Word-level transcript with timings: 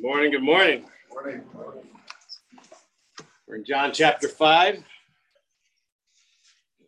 Good 0.00 0.06
morning. 0.06 0.30
Good 0.30 0.42
morning. 0.42 0.84
Morning. 1.12 1.42
We're 3.46 3.56
in 3.56 3.66
John 3.66 3.92
chapter 3.92 4.28
5. 4.28 4.76
I've 4.76 4.82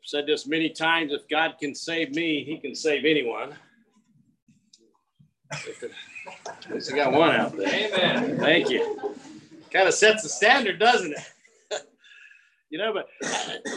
said 0.02 0.26
this 0.26 0.46
many 0.46 0.70
times 0.70 1.12
if 1.12 1.28
God 1.28 1.56
can 1.60 1.74
save 1.74 2.14
me, 2.14 2.42
he 2.42 2.56
can 2.56 2.74
save 2.74 3.04
anyone. 3.04 3.54
At 5.52 6.70
least 6.70 6.90
I 6.90 6.96
got 6.96 7.12
one 7.12 7.32
out 7.32 7.54
there. 7.54 7.68
Amen. 7.68 8.38
Thank 8.38 8.70
you. 8.70 8.98
Kind 9.70 9.88
of 9.88 9.92
sets 9.92 10.22
the 10.22 10.30
standard, 10.30 10.78
doesn't 10.78 11.12
it? 11.12 11.82
you 12.70 12.78
know, 12.78 12.94
but 12.94 13.08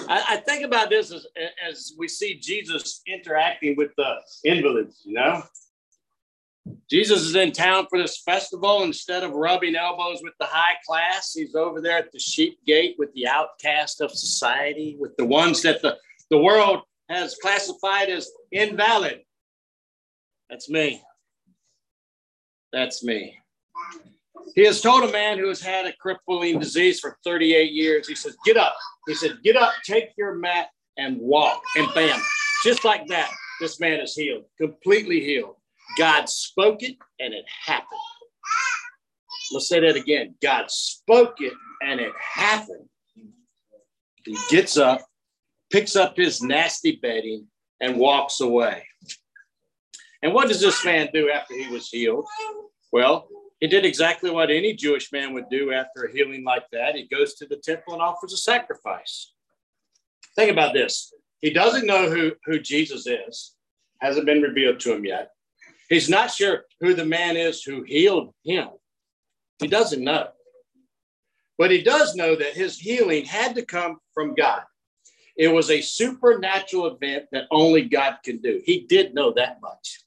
I, 0.07 0.23
I, 0.29 0.38
think 0.38 0.63
about 0.63 0.89
this 0.89 1.11
as, 1.11 1.27
as 1.70 1.93
we 1.97 2.07
see 2.07 2.39
Jesus 2.39 3.02
interacting 3.05 3.75
with 3.75 3.91
the 3.97 4.15
invalids, 4.45 5.02
you 5.04 5.15
know? 5.15 5.43
Jesus 6.89 7.21
is 7.21 7.36
in 7.36 7.52
town 7.52 7.88
for 7.89 8.00
this 8.00 8.21
festival. 8.21 8.84
Instead 8.84 9.24
of 9.24 9.32
rubbing 9.32 9.75
elbows 9.75 10.20
with 10.21 10.34
the 10.39 10.46
high 10.46 10.75
class, 10.86 11.34
he's 11.34 11.56
over 11.56 11.82
there 11.82 11.98
at 11.98 12.11
the 12.11 12.20
sheep 12.20 12.60
gate 12.66 12.96
with 13.00 13.11
the 13.14 13.28
outcast 13.28 14.02
of 14.02 14.11
society, 14.11 14.96
with 15.00 15.16
the 15.18 15.25
ones 15.25 15.61
that 15.64 15.82
the, 15.82 15.98
the 16.30 16.38
world 16.38 16.82
has 17.10 17.36
classified 17.42 18.10
as 18.10 18.30
invalid. 18.52 19.21
That's 20.50 20.70
me. 20.70 21.02
That's 22.71 23.04
me. 23.04 23.36
He 24.54 24.64
has 24.66 24.82
told 24.82 25.04
a 25.04 25.11
man 25.11 25.39
who 25.39 25.47
has 25.47 25.61
had 25.61 25.86
a 25.86 25.94
crippling 25.94 26.60
disease 26.60 27.00
for 27.00 27.18
38 27.24 27.72
years, 27.72 28.08
he 28.08 28.16
says, 28.16 28.36
Get 28.46 28.58
up. 28.58 28.75
He 29.08 29.16
said, 29.16 29.39
Get 29.44 29.56
up, 29.56 29.74
take 29.83 30.10
your 30.18 30.36
mat, 30.36 30.68
and 30.97 31.18
walk. 31.20 31.61
And 31.78 31.88
bam, 31.94 32.20
just 32.64 32.86
like 32.86 33.08
that, 33.08 33.31
this 33.59 33.80
man 33.80 34.00
is 34.00 34.14
healed, 34.14 34.44
completely 34.59 35.20
healed. 35.20 35.56
God 35.97 36.30
spoke 36.30 36.83
it 36.83 36.97
and 37.19 37.33
it 37.33 37.45
happened. 37.65 37.99
Let's 39.51 39.69
say 39.69 39.79
that 39.79 39.95
again. 39.95 40.35
God 40.41 40.69
spoke 40.69 41.35
it 41.39 41.53
and 41.81 41.99
it 41.99 42.13
happened. 42.19 42.89
He 44.25 44.37
gets 44.49 44.77
up, 44.77 45.02
picks 45.71 45.95
up 45.95 46.17
his 46.17 46.41
nasty 46.41 46.99
bedding, 47.02 47.47
and 47.79 47.97
walks 47.97 48.41
away. 48.41 48.85
And 50.23 50.33
what 50.33 50.47
does 50.47 50.61
this 50.61 50.83
man 50.83 51.09
do 51.13 51.29
after 51.29 51.53
he 51.53 51.67
was 51.67 51.89
healed? 51.89 52.25
Well, 52.91 53.27
he 53.59 53.67
did 53.67 53.85
exactly 53.85 54.31
what 54.31 54.49
any 54.49 54.73
Jewish 54.73 55.11
man 55.11 55.33
would 55.33 55.49
do 55.49 55.71
after 55.71 56.03
a 56.03 56.11
healing 56.11 56.43
like 56.43 56.65
that. 56.71 56.95
He 56.95 57.07
goes 57.07 57.35
to 57.35 57.45
the 57.45 57.57
temple 57.57 57.93
and 57.93 58.02
offers 58.02 58.33
a 58.33 58.37
sacrifice. 58.37 59.33
Think 60.35 60.52
about 60.52 60.73
this. 60.73 61.13
He 61.41 61.52
doesn't 61.52 61.85
know 61.85 62.09
who, 62.09 62.33
who 62.45 62.59
Jesus 62.59 63.05
is, 63.05 63.53
hasn't 64.02 64.25
been 64.25 64.41
revealed 64.41 64.80
to 64.81 64.93
him 64.93 65.05
yet. 65.05 65.30
He's 65.89 66.09
not 66.09 66.31
sure 66.31 66.66
who 66.81 66.94
the 66.94 67.05
man 67.05 67.38
is 67.38 67.64
who 67.64 67.83
healed 67.83 68.33
him. 68.44 68.69
He 69.59 69.67
doesn't 69.67 70.03
know. 70.03 70.30
But 71.58 71.72
he 71.72 71.81
does 71.81 72.16
know 72.16 72.36
that 72.36 72.53
his 72.53 72.77
healing 72.77 73.25
had 73.25 73.55
to 73.55 73.66
come 73.66 73.97
from 74.14 74.36
God. 74.36 74.64
It 75.38 75.50
was 75.50 75.69
a 75.69 75.81
supernatural 75.81 76.88
event 76.88 77.25
that 77.31 77.45
only 77.52 77.83
God 77.83 78.17
can 78.23 78.38
do. 78.38 78.61
He 78.66 78.81
did 78.81 79.14
know 79.14 79.33
that 79.33 79.59
much. 79.61 80.03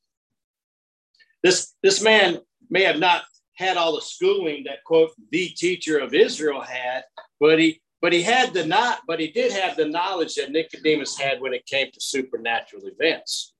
This, 1.43 1.75
this 1.83 2.03
man 2.03 2.39
may 2.71 2.83
have 2.83 2.99
not 2.99 3.25
had 3.55 3.77
all 3.77 3.95
the 3.95 4.03
schooling 4.03 4.65
that 4.65 4.85
quote 4.85 5.11
the 5.31 5.49
teacher 5.49 5.99
of 5.99 6.15
Israel 6.15 6.61
had, 6.61 7.03
but 7.41 7.59
he 7.59 7.81
but 8.01 8.13
he 8.13 8.23
had 8.23 8.55
the 8.55 8.65
not 8.65 9.01
but 9.07 9.19
he 9.19 9.29
did 9.29 9.51
have 9.51 9.77
the 9.77 9.85
knowledge 9.85 10.37
that 10.37 10.53
Nicodemus 10.53 11.19
had 11.19 11.41
when 11.41 11.53
it 11.53 11.67
came 11.67 11.91
to 11.91 12.01
supernatural 12.01 12.83
events. 12.87 13.55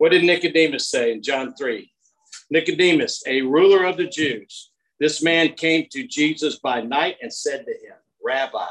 What 0.00 0.12
did 0.12 0.24
Nicodemus 0.24 0.88
say 0.88 1.12
in 1.12 1.22
John 1.22 1.52
3? 1.52 1.92
Nicodemus, 2.48 3.22
a 3.26 3.42
ruler 3.42 3.84
of 3.84 3.98
the 3.98 4.06
Jews, 4.06 4.70
this 4.98 5.22
man 5.22 5.52
came 5.52 5.88
to 5.90 6.06
Jesus 6.06 6.58
by 6.58 6.80
night 6.80 7.18
and 7.20 7.30
said 7.30 7.66
to 7.66 7.72
him, 7.72 7.96
Rabbi, 8.24 8.64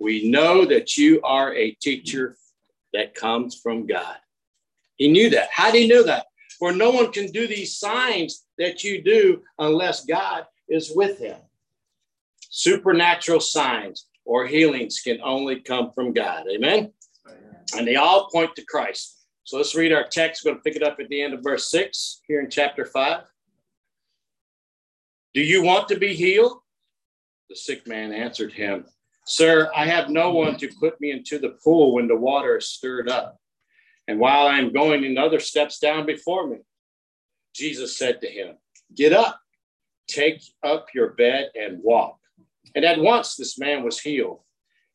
we 0.00 0.28
know 0.28 0.64
that 0.64 0.98
you 0.98 1.22
are 1.22 1.54
a 1.54 1.70
teacher 1.80 2.36
that 2.92 3.14
comes 3.14 3.60
from 3.60 3.86
God. 3.86 4.16
He 4.96 5.06
knew 5.06 5.30
that. 5.30 5.50
How 5.52 5.70
did 5.70 5.82
he 5.82 5.86
know 5.86 6.02
that? 6.02 6.26
For 6.58 6.72
no 6.72 6.90
one 6.90 7.12
can 7.12 7.30
do 7.30 7.46
these 7.46 7.78
signs 7.78 8.44
that 8.58 8.82
you 8.82 9.02
do 9.02 9.40
unless 9.60 10.04
God 10.04 10.46
is 10.68 10.90
with 10.92 11.16
him. 11.20 11.38
Supernatural 12.50 13.38
signs 13.38 14.08
or 14.24 14.48
healings 14.48 14.98
can 14.98 15.20
only 15.22 15.60
come 15.60 15.92
from 15.92 16.12
God. 16.12 16.46
Amen. 16.52 16.92
And 17.76 17.86
they 17.86 17.94
all 17.94 18.28
point 18.30 18.56
to 18.56 18.64
Christ. 18.64 19.21
So 19.44 19.56
let's 19.56 19.74
read 19.74 19.92
our 19.92 20.06
text. 20.06 20.44
We're 20.44 20.52
going 20.52 20.62
to 20.62 20.64
pick 20.64 20.76
it 20.76 20.82
up 20.82 20.98
at 21.00 21.08
the 21.08 21.20
end 21.22 21.34
of 21.34 21.42
verse 21.42 21.70
6 21.70 22.22
here 22.26 22.40
in 22.40 22.50
chapter 22.50 22.84
5. 22.84 23.22
Do 25.34 25.40
you 25.40 25.62
want 25.62 25.88
to 25.88 25.98
be 25.98 26.14
healed? 26.14 26.58
The 27.48 27.56
sick 27.56 27.86
man 27.86 28.12
answered 28.12 28.52
him, 28.52 28.86
Sir, 29.26 29.70
I 29.74 29.86
have 29.86 30.10
no 30.10 30.32
one 30.32 30.56
to 30.58 30.68
put 30.80 31.00
me 31.00 31.10
into 31.10 31.38
the 31.38 31.56
pool 31.62 31.94
when 31.94 32.08
the 32.08 32.16
water 32.16 32.56
is 32.56 32.68
stirred 32.68 33.08
up. 33.08 33.36
And 34.08 34.18
while 34.18 34.46
I 34.46 34.58
am 34.58 34.72
going, 34.72 35.04
another 35.04 35.38
steps 35.38 35.78
down 35.78 36.06
before 36.06 36.46
me. 36.46 36.58
Jesus 37.54 37.96
said 37.96 38.20
to 38.20 38.26
him, 38.28 38.56
Get 38.94 39.12
up, 39.12 39.40
take 40.08 40.42
up 40.62 40.86
your 40.94 41.10
bed 41.10 41.50
and 41.54 41.82
walk. 41.82 42.18
And 42.74 42.84
at 42.84 42.98
once 42.98 43.36
this 43.36 43.58
man 43.58 43.84
was 43.84 44.00
healed, 44.00 44.40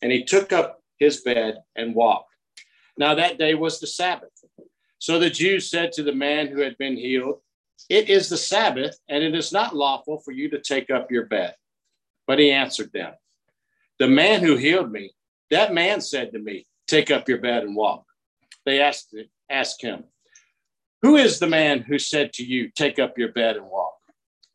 and 0.01 0.11
he 0.11 0.23
took 0.23 0.51
up 0.51 0.81
his 0.99 1.21
bed 1.21 1.59
and 1.75 1.95
walked. 1.95 2.31
Now 2.97 3.15
that 3.15 3.37
day 3.37 3.53
was 3.53 3.79
the 3.79 3.87
Sabbath. 3.87 4.31
So 4.99 5.19
the 5.19 5.29
Jews 5.29 5.69
said 5.69 5.91
to 5.93 6.03
the 6.03 6.13
man 6.13 6.47
who 6.47 6.61
had 6.61 6.77
been 6.77 6.97
healed, 6.97 7.41
It 7.89 8.09
is 8.09 8.29
the 8.29 8.37
Sabbath, 8.37 8.97
and 9.07 9.23
it 9.23 9.35
is 9.35 9.51
not 9.51 9.75
lawful 9.75 10.19
for 10.19 10.31
you 10.31 10.49
to 10.49 10.59
take 10.59 10.89
up 10.89 11.11
your 11.11 11.25
bed. 11.25 11.55
But 12.25 12.39
he 12.39 12.51
answered 12.51 12.91
them, 12.91 13.13
The 13.99 14.07
man 14.07 14.41
who 14.41 14.57
healed 14.57 14.91
me, 14.91 15.11
that 15.49 15.73
man 15.73 16.01
said 16.01 16.31
to 16.31 16.39
me, 16.39 16.65
Take 16.87 17.11
up 17.11 17.27
your 17.29 17.39
bed 17.39 17.63
and 17.63 17.75
walk. 17.75 18.05
They 18.65 18.81
asked, 18.81 19.15
asked 19.49 19.81
him, 19.81 20.05
Who 21.01 21.15
is 21.15 21.39
the 21.39 21.47
man 21.47 21.81
who 21.81 21.99
said 21.99 22.33
to 22.33 22.43
you, 22.43 22.69
Take 22.69 22.99
up 22.99 23.17
your 23.17 23.31
bed 23.31 23.57
and 23.57 23.67
walk? 23.67 23.95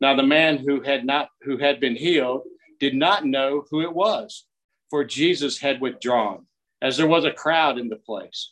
Now 0.01 0.15
the 0.15 0.23
man 0.23 0.57
who 0.57 0.81
had 0.81 1.05
not 1.05 1.29
who 1.43 1.57
had 1.57 1.79
been 1.79 1.95
healed 1.95 2.41
did 2.79 2.93
not 2.93 3.25
know 3.25 3.63
who 3.71 3.81
it 3.81 3.93
was, 3.93 4.45
for 4.89 5.05
Jesus 5.05 5.57
had 5.59 5.79
withdrawn, 5.79 6.45
as 6.81 6.97
there 6.97 7.07
was 7.07 7.23
a 7.23 7.31
crowd 7.31 7.77
in 7.77 7.87
the 7.87 7.95
place. 7.95 8.51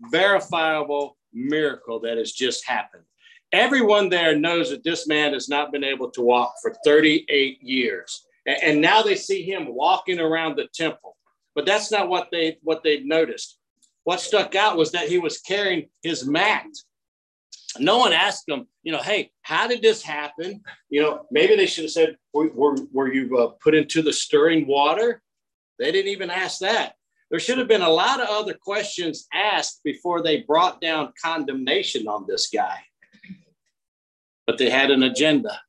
verifiable 0.00 1.16
miracle 1.32 2.00
that 2.00 2.18
has 2.18 2.32
just 2.32 2.66
happened. 2.66 3.04
Everyone 3.52 4.08
there 4.08 4.36
knows 4.36 4.70
that 4.70 4.84
this 4.84 5.06
man 5.06 5.32
has 5.32 5.48
not 5.48 5.72
been 5.72 5.84
able 5.84 6.10
to 6.10 6.22
walk 6.22 6.54
for 6.60 6.74
38 6.84 7.62
years. 7.62 8.26
And 8.46 8.80
now 8.80 9.02
they 9.02 9.16
see 9.16 9.42
him 9.42 9.74
walking 9.74 10.20
around 10.20 10.56
the 10.56 10.68
temple. 10.72 11.16
But 11.54 11.66
that's 11.66 11.90
not 11.90 12.08
what 12.08 12.28
they 12.30 12.58
what 12.62 12.82
they 12.82 13.00
noticed. 13.00 13.58
What 14.04 14.20
stuck 14.20 14.54
out 14.54 14.76
was 14.76 14.92
that 14.92 15.08
he 15.08 15.18
was 15.18 15.40
carrying 15.40 15.88
his 16.02 16.26
mat. 16.26 16.66
No 17.78 17.98
one 17.98 18.12
asked 18.12 18.48
him, 18.48 18.66
you 18.82 18.92
know, 18.92 19.02
hey, 19.02 19.32
how 19.42 19.66
did 19.66 19.82
this 19.82 20.02
happen? 20.02 20.62
You 20.88 21.02
know, 21.02 21.26
maybe 21.30 21.56
they 21.56 21.66
should 21.66 21.84
have 21.84 21.90
said, 21.90 22.16
were, 22.32 22.48
were, 22.52 22.76
were 22.92 23.12
you 23.12 23.36
uh, 23.38 23.48
put 23.60 23.74
into 23.74 24.02
the 24.02 24.12
stirring 24.12 24.66
water? 24.66 25.22
They 25.78 25.92
didn't 25.92 26.12
even 26.12 26.30
ask 26.30 26.60
that. 26.60 26.94
There 27.30 27.40
should 27.40 27.58
have 27.58 27.68
been 27.68 27.82
a 27.82 27.90
lot 27.90 28.20
of 28.20 28.28
other 28.28 28.54
questions 28.54 29.26
asked 29.34 29.80
before 29.82 30.22
they 30.22 30.42
brought 30.42 30.80
down 30.80 31.12
condemnation 31.22 32.06
on 32.06 32.24
this 32.28 32.48
guy. 32.48 32.78
But 34.46 34.58
they 34.58 34.70
had 34.70 34.90
an 34.90 35.02
agenda. 35.02 35.60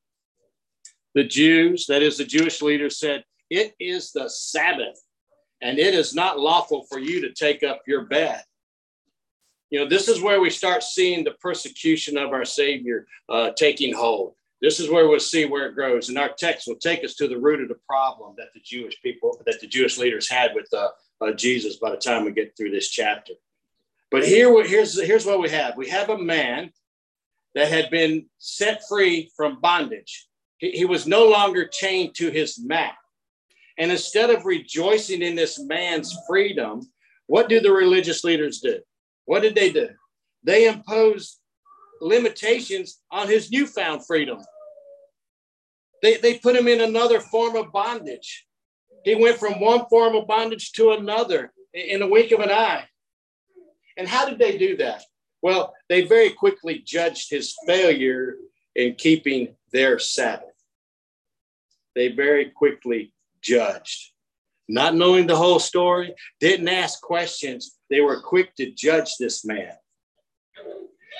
The 1.16 1.24
Jews, 1.24 1.88
that 1.88 2.04
is, 2.04 2.18
the 2.18 2.26
Jewish 2.26 2.62
leaders, 2.62 3.00
said, 3.00 3.24
It 3.50 3.74
is 3.80 4.12
the 4.12 4.30
Sabbath, 4.30 5.02
and 5.62 5.80
it 5.80 5.96
is 5.96 6.14
not 6.14 6.40
lawful 6.40 6.86
for 6.90 7.00
you 7.00 7.22
to 7.22 7.34
take 7.34 7.64
up 7.64 7.82
your 7.88 8.06
bed. 8.06 8.44
You 9.72 9.80
know, 9.80 9.90
this 9.90 10.08
is 10.08 10.22
where 10.22 10.40
we 10.40 10.52
start 10.52 10.84
seeing 10.84 11.24
the 11.24 11.36
persecution 11.42 12.18
of 12.18 12.32
our 12.32 12.46
Savior 12.46 13.08
uh, 13.30 13.52
taking 13.56 13.96
hold. 13.96 14.36
This 14.62 14.80
is 14.80 14.90
where 14.90 15.08
we'll 15.08 15.20
see 15.20 15.46
where 15.46 15.68
it 15.68 15.76
grows. 15.76 16.10
And 16.10 16.18
our 16.18 16.30
text 16.30 16.68
will 16.68 16.76
take 16.78 17.04
us 17.04 17.14
to 17.16 17.28
the 17.28 17.38
root 17.38 17.62
of 17.62 17.70
the 17.70 17.80
problem 17.88 18.34
that 18.38 18.48
the 18.54 18.62
Jewish 18.64 19.00
people, 19.02 19.40
that 19.46 19.62
the 19.62 19.68
Jewish 19.68 19.98
leaders 19.98 20.30
had 20.30 20.56
with 20.56 20.68
uh, 20.74 20.90
uh, 21.22 21.34
Jesus 21.34 21.78
by 21.78 21.92
the 21.92 21.98
time 21.98 22.26
we 22.26 22.32
get 22.32 22.56
through 22.58 22.72
this 22.72 22.90
chapter. 22.90 23.34
But 24.10 24.26
here, 24.26 24.64
here's, 24.66 25.00
here's 25.00 25.26
what 25.26 25.42
we 25.42 25.50
have 25.50 25.76
we 25.78 25.90
have 25.90 26.10
a 26.10 26.18
man 26.18 26.72
that 27.56 27.70
had 27.70 27.90
been 27.90 28.28
set 28.40 28.82
free 28.88 29.32
from 29.36 29.60
bondage. 29.62 30.28
He, 30.58 30.72
he 30.72 30.86
was 30.86 31.06
no 31.06 31.28
longer 31.28 31.68
chained 31.68 32.16
to 32.16 32.30
his 32.30 32.60
mat. 32.60 32.96
And 33.78 33.92
instead 33.92 34.32
of 34.32 34.46
rejoicing 34.46 35.22
in 35.22 35.36
this 35.36 35.60
man's 35.60 36.16
freedom, 36.28 36.82
what 37.28 37.48
do 37.48 37.60
the 37.60 37.72
religious 37.72 38.24
leaders 38.24 38.60
do? 38.60 38.80
What 39.26 39.42
did 39.42 39.54
they 39.56 39.72
do? 39.72 39.90
They 40.44 40.68
imposed 40.68 41.40
limitations 42.02 43.02
on 43.12 43.28
his 43.28 43.52
newfound 43.52 44.06
freedom. 44.06 44.40
They, 46.02 46.18
they 46.18 46.40
put 46.40 46.56
him 46.56 46.68
in 46.68 46.82
another 46.82 47.20
form 47.20 47.56
of 47.56 47.72
bondage. 47.72 48.46
He 49.04 49.16
went 49.16 49.38
from 49.38 49.60
one 49.60 49.86
form 49.90 50.16
of 50.16 50.28
bondage 50.28 50.72
to 50.74 50.92
another 50.92 51.52
in 51.74 52.02
a 52.02 52.08
wink 52.08 52.32
of 52.32 52.40
an 52.40 52.52
eye. 52.52 52.86
And 53.98 54.08
how 54.08 54.30
did 54.30 54.38
they 54.40 54.58
do 54.58 54.78
that? 54.78 55.04
Well, 55.42 55.74
they 55.90 56.04
very 56.04 56.32
quickly 56.32 56.84
judged 56.86 57.30
his 57.30 57.56
failure 57.66 58.36
in 58.76 58.96
keeping 58.96 59.56
their 59.72 60.00
Sabbath. 60.00 60.50
They 61.96 62.10
very 62.10 62.52
quickly 62.52 63.14
judged. 63.42 64.12
Not 64.70 64.96
knowing 64.96 65.28
the 65.28 65.36
whole 65.36 65.60
story, 65.60 66.14
didn't 66.40 66.68
ask 66.68 67.02
questions. 67.02 67.78
They 67.90 68.02
were 68.02 68.22
quick 68.22 68.56
to 68.56 68.72
judge 68.72 69.16
this 69.18 69.46
man. 69.46 69.74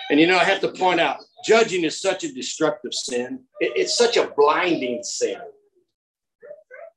And 0.10 0.20
you 0.20 0.28
know, 0.28 0.38
I 0.38 0.44
have 0.44 0.62
to 0.62 0.70
point 0.70 1.00
out, 1.00 1.18
judging 1.46 1.84
is 1.84 2.02
such 2.02 2.24
a 2.24 2.32
destructive 2.32 2.94
sin. 2.94 3.44
It, 3.60 3.74
it's 3.76 3.98
such 3.98 4.18
a 4.18 4.32
blinding 4.36 5.04
sin. 5.04 5.38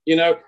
You 0.06 0.16
know, 0.16 0.38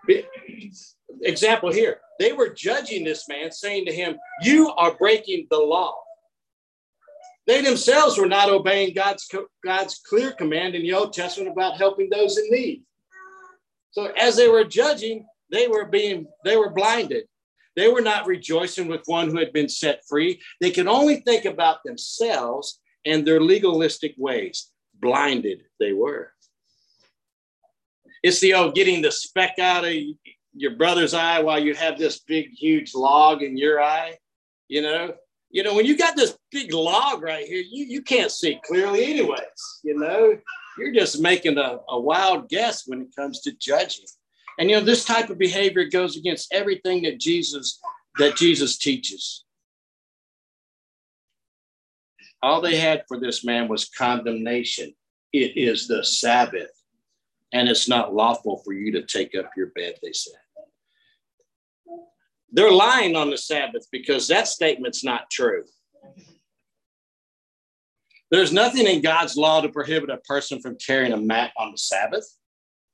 example 1.22 1.72
here, 1.72 2.00
they 2.19 2.32
were 2.32 2.49
judging 2.49 3.04
this 3.04 3.28
man, 3.28 3.50
saying 3.50 3.87
to 3.87 3.93
him, 3.93 4.16
You 4.43 4.70
are 4.70 4.94
breaking 4.94 5.46
the 5.50 5.58
law. 5.58 5.96
They 7.46 7.60
themselves 7.60 8.19
were 8.19 8.26
not 8.28 8.50
obeying 8.50 8.94
God's, 8.94 9.28
God's 9.64 10.00
clear 10.08 10.32
command 10.32 10.75
in 10.75 10.82
the 10.82 10.93
Old 10.93 11.12
Testament 11.12 11.50
about 11.50 11.76
helping 11.76 12.08
those 12.08 12.38
in 12.38 12.48
need. 12.50 12.82
So 13.90 14.06
as 14.19 14.37
they 14.37 14.48
were 14.48 14.64
judging, 14.64 15.26
they 15.50 15.69
were 15.69 15.84
being 15.84 16.26
they 16.44 16.56
were 16.56 16.70
blinded. 16.70 17.25
They 17.76 17.88
were 17.88 18.00
not 18.00 18.26
rejoicing 18.26 18.88
with 18.88 19.02
one 19.06 19.30
who 19.30 19.38
had 19.38 19.52
been 19.52 19.69
set 19.69 20.02
free. 20.08 20.40
They 20.60 20.70
could 20.70 20.86
only 20.86 21.20
think 21.20 21.44
about 21.44 21.82
themselves 21.84 22.80
and 23.04 23.26
their 23.26 23.40
legalistic 23.40 24.14
ways. 24.19 24.70
Blinded 25.00 25.62
they 25.80 25.92
were. 25.92 26.32
It's 28.22 28.40
the 28.40 28.54
old 28.54 28.74
getting 28.74 29.02
the 29.02 29.10
speck 29.10 29.58
out 29.58 29.84
of 29.84 29.94
your 30.54 30.76
brother's 30.76 31.14
eye 31.14 31.40
while 31.40 31.58
you 31.58 31.74
have 31.74 31.98
this 31.98 32.20
big, 32.20 32.50
huge 32.50 32.94
log 32.94 33.42
in 33.42 33.56
your 33.56 33.82
eye. 33.82 34.16
You 34.69 34.82
know, 34.82 35.14
you 35.50 35.62
know, 35.62 35.74
when 35.74 35.86
you 35.86 35.98
got 35.98 36.16
this 36.16 36.36
big 36.50 36.72
log 36.72 37.22
right 37.22 37.46
here, 37.46 37.62
you, 37.69 37.84
you 37.84 38.02
can't 38.02 38.30
see 38.30 38.60
clearly, 38.64 39.04
anyways. 39.04 39.80
You 39.82 39.98
know, 39.98 40.38
you're 40.78 40.94
just 40.94 41.20
making 41.20 41.58
a, 41.58 41.78
a 41.88 42.00
wild 42.00 42.48
guess 42.48 42.86
when 42.86 43.02
it 43.02 43.08
comes 43.16 43.40
to 43.42 43.52
judging. 43.52 44.06
And 44.62 44.70
you 44.70 44.76
know, 44.76 44.84
this 44.84 45.04
type 45.04 45.28
of 45.28 45.38
behavior 45.38 45.86
goes 45.86 46.16
against 46.16 46.54
everything 46.54 47.02
that 47.02 47.18
Jesus 47.18 47.80
that 48.20 48.36
Jesus 48.36 48.78
teaches. 48.78 49.44
All 52.40 52.60
they 52.60 52.76
had 52.76 53.02
for 53.08 53.18
this 53.18 53.44
man 53.44 53.66
was 53.66 53.88
condemnation. 53.88 54.94
It 55.32 55.56
is 55.56 55.88
the 55.88 56.04
Sabbath, 56.04 56.70
and 57.52 57.68
it's 57.68 57.88
not 57.88 58.14
lawful 58.14 58.62
for 58.64 58.72
you 58.72 58.92
to 58.92 59.02
take 59.02 59.34
up 59.34 59.50
your 59.56 59.72
bed, 59.74 59.94
they 60.00 60.12
said. 60.12 60.38
They're 62.52 62.70
lying 62.70 63.16
on 63.16 63.30
the 63.30 63.38
Sabbath 63.38 63.88
because 63.90 64.28
that 64.28 64.46
statement's 64.46 65.02
not 65.02 65.28
true. 65.28 65.64
There's 68.30 68.52
nothing 68.52 68.86
in 68.86 69.02
God's 69.02 69.36
law 69.36 69.60
to 69.60 69.70
prohibit 69.70 70.10
a 70.10 70.18
person 70.18 70.60
from 70.60 70.76
carrying 70.76 71.12
a 71.12 71.16
mat 71.16 71.50
on 71.58 71.72
the 71.72 71.78
Sabbath. 71.78 72.24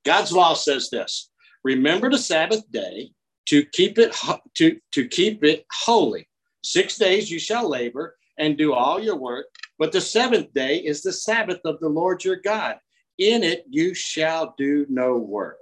God's 0.07 0.33
law 0.33 0.55
says 0.55 0.89
this 0.89 1.29
remember 1.65 2.11
the 2.11 2.19
Sabbath 2.19 2.71
day 2.71 3.11
to 3.47 3.65
keep 3.65 3.99
it 3.99 4.15
to, 4.57 4.79
to 4.93 5.09
keep 5.09 5.45
it 5.45 5.65
holy. 5.73 6.29
Six 6.63 6.99
days 6.99 7.31
you 7.31 7.39
shall 7.39 7.69
labor 7.69 8.17
and 8.39 8.59
do 8.59 8.73
all 8.73 9.01
your 9.01 9.17
work, 9.17 9.47
but 9.79 9.93
the 9.93 10.01
seventh 10.01 10.53
day 10.53 10.79
is 10.79 11.03
the 11.03 11.13
Sabbath 11.13 11.61
of 11.65 11.81
the 11.81 11.89
Lord 11.89 12.25
your 12.25 12.37
God. 12.37 12.77
In 13.19 13.43
it 13.43 13.65
you 13.69 13.95
shall 13.95 14.55
do 14.59 14.87
no 14.89 15.17
work. 15.17 15.59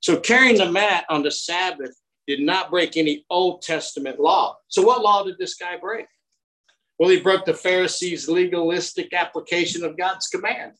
So 0.00 0.18
carrying 0.18 0.56
the 0.56 0.70
mat 0.70 1.04
on 1.10 1.22
the 1.22 1.30
Sabbath 1.30 1.94
did 2.26 2.40
not 2.40 2.70
break 2.70 2.96
any 2.96 3.24
Old 3.28 3.62
Testament 3.62 4.20
law. 4.20 4.56
So 4.68 4.82
what 4.82 5.02
law 5.02 5.24
did 5.24 5.38
this 5.38 5.54
guy 5.54 5.76
break? 5.76 6.06
Well, 6.98 7.10
he 7.10 7.20
broke 7.20 7.44
the 7.44 7.54
Pharisees' 7.54 8.28
legalistic 8.28 9.12
application 9.12 9.84
of 9.84 9.96
God's 9.96 10.26
command. 10.26 10.72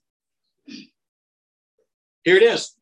Here 2.24 2.36
it 2.36 2.42
is. 2.42 2.77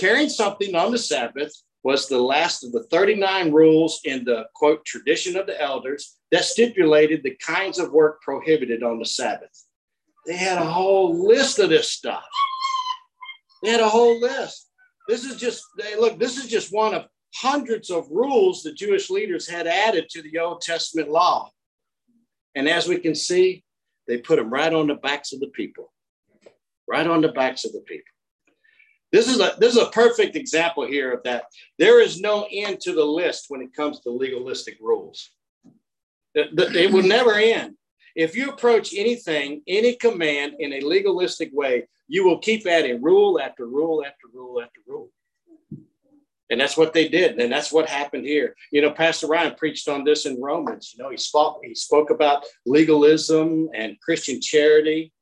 Carrying 0.00 0.30
something 0.30 0.74
on 0.74 0.92
the 0.92 0.98
Sabbath 0.98 1.52
was 1.82 2.08
the 2.08 2.18
last 2.18 2.64
of 2.64 2.72
the 2.72 2.84
39 2.84 3.52
rules 3.52 4.00
in 4.04 4.24
the 4.24 4.46
quote 4.54 4.82
tradition 4.86 5.36
of 5.36 5.46
the 5.46 5.60
elders 5.60 6.16
that 6.32 6.46
stipulated 6.46 7.22
the 7.22 7.36
kinds 7.36 7.78
of 7.78 7.92
work 7.92 8.22
prohibited 8.22 8.82
on 8.82 8.98
the 8.98 9.04
Sabbath. 9.04 9.66
They 10.26 10.38
had 10.38 10.56
a 10.56 10.64
whole 10.64 11.28
list 11.28 11.58
of 11.58 11.68
this 11.68 11.92
stuff. 11.92 12.24
They 13.62 13.68
had 13.68 13.80
a 13.80 13.88
whole 13.90 14.18
list. 14.18 14.70
This 15.06 15.24
is 15.24 15.36
just, 15.36 15.62
they, 15.78 15.96
look, 15.96 16.18
this 16.18 16.38
is 16.38 16.48
just 16.48 16.72
one 16.72 16.94
of 16.94 17.04
hundreds 17.34 17.90
of 17.90 18.08
rules 18.10 18.62
the 18.62 18.72
Jewish 18.72 19.10
leaders 19.10 19.46
had 19.46 19.66
added 19.66 20.08
to 20.12 20.22
the 20.22 20.38
Old 20.38 20.62
Testament 20.62 21.10
law. 21.10 21.50
And 22.54 22.66
as 22.66 22.88
we 22.88 22.98
can 23.00 23.14
see, 23.14 23.64
they 24.08 24.16
put 24.16 24.36
them 24.36 24.48
right 24.48 24.72
on 24.72 24.86
the 24.86 24.94
backs 24.94 25.34
of 25.34 25.40
the 25.40 25.48
people, 25.48 25.92
right 26.88 27.06
on 27.06 27.20
the 27.20 27.32
backs 27.32 27.66
of 27.66 27.72
the 27.72 27.80
people. 27.80 28.04
This 29.12 29.28
is 29.28 29.40
a 29.40 29.56
this 29.58 29.74
is 29.74 29.82
a 29.82 29.90
perfect 29.90 30.36
example 30.36 30.86
here 30.86 31.12
of 31.12 31.22
that. 31.24 31.44
There 31.78 32.00
is 32.00 32.20
no 32.20 32.46
end 32.50 32.80
to 32.82 32.92
the 32.92 33.04
list 33.04 33.46
when 33.48 33.60
it 33.60 33.74
comes 33.74 34.00
to 34.00 34.10
legalistic 34.10 34.78
rules. 34.80 35.30
It 36.34 36.92
will 36.92 37.02
never 37.06 37.34
end. 37.34 37.74
If 38.14 38.36
you 38.36 38.50
approach 38.50 38.94
anything, 38.94 39.62
any 39.66 39.94
command 39.94 40.54
in 40.58 40.72
a 40.74 40.80
legalistic 40.80 41.50
way, 41.52 41.88
you 42.08 42.24
will 42.24 42.38
keep 42.38 42.66
adding 42.66 43.02
rule 43.02 43.40
after 43.40 43.66
rule 43.66 44.04
after 44.04 44.26
rule 44.32 44.60
after 44.60 44.80
rule. 44.86 45.10
And 46.50 46.60
that's 46.60 46.76
what 46.76 46.92
they 46.92 47.08
did. 47.08 47.38
And 47.38 47.52
that's 47.52 47.72
what 47.72 47.88
happened 47.88 48.26
here. 48.26 48.56
You 48.72 48.82
know, 48.82 48.90
Pastor 48.90 49.28
Ryan 49.28 49.54
preached 49.54 49.88
on 49.88 50.02
this 50.02 50.26
in 50.26 50.40
Romans. 50.40 50.92
You 50.92 51.04
know, 51.04 51.10
he 51.10 51.16
spoke, 51.16 51.60
he 51.62 51.76
spoke 51.76 52.10
about 52.10 52.44
legalism 52.66 53.68
and 53.72 54.00
Christian 54.00 54.40
charity 54.40 55.12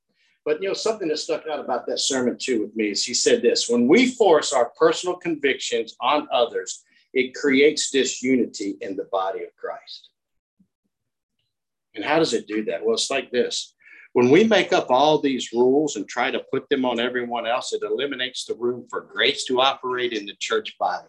but 0.48 0.62
you 0.62 0.68
know, 0.68 0.72
something 0.72 1.08
that 1.08 1.18
stuck 1.18 1.46
out 1.46 1.60
about 1.60 1.86
that 1.86 2.00
sermon 2.00 2.38
too 2.40 2.62
with 2.62 2.74
me 2.74 2.88
is 2.88 3.04
he 3.04 3.12
said 3.12 3.42
this 3.42 3.68
when 3.68 3.86
we 3.86 4.06
force 4.06 4.50
our 4.50 4.72
personal 4.78 5.14
convictions 5.14 5.94
on 6.00 6.26
others, 6.32 6.84
it 7.12 7.34
creates 7.34 7.90
disunity 7.90 8.78
in 8.80 8.96
the 8.96 9.06
body 9.12 9.44
of 9.44 9.54
Christ. 9.56 10.08
And 11.94 12.02
how 12.02 12.18
does 12.18 12.32
it 12.32 12.48
do 12.48 12.64
that? 12.64 12.82
Well, 12.82 12.94
it's 12.94 13.10
like 13.10 13.30
this. 13.30 13.74
When 14.14 14.30
we 14.30 14.42
make 14.42 14.72
up 14.72 14.86
all 14.88 15.20
these 15.20 15.52
rules 15.52 15.96
and 15.96 16.08
try 16.08 16.30
to 16.30 16.42
put 16.50 16.66
them 16.70 16.86
on 16.86 16.98
everyone 16.98 17.46
else, 17.46 17.74
it 17.74 17.82
eliminates 17.82 18.46
the 18.46 18.54
room 18.54 18.86
for 18.88 19.02
grace 19.02 19.44
to 19.48 19.60
operate 19.60 20.14
in 20.14 20.24
the 20.24 20.36
church 20.40 20.78
body. 20.78 21.08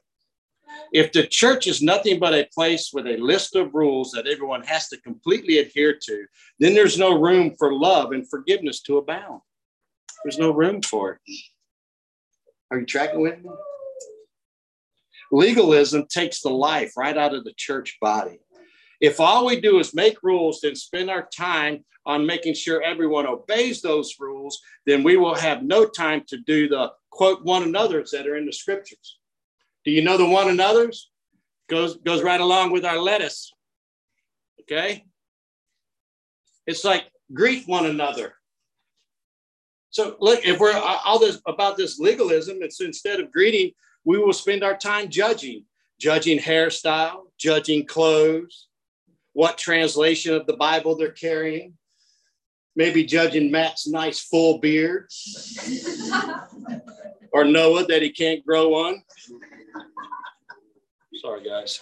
If 0.92 1.12
the 1.12 1.26
church 1.28 1.68
is 1.68 1.82
nothing 1.82 2.20
but 2.20 2.34
a 2.34 2.48
place 2.54 2.92
with 2.94 3.08
a 3.08 3.18
list 3.18 3.56
of 3.56 3.74
rules 3.74 4.12
that 4.12 4.28
everyone 4.28 4.64
has 4.64 4.88
to 4.90 5.02
completely 5.02 5.60
adhere 5.60 5.98
to, 6.06 6.26
then 6.60 6.74
there's 6.74 6.98
no 6.98 7.20
room 7.20 7.56
for 7.58 7.74
love 7.74 8.12
and 8.12 8.30
forgiveness 8.30 8.82
to 8.82 8.98
abound. 8.98 9.42
There's 10.24 10.40
no 10.40 10.52
room 10.52 10.82
for 10.82 11.14
it. 11.14 11.34
Are 12.72 12.80
you 12.80 12.86
tracking 12.86 13.22
with 13.22 13.42
me? 13.42 13.50
Legalism 15.32 16.08
takes 16.08 16.42
the 16.42 16.50
life 16.50 16.94
right 16.98 17.18
out 17.18 17.36
of 17.36 17.44
the 17.44 17.54
church 17.56 17.98
body. 18.02 18.40
If 19.00 19.20
all 19.20 19.46
we 19.46 19.62
do 19.62 19.80
is 19.80 19.94
make 19.94 20.24
rules, 20.24 20.62
then 20.62 20.76
spend 20.76 21.10
our 21.10 21.30
time 21.36 21.86
on 22.06 22.26
making 22.26 22.56
sure 22.56 22.82
everyone 22.82 23.28
obeys 23.28 23.82
those 23.82 24.16
rules, 24.20 24.60
then 24.86 25.04
we 25.04 25.16
will 25.16 25.36
have 25.36 25.64
no 25.64 25.86
time 25.86 26.24
to 26.28 26.38
do 26.38 26.68
the 26.68 26.92
quote 27.12 27.44
one 27.46 27.64
another's 27.64 28.12
that 28.12 28.28
are 28.28 28.36
in 28.36 28.46
the 28.46 28.54
scriptures. 28.54 29.19
Do 29.90 29.96
you 29.96 30.04
know 30.04 30.18
the 30.18 30.26
one 30.30 30.50
another's? 30.50 31.10
Goes, 31.68 31.98
goes 31.98 32.22
right 32.22 32.40
along 32.40 32.70
with 32.70 32.86
our 32.86 33.00
lettuce. 33.00 33.52
Okay? 34.62 35.04
It's 36.68 36.86
like 36.86 37.06
greet 37.34 37.68
one 37.68 37.88
another. 37.88 38.36
So 39.90 40.16
look, 40.20 40.46
if 40.46 40.60
we're 40.60 40.78
all 40.78 41.18
this 41.18 41.42
about 41.48 41.76
this 41.76 41.98
legalism, 41.98 42.58
it's 42.62 42.80
instead 42.82 43.20
of 43.20 43.32
greeting, 43.32 43.72
we 44.06 44.20
will 44.20 44.32
spend 44.32 44.64
our 44.64 44.78
time 44.78 45.10
judging, 45.10 45.66
judging 46.00 46.38
hairstyle, 46.38 47.22
judging 47.40 47.88
clothes, 47.88 48.68
what 49.34 49.58
translation 49.58 50.36
of 50.36 50.46
the 50.46 50.56
Bible 50.56 50.96
they're 50.96 51.10
carrying, 51.10 51.74
maybe 52.76 53.04
judging 53.04 53.50
Matt's 53.50 53.88
nice 53.88 54.20
full 54.20 54.60
beard, 54.60 55.10
or 57.32 57.44
Noah 57.46 57.86
that 57.88 58.02
he 58.02 58.10
can't 58.10 58.46
grow 58.46 58.74
on. 58.74 59.02
Sorry, 61.16 61.44
guys. 61.44 61.82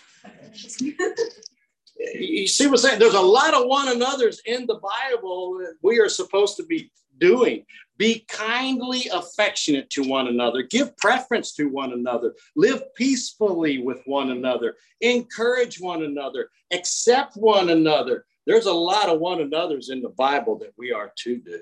you 2.15 2.47
see 2.47 2.65
what 2.65 2.73
I'm 2.73 2.77
saying? 2.77 2.99
There's 2.99 3.13
a 3.13 3.21
lot 3.21 3.53
of 3.53 3.67
one 3.67 3.89
another's 3.89 4.41
in 4.45 4.65
the 4.65 4.79
Bible 4.79 5.57
that 5.59 5.75
we 5.83 5.99
are 5.99 6.09
supposed 6.09 6.57
to 6.57 6.63
be 6.63 6.91
doing. 7.19 7.65
Be 7.97 8.25
kindly 8.27 9.09
affectionate 9.11 9.89
to 9.91 10.03
one 10.03 10.27
another. 10.27 10.61
Give 10.61 10.95
preference 10.97 11.53
to 11.53 11.65
one 11.65 11.93
another. 11.93 12.35
Live 12.55 12.83
peacefully 12.95 13.79
with 13.79 14.01
one 14.05 14.29
another. 14.29 14.75
Encourage 15.01 15.79
one 15.79 16.03
another. 16.03 16.49
Accept 16.71 17.35
one 17.35 17.69
another. 17.69 18.25
There's 18.45 18.67
a 18.67 18.73
lot 18.73 19.09
of 19.09 19.19
one 19.19 19.41
another's 19.41 19.89
in 19.89 20.01
the 20.01 20.09
Bible 20.09 20.57
that 20.59 20.73
we 20.77 20.91
are 20.91 21.11
to 21.23 21.37
do. 21.37 21.61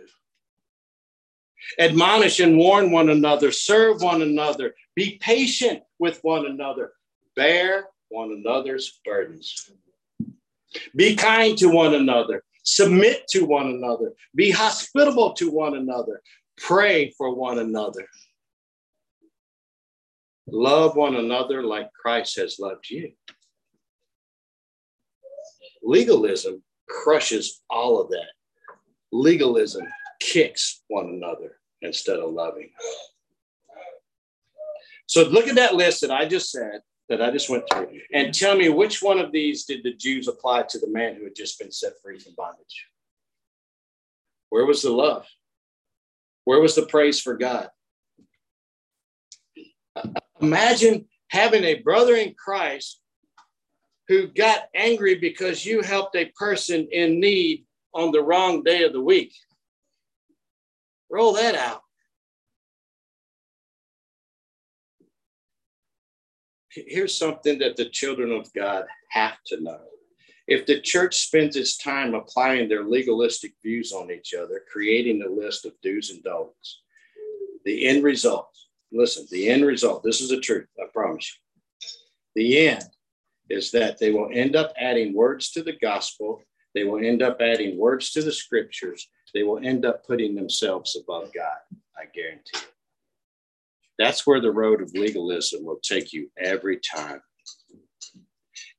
Admonish 1.79 2.39
and 2.39 2.57
warn 2.57 2.91
one 2.91 3.10
another. 3.10 3.51
Serve 3.51 4.01
one 4.01 4.22
another. 4.22 4.75
Be 4.95 5.17
patient 5.22 5.81
with 6.00 6.19
one 6.22 6.45
another. 6.45 6.93
Bear 7.36 7.88
one 8.10 8.31
another's 8.31 9.00
burdens. 9.03 9.72
Be 10.95 11.15
kind 11.15 11.57
to 11.57 11.67
one 11.67 11.93
another. 11.93 12.43
Submit 12.63 13.27
to 13.29 13.45
one 13.45 13.67
another. 13.67 14.13
Be 14.34 14.51
hospitable 14.51 15.34
to 15.34 15.51
one 15.51 15.75
another. 15.75 16.22
Pray 16.57 17.12
for 17.17 17.36
one 17.36 17.60
another. 17.60 18.07
Love 20.48 20.95
one 20.95 21.15
another 21.15 21.63
like 21.63 21.91
Christ 21.93 22.38
has 22.38 22.60
loved 22.60 22.89
you. 22.89 23.12
Legalism 25.84 26.63
crushes 26.88 27.62
all 27.69 28.01
of 28.01 28.10
that. 28.10 28.29
Legalism 29.12 29.86
kicks 30.19 30.81
one 30.88 31.10
another 31.10 31.57
instead 31.81 32.19
of 32.19 32.34
loving. 32.34 32.69
So 35.07 35.24
look 35.24 35.48
at 35.48 35.55
that 35.55 35.75
list 35.75 36.01
that 36.01 36.12
I 36.12 36.25
just 36.25 36.51
said, 36.51 36.81
that 37.10 37.22
I 37.22 37.29
just 37.31 37.50
went 37.50 37.63
through, 37.72 37.88
and 38.13 38.34
tell 38.34 38.57
me 38.57 38.69
which 38.69 39.01
one 39.01 39.19
of 39.19 39.31
these 39.31 39.65
did 39.65 39.84
the 39.84 39.93
Jews 39.93 40.27
apply 40.27 40.63
to 40.69 40.79
the 40.79 40.89
man 40.89 41.15
who 41.15 41.24
had 41.24 41.36
just 41.36 41.60
been 41.60 41.72
set 41.72 41.93
free 42.01 42.19
from 42.19 42.34
bondage? 42.36 42.88
Where 44.50 44.65
was 44.65 44.81
the 44.81 44.89
love? 44.89 45.27
Where 46.45 46.60
was 46.60 46.75
the 46.75 46.86
praise 46.86 47.19
for 47.19 47.36
God? 47.36 47.69
Imagine 50.41 51.07
having 51.29 51.63
a 51.63 51.81
brother 51.81 52.15
in 52.15 52.34
Christ 52.34 53.00
who 54.07 54.27
got 54.27 54.69
angry 54.75 55.15
because 55.15 55.65
you 55.65 55.81
helped 55.81 56.15
a 56.15 56.31
person 56.38 56.88
in 56.91 57.19
need 57.19 57.65
on 57.93 58.12
the 58.12 58.22
wrong 58.22 58.63
day 58.63 58.84
of 58.84 58.93
the 58.93 59.01
week. 59.01 59.34
Roll 61.15 61.31
that 61.36 61.55
out. 61.55 61.79
Here's 66.67 67.17
something 67.17 67.57
that 67.60 67.77
the 67.77 67.88
children 67.88 68.34
of 68.34 68.51
God 68.51 68.84
have 69.12 69.38
to 69.45 69.62
know. 69.62 69.79
If 70.45 70.65
the 70.65 70.81
church 70.81 71.15
spends 71.15 71.55
its 71.55 71.77
time 71.77 72.15
applying 72.15 72.67
their 72.67 72.84
legalistic 72.84 73.53
views 73.63 73.93
on 73.93 74.12
each 74.12 74.34
other, 74.34 74.63
creating 74.69 75.22
a 75.24 75.29
list 75.29 75.65
of 75.65 75.72
do's 75.81 76.10
and 76.10 76.22
don'ts, 76.22 76.81
the 77.63 77.86
end 77.88 78.03
result, 78.03 78.50
listen, 78.91 79.25
the 79.31 79.48
end 79.48 79.65
result, 79.65 80.03
this 80.03 80.19
is 80.19 80.31
the 80.31 80.41
truth, 80.41 80.67
I 80.77 80.88
promise 80.93 81.31
you. 81.31 81.91
The 82.36 82.67
end 82.67 82.89
is 83.50 83.72
that 83.72 84.00
they 84.00 84.12
will 84.12 84.31
end 84.34 84.57
up 84.57 84.74
adding 84.77 85.15
words 85.15 85.51
to 85.51 85.63
the 85.63 85.77
gospel, 85.81 86.43
they 86.74 86.84
will 86.84 87.00
end 87.00 87.22
up 87.22 87.38
adding 87.39 87.77
words 87.77 88.12
to 88.12 88.22
the 88.22 88.34
scriptures, 88.34 89.07
they 89.36 89.44
will 89.44 89.60
end 89.62 89.86
up 89.86 90.08
putting 90.08 90.34
themselves 90.34 90.96
above 90.96 91.32
God, 91.34 91.58
I 91.96 92.06
guarantee 92.13 92.51
you. 92.56 92.60
That's 94.00 94.25
where 94.25 94.42
the 94.42 94.51
road 94.51 94.82
of 94.82 94.94
legalism 94.94 95.63
will 95.63 95.80
take 95.84 96.13
you 96.13 96.32
every 96.38 96.80
time. 96.80 97.22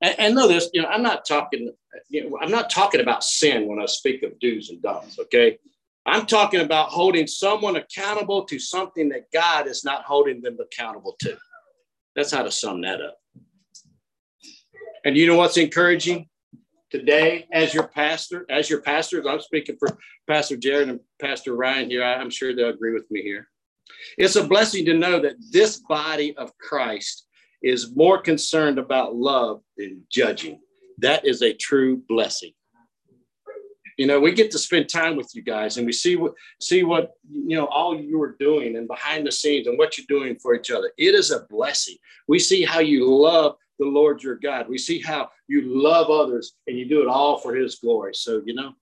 And, 0.01 0.19
and 0.19 0.35
know 0.35 0.49
this, 0.49 0.71
you 0.73 0.83
know, 0.83 0.89
I'm 0.89 1.03
not 1.03 1.27
talking, 1.27 1.73
you 2.09 2.29
know, 2.29 2.39
I'm 2.41 2.51
not 2.51 2.71
talking 2.71 3.03
about 3.03 3.23
sin 3.23 3.69
when 3.69 3.81
I 3.81 3.87
speak 3.87 4.23
of 4.23 4.39
do's 4.41 4.71
and 4.71 4.83
don'ts, 4.83 5.19
okay? 5.19 5.59
I'm 6.07 6.25
talking 6.25 6.61
about 6.61 6.89
holding 6.89 7.27
someone 7.27 7.77
accountable 7.77 8.45
to 8.45 8.59
something 8.59 9.11
that 9.11 9.31
God 9.33 9.67
is 9.67 9.85
not 9.85 10.05
holding 10.05 10.41
them 10.41 10.57
accountable 10.59 11.17
to. 11.21 11.37
That's 12.15 12.33
how 12.33 12.43
to 12.43 12.51
sum 12.51 12.81
that 12.83 13.03
up. 13.03 13.19
And 15.05 15.17
you 15.17 15.27
know 15.27 15.37
what's 15.37 15.59
encouraging 15.59 16.29
today 16.90 17.47
as 17.52 17.75
your 17.75 17.88
pastor, 17.88 18.47
as 18.50 18.71
your 18.71 18.81
pastors, 18.81 19.26
I'm 19.26 19.40
speaking 19.40 19.76
for 19.78 19.99
Pastor 20.28 20.57
Jared 20.57 20.88
and 20.88 21.00
Pastor 21.21 21.55
Ryan 21.55 21.90
here. 21.90 22.05
I'm 22.05 22.31
sure 22.31 22.55
they'll 22.55 22.71
agree 22.71 22.93
with 22.93 23.11
me 23.11 23.23
here. 23.23 23.49
It's 24.19 24.37
a 24.37 24.47
blessing 24.47 24.85
to 24.87 24.95
know 24.95 25.21
that 25.21 25.37
this 25.50 25.78
body 25.78 26.37
of 26.37 26.57
Christ 26.59 27.26
is 27.62 27.95
more 27.95 28.21
concerned 28.21 28.78
about 28.78 29.16
love 29.16 29.62
than 29.76 30.02
judging. 30.11 30.61
That 30.99 31.26
is 31.26 31.43
a 31.43 31.52
true 31.52 32.02
blessing. 32.09 32.52
You 33.97 34.07
know, 34.07 34.21
we 34.21 34.33
get 34.33 34.50
to 34.50 34.59
spend 34.59 34.90
time 34.90 35.16
with 35.16 35.31
you 35.35 35.43
guys 35.43 35.78
and 35.78 35.87
we 35.87 35.93
see 35.93 36.16
what 36.16 36.35
see 36.61 36.83
what 36.83 37.12
you 37.31 37.57
know 37.57 37.66
all 37.66 37.99
you 37.99 38.21
are 38.21 38.37
doing 38.38 38.76
and 38.76 38.87
behind 38.87 39.26
the 39.26 39.33
scenes 39.33 39.66
and 39.66 39.78
what 39.78 39.97
you're 39.97 40.07
doing 40.07 40.37
for 40.38 40.55
each 40.55 40.71
other. 40.71 40.93
It 40.99 41.14
is 41.14 41.31
a 41.31 41.47
blessing. 41.49 41.97
We 42.28 42.38
see 42.38 42.62
how 42.62 42.81
you 42.81 43.11
love 43.11 43.57
the 43.78 43.87
Lord 43.87 44.23
your 44.23 44.37
God. 44.37 44.68
We 44.68 44.78
see 44.78 45.00
how 45.00 45.30
you 45.49 45.62
love 45.64 46.11
others 46.11 46.54
and 46.66 46.78
you 46.78 46.88
do 46.88 47.02
it 47.02 47.09
all 47.09 47.38
for 47.38 47.54
his 47.54 47.76
glory. 47.76 48.14
So, 48.14 48.42
you 48.45 48.54
know, 48.54 48.73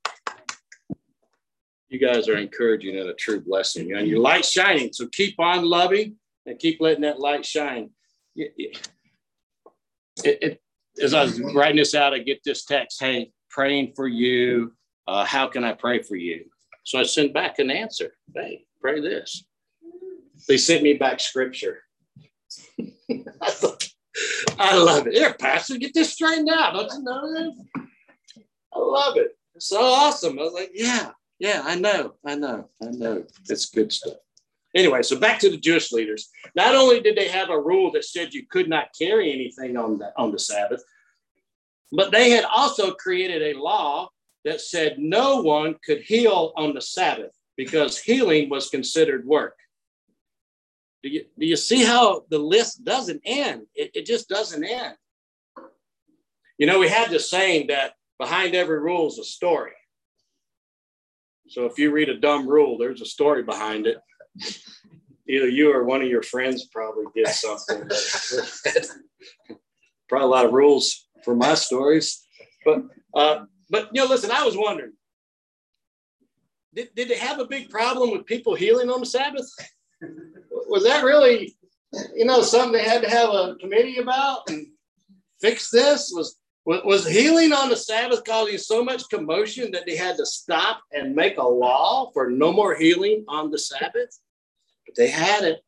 you 1.89 1.99
guys 1.99 2.29
are 2.29 2.37
encouraging 2.37 2.99
and 2.99 3.09
a 3.09 3.15
true 3.15 3.41
blessing. 3.41 3.93
And 3.93 4.09
your 4.09 4.21
light 4.21 4.45
shining. 4.45 4.93
So 4.93 5.07
keep 5.09 5.39
on 5.39 5.65
loving 5.65 6.17
and 6.47 6.59
keep 6.59 6.81
letting 6.81 7.03
that 7.03 7.21
light 7.21 7.45
shine. 7.45 7.91
It, 8.37 8.53
it, 8.57 8.89
it, 10.25 10.61
as 11.03 11.15
I 11.15 11.23
was 11.23 11.41
writing 11.41 11.77
this 11.77 11.95
out, 11.95 12.15
I 12.15 12.19
get 12.19 12.41
this 12.45 12.65
text, 12.65 13.01
hey, 13.01 13.33
praying 13.51 13.93
for 13.95 14.07
you. 14.07 14.73
Uh, 15.07 15.25
how 15.25 15.49
can 15.49 15.65
I 15.65 15.73
pray 15.73 16.03
for 16.03 16.17
you? 16.17 16.45
So 16.85 16.99
I 16.99 17.03
sent 17.05 17.33
back 17.33 17.59
an 17.59 17.71
answer. 17.71 18.13
Hey, 18.35 18.65
pray 18.81 19.01
this. 19.01 19.45
They 20.49 20.57
sent 20.57 20.83
me 20.83 20.95
back 20.95 21.21
scripture. 21.21 21.81
I 24.59 24.77
love 24.77 25.07
it. 25.07 25.15
Here, 25.15 25.35
Pastor, 25.35 25.77
get 25.77 25.95
this 25.95 26.13
straightened 26.13 26.51
out. 26.51 26.75
Don't 26.75 26.93
you 26.93 27.03
know 27.03 27.33
that? 27.33 27.87
I 28.73 28.79
love 28.79 29.17
it. 29.17 29.37
It's 29.55 29.69
so 29.69 29.81
awesome. 29.81 30.39
I 30.39 30.43
was 30.43 30.53
like, 30.53 30.71
yeah, 30.75 31.11
yeah, 31.39 31.63
I 31.65 31.77
know, 31.77 32.15
I 32.25 32.35
know, 32.35 32.69
I 32.83 32.91
know. 32.91 33.25
It's 33.49 33.71
good 33.71 33.93
stuff. 33.93 34.15
Anyway, 34.75 35.03
so 35.03 35.19
back 35.19 35.39
to 35.41 35.51
the 35.51 35.57
Jewish 35.57 35.93
leaders. 35.93 36.31
Not 36.57 36.75
only 36.75 37.01
did 37.01 37.17
they 37.17 37.29
have 37.29 37.51
a 37.51 37.61
rule 37.61 37.93
that 37.93 38.05
said 38.05 38.35
you 38.35 38.45
could 38.51 38.69
not 38.69 38.89
carry 38.99 39.33
anything 39.33 39.77
on 39.77 39.99
the, 39.99 40.13
on 40.17 40.33
the 40.33 40.39
Sabbath, 40.39 40.83
but 41.93 42.11
they 42.11 42.31
had 42.31 42.45
also 42.45 42.93
created 42.93 43.43
a 43.43 43.59
law 43.61 44.09
that 44.45 44.61
said 44.61 44.99
no 44.99 45.41
one 45.43 45.77
could 45.85 46.03
heal 46.03 46.53
on 46.57 46.75
the 46.75 46.81
Sabbath 46.81 47.31
because 47.57 47.99
healing 47.99 48.49
was 48.49 48.69
considered 48.69 49.25
work. 49.25 49.57
Do 51.05 51.11
you, 51.11 51.27
do 51.39 51.45
you 51.45 51.57
see 51.57 51.85
how 51.85 52.25
the 52.31 52.39
list 52.39 52.83
doesn't 52.83 53.21
end? 53.27 53.67
It, 53.75 53.91
it 53.93 54.07
just 54.07 54.27
doesn't 54.27 54.65
end. 54.65 54.95
You 56.57 56.67
know, 56.67 56.79
we 56.79 56.89
have 56.89 57.11
this 57.11 57.29
saying 57.29 57.67
that 57.67 57.93
behind 58.19 58.55
every 58.55 58.81
rule 58.81 59.09
is 59.09 59.19
a 59.19 59.25
story. 59.25 59.73
So 61.47 61.67
if 61.67 61.79
you 61.79 61.91
read 61.91 62.09
a 62.09 62.19
dumb 62.19 62.49
rule, 62.49 62.79
there's 62.79 63.03
a 63.03 63.07
story 63.07 63.43
behind 63.43 63.87
it. 63.87 63.99
Either 65.29 65.47
you 65.47 65.75
or 65.75 65.85
one 65.85 66.01
of 66.01 66.09
your 66.09 66.23
friends 66.23 66.69
probably 66.73 67.05
did 67.15 67.29
something. 67.29 67.87
probably 70.09 70.25
a 70.25 70.31
lot 70.31 70.47
of 70.47 70.53
rules 70.53 71.07
for 71.23 71.37
my 71.37 71.55
stories. 71.55 72.27
But 72.65 72.85
uh, 73.15 73.45
but 73.69 73.91
you 73.93 74.03
know, 74.03 74.09
listen, 74.09 74.31
I 74.31 74.43
was 74.43 74.57
wondering, 74.57 74.93
did, 76.75 76.95
did 76.95 77.11
they 77.11 77.19
have 77.19 77.41
a 77.41 77.47
big 77.47 77.69
problem 77.69 78.11
with 78.11 78.25
people 78.25 78.55
healing 78.55 78.89
on 78.89 79.01
the 79.01 79.07
Sabbath? 79.07 79.51
Was 80.69 80.85
that 80.85 81.05
really, 81.05 81.57
you 82.15 82.25
know, 82.25 82.43
something 82.43 82.73
they 82.73 82.89
had 82.89 83.03
to 83.03 83.11
have 83.11 83.31
a 83.31 83.57
committee 83.61 83.99
about 83.99 84.49
and 84.49 84.67
fix 85.41 85.71
this? 85.71 86.13
Was 86.15 86.37
was 86.67 87.07
healing 87.07 87.53
on 87.53 87.69
the 87.69 87.77
Sabbath 87.77 88.25
causing 88.25 88.57
so 88.57 88.83
much 88.83 89.09
commotion 89.11 89.71
that 89.73 89.85
they 89.87 89.97
had 89.97 90.17
to 90.17 90.25
stop 90.25 90.81
and 90.93 91.15
make 91.15 91.37
a 91.37 91.43
law 91.43 92.11
for 92.13 92.31
no 92.31 92.53
more 92.53 92.75
healing 92.75 93.25
on 93.29 93.51
the 93.51 93.59
Sabbath? 93.59 94.19
But 94.87 94.97
they 94.97 95.09
had 95.09 95.45
it. 95.45 95.61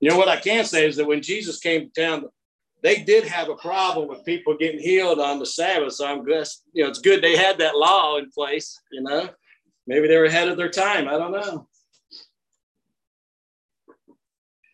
You 0.00 0.10
know 0.10 0.16
what 0.16 0.28
I 0.28 0.36
can 0.36 0.64
say 0.64 0.86
is 0.86 0.96
that 0.96 1.06
when 1.06 1.22
Jesus 1.22 1.58
came 1.58 1.90
to 1.90 2.02
town, 2.02 2.24
they 2.82 3.02
did 3.02 3.24
have 3.24 3.48
a 3.48 3.56
problem 3.56 4.08
with 4.08 4.24
people 4.26 4.56
getting 4.56 4.80
healed 4.80 5.18
on 5.18 5.38
the 5.38 5.46
Sabbath. 5.46 5.94
So 5.94 6.06
I'm 6.06 6.24
guess 6.24 6.62
you 6.72 6.84
know 6.84 6.90
it's 6.90 6.98
good 6.98 7.22
they 7.22 7.36
had 7.36 7.58
that 7.58 7.76
law 7.76 8.18
in 8.18 8.30
place. 8.30 8.80
You 8.92 9.02
know, 9.02 9.28
maybe 9.86 10.08
they 10.08 10.18
were 10.18 10.26
ahead 10.26 10.48
of 10.48 10.56
their 10.56 10.70
time. 10.70 11.08
I 11.08 11.18
don't 11.18 11.32
know. 11.32 11.66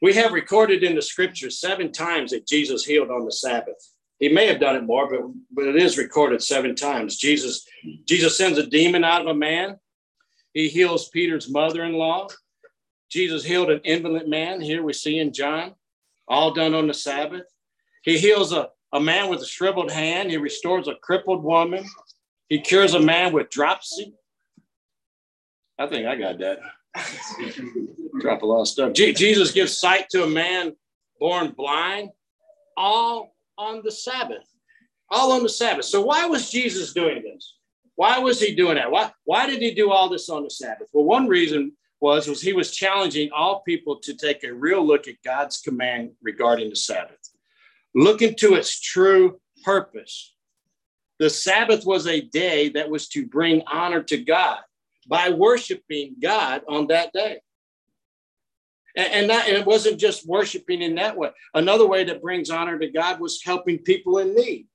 We 0.01 0.15
have 0.15 0.33
recorded 0.33 0.83
in 0.83 0.95
the 0.95 1.03
scriptures 1.03 1.61
seven 1.61 1.93
times 1.93 2.31
that 2.31 2.47
Jesus 2.47 2.85
healed 2.85 3.11
on 3.11 3.25
the 3.25 3.33
Sabbath. 3.33 3.93
He 4.19 4.29
may 4.29 4.47
have 4.47 4.61
done 4.61 4.77
it 4.77 4.85
more, 4.85 5.09
but, 5.09 5.21
but 5.51 5.67
it 5.67 5.77
is 5.77 5.99
recorded 5.99 6.43
seven 6.43 6.75
times. 6.75 7.17
Jesus, 7.17 7.67
Jesus 8.07 8.37
sends 8.37 8.59
a 8.59 8.67
demon 8.67 9.05
out 9.05 9.23
of 9.23 9.29
a 9.29 9.35
man. 9.35 9.79
He 10.53 10.69
heals 10.69 11.09
Peter's 11.09 11.51
mother-in-law. 11.51 12.29
Jesus 13.11 13.45
healed 13.45 13.71
an 13.71 13.81
invalid 13.85 14.29
man. 14.29 14.61
Here 14.61 14.83
we 14.83 14.93
see 14.93 15.19
in 15.19 15.33
John, 15.33 15.75
all 16.29 16.53
done 16.53 16.75
on 16.75 16.87
the 16.87 16.95
Sabbath. 16.95 17.47
He 18.03 18.19
heals 18.19 18.53
a, 18.53 18.69
a 18.93 19.01
man 19.01 19.29
with 19.29 19.41
a 19.41 19.47
shriveled 19.47 19.91
hand. 19.91 20.31
He 20.31 20.37
restores 20.37 20.89
a 20.89 20.95
crippled 20.95 21.43
woman. 21.43 21.85
He 22.49 22.61
cures 22.61 22.95
a 22.95 23.01
man 23.01 23.33
with 23.33 23.51
dropsy. 23.51 24.15
I 25.79 25.87
think 25.87 26.07
I 26.07 26.17
got 26.17 26.39
that. 26.39 26.59
Drop 28.21 28.43
a 28.43 28.47
lot 28.47 28.63
of 28.63 28.69
stuff. 28.69 28.93
Je- 28.93 29.13
Jesus 29.13 29.53
gives 29.53 29.79
sight 29.79 30.09
to 30.11 30.25
a 30.25 30.29
man 30.29 30.75
born 31.19 31.53
blind, 31.57 32.11
all 32.77 33.35
on 33.59 33.83
the 33.85 33.93
Sabbath. 33.93 34.47
All 35.11 35.33
on 35.33 35.43
the 35.43 35.49
Sabbath. 35.49 35.85
So 35.85 36.01
why 36.01 36.27
was 36.27 36.51
Jesus 36.51 36.93
doing 36.93 37.23
this? 37.23 37.57
Why 37.97 38.19
was 38.19 38.41
he 38.41 38.55
doing 38.55 38.77
that? 38.77 38.91
Why, 38.91 39.11
why 39.25 39.47
did 39.47 39.61
he 39.61 39.73
do 39.75 39.91
all 39.91 40.09
this 40.09 40.29
on 40.29 40.45
the 40.45 40.51
Sabbath? 40.51 40.89
Well, 40.93 41.05
one 41.05 41.27
reason 41.27 41.73
was, 42.01 42.29
was 42.29 42.41
he 42.41 42.53
was 42.53 42.71
challenging 42.71 43.31
all 43.33 43.61
people 43.61 43.99
to 44.01 44.15
take 44.15 44.45
a 44.45 44.53
real 44.53 44.87
look 44.87 45.07
at 45.07 45.23
God's 45.25 45.61
command 45.61 46.13
regarding 46.23 46.71
the 46.71 46.77
Sabbath. 46.77 47.19
Look 47.95 48.23
into 48.23 48.55
its 48.55 48.81
true 48.81 49.41
purpose. 49.65 50.35
The 51.19 51.29
Sabbath 51.29 51.85
was 51.85 52.07
a 52.07 52.23
day 52.23 52.71
that 52.71 52.89
was 52.89 53.09
to 53.09 53.27
bring 53.27 53.63
honor 53.67 54.03
to 54.05 54.17
God 54.17 54.61
by 55.11 55.29
worshiping 55.29 56.15
God 56.23 56.63
on 56.69 56.87
that 56.87 57.13
day. 57.13 57.41
And, 58.97 59.13
and, 59.13 59.31
that, 59.31 59.49
and 59.49 59.57
it 59.57 59.67
wasn't 59.67 59.99
just 59.99 60.27
worshiping 60.27 60.83
in 60.83 60.95
that 60.95 61.17
way. 61.17 61.31
Another 61.53 61.87
way 61.87 62.05
that 62.05 62.23
brings 62.23 62.49
honor 62.49 62.79
to 62.79 62.91
God 62.91 63.21
was 63.21 63.43
helping 63.45 63.79
people 63.79 64.19
in 64.19 64.35
need. 64.35 64.69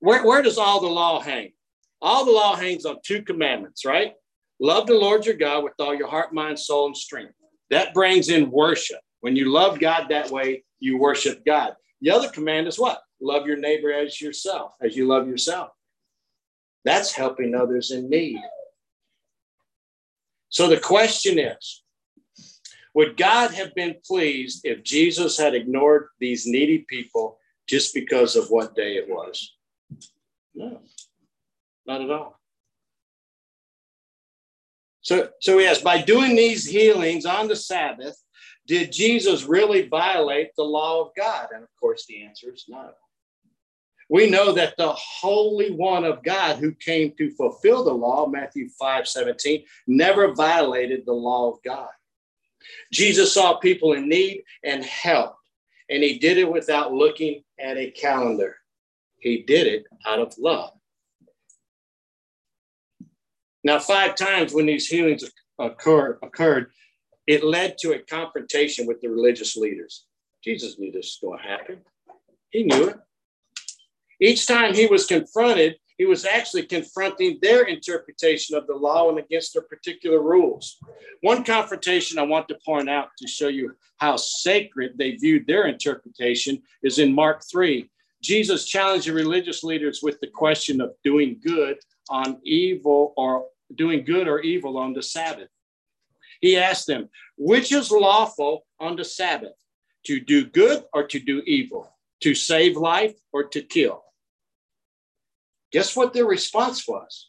Where, 0.00 0.26
where 0.26 0.42
does 0.42 0.58
all 0.58 0.80
the 0.80 0.88
law 0.88 1.20
hang? 1.20 1.52
All 2.02 2.24
the 2.24 2.32
law 2.32 2.56
hangs 2.56 2.84
on 2.84 2.98
two 3.04 3.22
commandments, 3.22 3.84
right? 3.84 4.14
Love 4.60 4.86
the 4.86 4.94
Lord 4.94 5.24
your 5.24 5.36
God 5.36 5.62
with 5.64 5.72
all 5.78 5.94
your 5.94 6.08
heart, 6.08 6.34
mind, 6.34 6.58
soul, 6.58 6.86
and 6.86 6.96
strength. 6.96 7.32
That 7.70 7.94
brings 7.94 8.28
in 8.28 8.50
worship. 8.50 9.00
When 9.20 9.36
you 9.36 9.52
love 9.52 9.78
God 9.78 10.06
that 10.10 10.30
way, 10.30 10.64
you 10.80 10.98
worship 10.98 11.44
God. 11.44 11.74
The 12.00 12.10
other 12.10 12.28
command 12.28 12.66
is 12.66 12.78
what? 12.78 13.00
Love 13.20 13.46
your 13.46 13.56
neighbor 13.56 13.92
as 13.92 14.20
yourself, 14.20 14.72
as 14.82 14.96
you 14.96 15.06
love 15.06 15.26
yourself. 15.26 15.70
That's 16.86 17.12
helping 17.12 17.56
others 17.56 17.90
in 17.90 18.08
need. 18.08 18.40
So 20.50 20.68
the 20.68 20.78
question 20.78 21.36
is 21.36 21.82
Would 22.94 23.16
God 23.16 23.50
have 23.50 23.74
been 23.74 23.96
pleased 24.06 24.60
if 24.62 24.84
Jesus 24.84 25.36
had 25.36 25.54
ignored 25.54 26.08
these 26.20 26.46
needy 26.46 26.86
people 26.88 27.38
just 27.68 27.92
because 27.92 28.36
of 28.36 28.46
what 28.50 28.76
day 28.76 28.94
it 28.94 29.08
was? 29.08 29.52
No, 30.54 30.80
not 31.86 32.02
at 32.02 32.10
all. 32.10 32.40
So, 35.00 35.28
so 35.40 35.58
yes, 35.58 35.82
by 35.82 36.02
doing 36.02 36.36
these 36.36 36.64
healings 36.64 37.26
on 37.26 37.48
the 37.48 37.56
Sabbath, 37.56 38.16
did 38.66 38.92
Jesus 38.92 39.42
really 39.44 39.88
violate 39.88 40.50
the 40.56 40.64
law 40.64 41.02
of 41.02 41.10
God? 41.16 41.48
And 41.52 41.64
of 41.64 41.68
course, 41.80 42.06
the 42.06 42.22
answer 42.24 42.52
is 42.54 42.64
no. 42.68 42.90
We 44.08 44.30
know 44.30 44.52
that 44.52 44.76
the 44.76 44.92
Holy 44.92 45.72
One 45.72 46.04
of 46.04 46.22
God 46.22 46.58
who 46.58 46.72
came 46.72 47.12
to 47.18 47.30
fulfill 47.32 47.84
the 47.84 47.92
law, 47.92 48.26
Matthew 48.26 48.68
5 48.68 49.08
17, 49.08 49.64
never 49.86 50.32
violated 50.34 51.04
the 51.04 51.12
law 51.12 51.50
of 51.52 51.62
God. 51.64 51.88
Jesus 52.92 53.32
saw 53.32 53.58
people 53.58 53.94
in 53.94 54.08
need 54.08 54.42
and 54.64 54.84
helped, 54.84 55.38
and 55.90 56.02
he 56.02 56.18
did 56.18 56.38
it 56.38 56.50
without 56.50 56.92
looking 56.92 57.42
at 57.58 57.76
a 57.76 57.90
calendar. 57.90 58.56
He 59.18 59.42
did 59.42 59.66
it 59.66 59.84
out 60.06 60.20
of 60.20 60.34
love. 60.38 60.72
Now, 63.64 63.80
five 63.80 64.14
times 64.14 64.54
when 64.54 64.66
these 64.66 64.86
healings 64.86 65.24
occur, 65.58 66.18
occurred, 66.22 66.70
it 67.26 67.42
led 67.42 67.78
to 67.78 67.92
a 67.92 67.98
confrontation 67.98 68.86
with 68.86 69.00
the 69.00 69.08
religious 69.08 69.56
leaders. 69.56 70.04
Jesus 70.44 70.78
knew 70.78 70.92
this 70.92 71.18
was 71.20 71.30
going 71.30 71.42
to 71.42 71.48
happen. 71.48 71.78
He 72.50 72.62
knew 72.62 72.90
it. 72.90 72.96
Each 74.20 74.46
time 74.46 74.74
he 74.74 74.86
was 74.86 75.06
confronted, 75.06 75.76
he 75.98 76.04
was 76.04 76.24
actually 76.24 76.66
confronting 76.66 77.38
their 77.40 77.62
interpretation 77.62 78.56
of 78.56 78.66
the 78.66 78.74
law 78.74 79.08
and 79.08 79.18
against 79.18 79.54
their 79.54 79.62
particular 79.62 80.20
rules. 80.20 80.78
One 81.22 81.44
confrontation 81.44 82.18
I 82.18 82.22
want 82.22 82.48
to 82.48 82.58
point 82.64 82.88
out 82.88 83.08
to 83.18 83.28
show 83.28 83.48
you 83.48 83.74
how 83.96 84.16
sacred 84.16 84.98
they 84.98 85.12
viewed 85.12 85.46
their 85.46 85.66
interpretation 85.66 86.62
is 86.82 86.98
in 86.98 87.14
Mark 87.14 87.42
3. 87.50 87.90
Jesus 88.22 88.66
challenged 88.66 89.06
the 89.06 89.12
religious 89.12 89.62
leaders 89.62 90.00
with 90.02 90.20
the 90.20 90.26
question 90.26 90.80
of 90.80 90.94
doing 91.02 91.40
good 91.42 91.78
on 92.10 92.40
evil 92.44 93.14
or 93.16 93.46
doing 93.74 94.04
good 94.04 94.28
or 94.28 94.40
evil 94.40 94.76
on 94.78 94.92
the 94.92 95.02
Sabbath. 95.02 95.48
He 96.40 96.56
asked 96.56 96.86
them, 96.86 97.08
which 97.38 97.72
is 97.72 97.90
lawful 97.90 98.66
on 98.78 98.96
the 98.96 99.04
Sabbath, 99.04 99.54
to 100.06 100.20
do 100.20 100.44
good 100.44 100.84
or 100.92 101.06
to 101.06 101.18
do 101.18 101.42
evil, 101.46 101.92
to 102.20 102.34
save 102.34 102.76
life 102.76 103.14
or 103.32 103.44
to 103.44 103.62
kill? 103.62 104.05
Guess 105.76 105.94
what 105.94 106.14
their 106.14 106.24
response 106.24 106.88
was? 106.88 107.28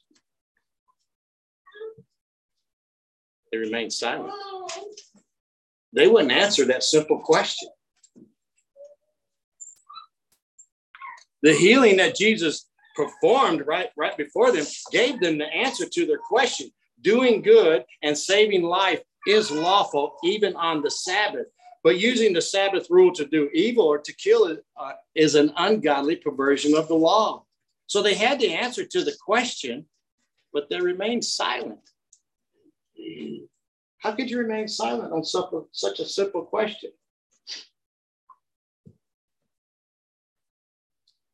They 3.52 3.58
remained 3.58 3.92
silent. 3.92 4.32
They 5.92 6.08
wouldn't 6.08 6.32
answer 6.32 6.64
that 6.64 6.86
simple 6.86 7.20
question. 7.20 7.68
The 11.44 11.56
healing 11.56 11.98
that 11.98 12.16
Jesus 12.16 12.70
performed 12.96 13.68
right, 13.68 13.90
right 13.98 14.16
before 14.16 14.54
them 14.54 14.66
gave 14.94 15.20
them 15.20 15.38
the 15.38 15.54
answer 15.54 15.86
to 15.86 16.06
their 16.06 16.18
question. 16.18 16.70
Doing 17.02 17.42
good 17.42 17.84
and 18.02 18.18
saving 18.18 18.64
life 18.64 19.02
is 19.28 19.52
lawful 19.52 20.16
even 20.24 20.56
on 20.56 20.82
the 20.82 20.90
Sabbath. 20.90 21.48
But 21.84 22.00
using 22.00 22.32
the 22.32 22.42
Sabbath 22.42 22.88
rule 22.90 23.12
to 23.12 23.26
do 23.26 23.50
evil 23.54 23.84
or 23.84 23.98
to 23.98 24.14
kill 24.16 24.58
uh, 24.80 24.92
is 25.16 25.36
an 25.36 25.52
ungodly 25.58 26.16
perversion 26.16 26.78
of 26.78 26.88
the 26.88 26.96
law. 26.96 27.44
So 27.88 28.04
they 28.04 28.14
had 28.14 28.40
the 28.40 28.54
answer 28.54 28.86
to 28.86 29.04
the 29.04 29.16
question, 29.26 29.86
but 30.54 30.70
they 30.70 30.80
remained 30.80 31.24
silent. 31.26 31.80
How 34.00 34.12
could 34.12 34.30
you 34.30 34.38
remain 34.38 34.68
silent 34.68 35.14
on 35.14 35.24
such 35.24 36.00
a 36.00 36.06
simple 36.06 36.44
question? 36.44 36.92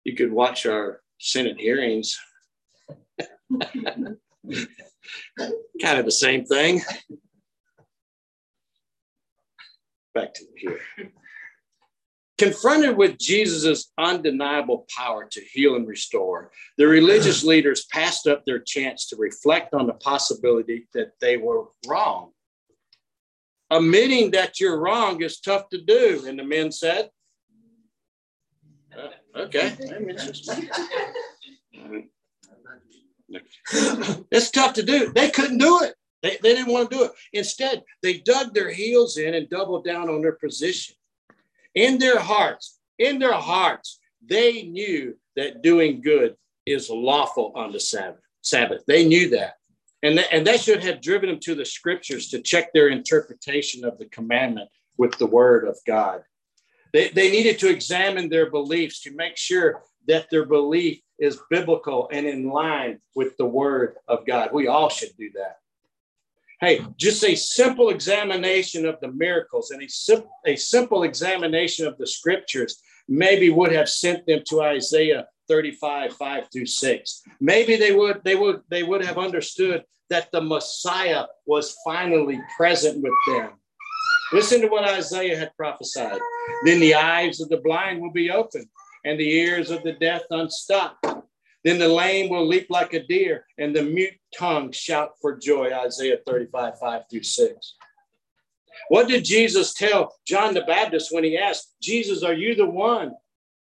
You 0.03 0.15
could 0.15 0.31
watch 0.31 0.65
our 0.65 1.01
Senate 1.19 1.59
hearings. 1.59 2.19
kind 5.81 5.99
of 5.99 6.05
the 6.05 6.11
same 6.11 6.45
thing. 6.45 6.81
Back 10.13 10.33
to 10.35 10.45
here. 10.55 10.79
Confronted 12.43 12.97
with 12.97 13.17
Jesus' 13.19 13.93
undeniable 13.97 14.85
power 14.93 15.25
to 15.31 15.41
heal 15.53 15.75
and 15.75 15.87
restore, 15.87 16.51
the 16.77 16.85
religious 16.85 17.41
leaders 17.45 17.85
passed 17.85 18.27
up 18.27 18.43
their 18.45 18.59
chance 18.59 19.07
to 19.07 19.15
reflect 19.15 19.73
on 19.73 19.87
the 19.87 19.93
possibility 19.93 20.89
that 20.93 21.13
they 21.21 21.37
were 21.37 21.67
wrong. 21.87 22.31
Admitting 23.71 24.31
that 24.31 24.59
you're 24.59 24.77
wrong 24.77 25.21
is 25.21 25.39
tough 25.39 25.69
to 25.69 25.81
do, 25.81 26.25
and 26.27 26.37
the 26.37 26.43
men 26.43 26.69
said, 26.69 27.09
uh, 28.97 29.39
Okay. 29.39 29.77
It's 34.31 34.51
tough 34.51 34.73
to 34.73 34.83
do. 34.83 35.13
They 35.13 35.29
couldn't 35.29 35.59
do 35.59 35.81
it. 35.81 35.95
They, 36.21 36.37
they 36.43 36.55
didn't 36.55 36.73
want 36.73 36.91
to 36.91 36.97
do 36.97 37.03
it. 37.05 37.11
Instead, 37.31 37.83
they 38.01 38.17
dug 38.17 38.53
their 38.53 38.69
heels 38.69 39.15
in 39.17 39.33
and 39.33 39.49
doubled 39.49 39.85
down 39.85 40.09
on 40.09 40.21
their 40.21 40.33
position 40.33 40.95
in 41.75 41.97
their 41.97 42.19
hearts, 42.19 42.79
in 42.99 43.19
their 43.19 43.33
hearts, 43.33 43.99
they 44.25 44.63
knew 44.63 45.15
that 45.35 45.61
doing 45.61 46.01
good 46.01 46.35
is 46.65 46.89
lawful 46.89 47.51
on 47.55 47.71
the 47.71 47.79
Sabbath. 47.79 48.21
Sabbath. 48.41 48.83
They 48.87 49.05
knew 49.05 49.29
that. 49.29 49.55
And, 50.01 50.17
th- 50.17 50.27
and 50.31 50.45
that 50.47 50.59
should 50.59 50.83
have 50.83 51.01
driven 51.01 51.29
them 51.29 51.39
to 51.41 51.55
the 51.55 51.65
scriptures 51.65 52.29
to 52.29 52.41
check 52.41 52.73
their 52.73 52.89
interpretation 52.89 53.85
of 53.85 53.97
the 53.97 54.05
commandment 54.05 54.69
with 54.97 55.17
the 55.17 55.25
word 55.25 55.67
of 55.67 55.77
God. 55.87 56.21
They, 56.91 57.09
they 57.09 57.31
needed 57.31 57.57
to 57.59 57.69
examine 57.69 58.29
their 58.29 58.51
beliefs 58.51 59.01
to 59.01 59.15
make 59.15 59.37
sure 59.37 59.81
that 60.07 60.29
their 60.29 60.45
belief 60.45 60.99
is 61.17 61.39
biblical 61.49 62.09
and 62.11 62.27
in 62.27 62.49
line 62.49 62.99
with 63.15 63.35
the 63.37 63.45
word 63.45 63.95
of 64.07 64.25
God. 64.25 64.49
We 64.53 64.67
all 64.67 64.89
should 64.89 65.15
do 65.17 65.31
that. 65.35 65.57
Hey, 66.63 66.79
just 66.95 67.25
a 67.25 67.35
simple 67.35 67.89
examination 67.89 68.85
of 68.85 68.97
the 69.01 69.11
miracles 69.11 69.71
and 69.71 69.83
a, 69.83 69.89
sim- 69.89 70.23
a 70.45 70.55
simple 70.55 71.03
examination 71.03 71.85
of 71.85 71.97
the 71.97 72.07
scriptures 72.07 72.81
maybe 73.09 73.49
would 73.49 73.73
have 73.73 73.89
sent 73.89 74.25
them 74.25 74.43
to 74.47 74.61
Isaiah 74.61 75.27
35, 75.49 76.13
5 76.13 76.43
through 76.53 76.65
6. 76.65 77.21
Maybe 77.41 77.75
they 77.75 77.91
would, 77.91 78.21
they 78.23 78.35
would, 78.35 78.61
they 78.69 78.81
would 78.81 79.03
have 79.03 79.17
understood 79.17 79.83
that 80.09 80.31
the 80.31 80.39
Messiah 80.39 81.25
was 81.45 81.75
finally 81.83 82.39
present 82.55 83.03
with 83.03 83.11
them. 83.27 83.49
Listen 84.31 84.61
to 84.61 84.67
what 84.67 84.87
Isaiah 84.87 85.37
had 85.37 85.51
prophesied. 85.57 86.21
Then 86.63 86.79
the 86.79 86.95
eyes 86.95 87.41
of 87.41 87.49
the 87.49 87.57
blind 87.57 88.01
will 88.01 88.13
be 88.13 88.31
opened 88.31 88.67
and 89.03 89.19
the 89.19 89.29
ears 89.29 89.69
of 89.69 89.83
the 89.83 89.97
deaf 89.99 90.21
unstopped. 90.29 91.05
Then 91.63 91.79
the 91.79 91.87
lame 91.87 92.29
will 92.29 92.45
leap 92.45 92.67
like 92.69 92.93
a 92.93 93.03
deer, 93.03 93.45
and 93.57 93.75
the 93.75 93.83
mute 93.83 94.15
tongue 94.37 94.71
shout 94.71 95.11
for 95.21 95.37
joy. 95.37 95.71
Isaiah 95.73 96.17
35, 96.27 96.77
5 96.77 97.01
through 97.09 97.23
6. 97.23 97.75
What 98.89 99.07
did 99.07 99.23
Jesus 99.23 99.73
tell 99.73 100.13
John 100.27 100.53
the 100.53 100.61
Baptist 100.61 101.13
when 101.13 101.23
he 101.23 101.37
asked, 101.37 101.75
Jesus, 101.81 102.23
are 102.23 102.33
you 102.33 102.55
the 102.55 102.65
one? 102.65 103.13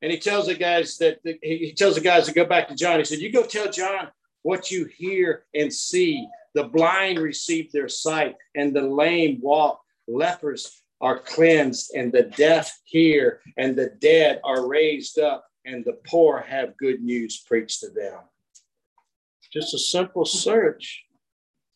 And 0.01 0.11
he 0.11 0.17
tells 0.17 0.47
the 0.47 0.55
guys 0.55 0.97
that 0.97 1.19
he 1.41 1.73
tells 1.73 1.95
the 1.95 2.01
guys 2.01 2.25
to 2.27 2.33
go 2.33 2.45
back 2.45 2.69
to 2.69 2.75
John. 2.75 2.99
He 2.99 3.05
said, 3.05 3.19
You 3.19 3.33
go 3.33 3.43
tell 3.43 3.69
John 3.69 4.07
what 4.43 4.71
you 4.71 4.85
hear 4.97 5.43
and 5.53 5.73
see. 5.73 6.25
The 6.55 6.63
blind 6.63 7.19
receive 7.19 7.71
their 7.71 7.89
sight, 7.89 8.35
and 8.55 8.73
the 8.73 8.81
lame 8.81 9.39
walk. 9.41 9.81
Lepers 10.07 10.81
are 11.01 11.19
cleansed, 11.19 11.91
and 11.95 12.11
the 12.11 12.23
deaf 12.23 12.79
hear, 12.85 13.41
and 13.57 13.75
the 13.75 13.89
dead 13.99 14.39
are 14.43 14.67
raised 14.67 15.19
up, 15.19 15.45
and 15.69 15.85
the 15.85 15.97
poor 16.07 16.43
have 16.47 16.77
good 16.77 17.01
news 17.01 17.37
preached 17.37 17.81
to 17.81 17.89
them. 17.89 18.19
Just 19.53 19.73
a 19.73 19.79
simple 19.79 20.25
search 20.25 21.03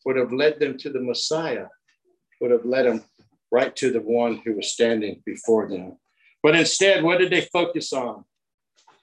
would 0.06 0.16
have 0.16 0.32
led 0.32 0.60
them 0.60 0.78
to 0.80 0.90
the 0.90 1.00
Messiah, 1.00 1.68
would 2.42 2.52
have 2.52 2.66
led 2.66 2.86
them 2.86 3.04
right 3.52 3.76
to 3.78 3.92
the 3.92 4.02
one 4.02 4.42
who 4.44 4.56
was 4.56 4.74
standing 4.74 5.22
before 5.26 5.70
them. 5.70 5.98
But 6.42 6.56
instead, 6.56 7.04
what 7.04 7.20
did 7.20 7.32
they 7.32 7.48
focus 7.54 7.94
on? 7.94 8.26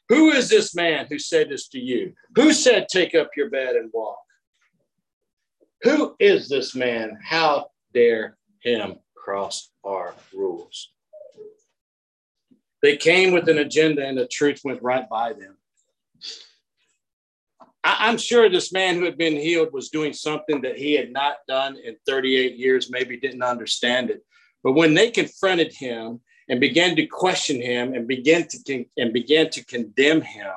Who 0.09 0.31
is 0.31 0.49
this 0.49 0.75
man 0.75 1.07
who 1.09 1.19
said 1.19 1.51
this 1.51 1.69
to 1.69 1.79
you? 1.79 2.13
Who 2.35 2.53
said, 2.53 2.89
Take 2.89 3.15
up 3.15 3.31
your 3.37 3.49
bed 3.49 3.77
and 3.77 3.91
walk? 3.93 4.19
Who 5.83 6.17
is 6.19 6.49
this 6.49 6.75
man? 6.75 7.17
How 7.23 7.71
dare 7.95 8.37
him 8.61 8.97
cross 9.17 9.71
our 9.85 10.15
rules? 10.35 10.93
They 12.83 12.97
came 12.97 13.33
with 13.33 13.49
an 13.49 13.59
agenda, 13.59 14.07
and 14.07 14.17
the 14.17 14.27
truth 14.27 14.61
went 14.65 14.83
right 14.83 15.09
by 15.09 15.33
them. 15.33 15.57
I'm 17.83 18.19
sure 18.19 18.49
this 18.49 18.73
man 18.73 18.97
who 18.97 19.05
had 19.05 19.17
been 19.17 19.37
healed 19.37 19.73
was 19.73 19.89
doing 19.89 20.13
something 20.13 20.61
that 20.63 20.77
he 20.77 20.95
had 20.95 21.13
not 21.13 21.37
done 21.49 21.79
in 21.83 21.97
38 22.07 22.57
years, 22.57 22.91
maybe 22.91 23.17
didn't 23.17 23.43
understand 23.43 24.11
it. 24.11 24.23
But 24.63 24.73
when 24.73 24.93
they 24.93 25.11
confronted 25.11 25.73
him 25.73 26.21
and 26.49 26.61
began 26.61 26.95
to 26.97 27.07
question 27.07 27.61
him 27.61 27.95
and 27.95 28.07
began 28.07 28.47
to 28.49 28.85
and 28.99 29.13
began 29.13 29.49
to 29.51 29.65
condemn 29.65 30.21
him, 30.21 30.53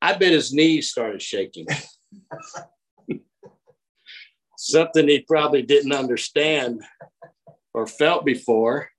I 0.00 0.14
bet 0.14 0.32
his 0.32 0.52
knees 0.52 0.90
started 0.90 1.20
shaking. 1.20 1.66
Something 4.56 5.08
he 5.08 5.20
probably 5.20 5.62
didn't 5.62 5.92
understand 5.92 6.82
or 7.74 7.86
felt 7.86 8.24
before. 8.24 8.90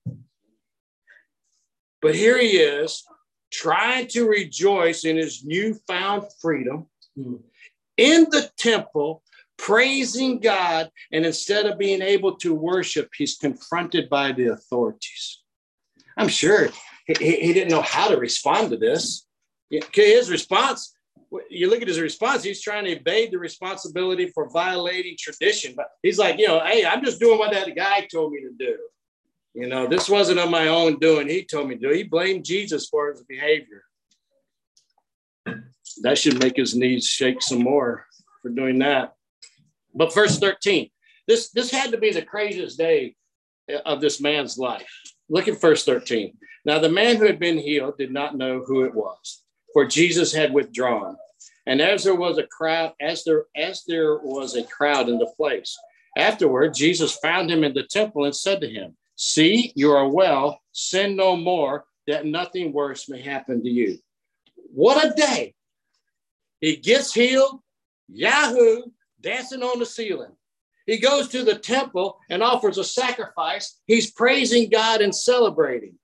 But 2.01 2.15
here 2.15 2.39
he 2.39 2.57
is, 2.57 3.03
trying 3.51 4.07
to 4.07 4.27
rejoice 4.27 5.03
in 5.05 5.17
his 5.17 5.43
newfound 5.43 6.23
freedom 6.41 6.87
hmm. 7.15 7.35
in 7.97 8.23
the 8.31 8.49
temple, 8.57 9.23
praising 9.57 10.39
God. 10.39 10.89
And 11.11 11.25
instead 11.25 11.65
of 11.65 11.77
being 11.77 12.01
able 12.01 12.37
to 12.37 12.53
worship, 12.53 13.09
he's 13.15 13.37
confronted 13.37 14.09
by 14.09 14.31
the 14.31 14.47
authorities. 14.47 15.41
I'm 16.17 16.29
sure 16.29 16.69
he, 17.05 17.13
he 17.35 17.53
didn't 17.53 17.71
know 17.71 17.81
how 17.81 18.07
to 18.07 18.17
respond 18.17 18.71
to 18.71 18.77
this. 18.77 19.27
His 19.93 20.29
response, 20.29 20.93
you 21.49 21.69
look 21.69 21.81
at 21.81 21.87
his 21.87 21.99
response, 21.99 22.43
he's 22.43 22.61
trying 22.61 22.85
to 22.85 22.91
evade 22.91 23.31
the 23.31 23.39
responsibility 23.39 24.27
for 24.27 24.49
violating 24.49 25.15
tradition. 25.17 25.73
But 25.75 25.87
he's 26.03 26.19
like, 26.19 26.39
you 26.39 26.47
know, 26.47 26.59
hey, 26.59 26.85
I'm 26.85 27.03
just 27.03 27.19
doing 27.19 27.39
what 27.39 27.51
that 27.51 27.73
guy 27.75 28.07
told 28.11 28.33
me 28.33 28.41
to 28.41 28.51
do. 28.57 28.77
You 29.53 29.67
know, 29.67 29.87
this 29.87 30.07
wasn't 30.09 30.39
of 30.39 30.49
my 30.49 30.67
own 30.67 30.99
doing. 30.99 31.27
He 31.27 31.43
told 31.43 31.67
me 31.67 31.75
to 31.75 31.89
do. 31.89 31.93
He 31.93 32.03
blamed 32.03 32.45
Jesus 32.45 32.87
for 32.87 33.11
his 33.11 33.23
behavior 33.23 33.83
that 36.03 36.17
should 36.17 36.39
make 36.39 36.55
his 36.55 36.75
knees 36.75 37.05
shake 37.05 37.41
some 37.41 37.63
more 37.63 38.05
for 38.41 38.49
doing 38.49 38.79
that. 38.79 39.13
But 39.93 40.13
verse 40.13 40.39
13, 40.39 40.89
this, 41.27 41.51
this 41.51 41.71
had 41.71 41.91
to 41.91 41.97
be 41.97 42.11
the 42.11 42.21
craziest 42.21 42.77
day 42.77 43.15
of 43.85 44.01
this 44.01 44.21
man's 44.21 44.57
life. 44.57 44.89
Look 45.29 45.47
at 45.47 45.61
verse 45.61 45.83
13. 45.85 46.37
Now, 46.65 46.79
the 46.79 46.89
man 46.89 47.17
who 47.17 47.25
had 47.25 47.39
been 47.39 47.57
healed 47.57 47.97
did 47.97 48.11
not 48.11 48.37
know 48.37 48.63
who 48.65 48.83
it 48.83 48.93
was, 48.93 49.43
for 49.73 49.85
Jesus 49.85 50.33
had 50.33 50.53
withdrawn. 50.53 51.15
And 51.65 51.81
as 51.81 52.03
there 52.03 52.15
was 52.15 52.37
a 52.37 52.47
crowd, 52.47 52.93
as 52.99 53.23
there 53.23 53.45
as 53.55 53.83
there 53.87 54.17
was 54.17 54.55
a 54.55 54.63
crowd 54.63 55.09
in 55.09 55.19
the 55.19 55.31
place, 55.37 55.77
afterward 56.17 56.73
Jesus 56.73 57.17
found 57.17 57.51
him 57.51 57.63
in 57.63 57.73
the 57.73 57.83
temple 57.83 58.25
and 58.25 58.35
said 58.35 58.61
to 58.61 58.69
him, 58.69 58.95
See, 59.23 59.71
you 59.75 59.91
are 59.91 60.09
well, 60.09 60.59
sin 60.71 61.15
no 61.15 61.35
more, 61.35 61.85
that 62.07 62.25
nothing 62.25 62.73
worse 62.73 63.07
may 63.07 63.21
happen 63.21 63.61
to 63.61 63.69
you. 63.69 63.99
What 64.73 65.05
a 65.05 65.13
day! 65.13 65.53
He 66.59 66.75
gets 66.77 67.13
healed, 67.13 67.59
Yahoo, 68.09 68.81
dancing 69.21 69.61
on 69.61 69.77
the 69.77 69.85
ceiling. 69.85 70.31
He 70.87 70.97
goes 70.97 71.27
to 71.27 71.43
the 71.43 71.53
temple 71.53 72.17
and 72.31 72.41
offers 72.41 72.79
a 72.79 72.83
sacrifice. 72.83 73.79
He's 73.85 74.09
praising 74.09 74.71
God 74.71 75.01
and 75.01 75.13
celebrating. 75.13 75.99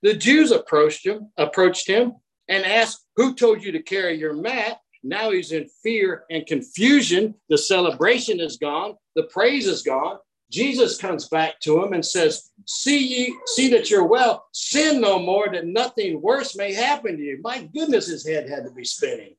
The 0.00 0.14
Jews 0.14 0.50
approached 0.50 1.04
him, 1.04 1.30
approached 1.36 1.86
him 1.86 2.14
and 2.48 2.64
asked, 2.64 3.04
Who 3.16 3.34
told 3.34 3.62
you 3.62 3.72
to 3.72 3.82
carry 3.82 4.18
your 4.18 4.32
mat? 4.32 4.78
Now 5.02 5.32
he's 5.32 5.52
in 5.52 5.68
fear 5.82 6.24
and 6.30 6.46
confusion. 6.46 7.34
The 7.50 7.58
celebration 7.58 8.40
is 8.40 8.56
gone, 8.56 8.94
the 9.16 9.24
praise 9.24 9.66
is 9.66 9.82
gone. 9.82 10.16
Jesus 10.54 10.96
comes 10.96 11.26
back 11.28 11.58
to 11.62 11.82
him 11.82 11.94
and 11.94 12.06
says, 12.06 12.52
See 12.64 13.04
ye, 13.04 13.36
see 13.46 13.68
that 13.70 13.90
you're 13.90 14.06
well, 14.06 14.46
sin 14.52 15.00
no 15.00 15.18
more, 15.18 15.48
that 15.52 15.66
nothing 15.66 16.22
worse 16.22 16.56
may 16.56 16.72
happen 16.72 17.16
to 17.16 17.22
you. 17.22 17.40
My 17.42 17.68
goodness, 17.74 18.06
his 18.06 18.24
head 18.24 18.48
had 18.48 18.62
to 18.62 18.70
be 18.70 18.84
spinning. 18.84 19.34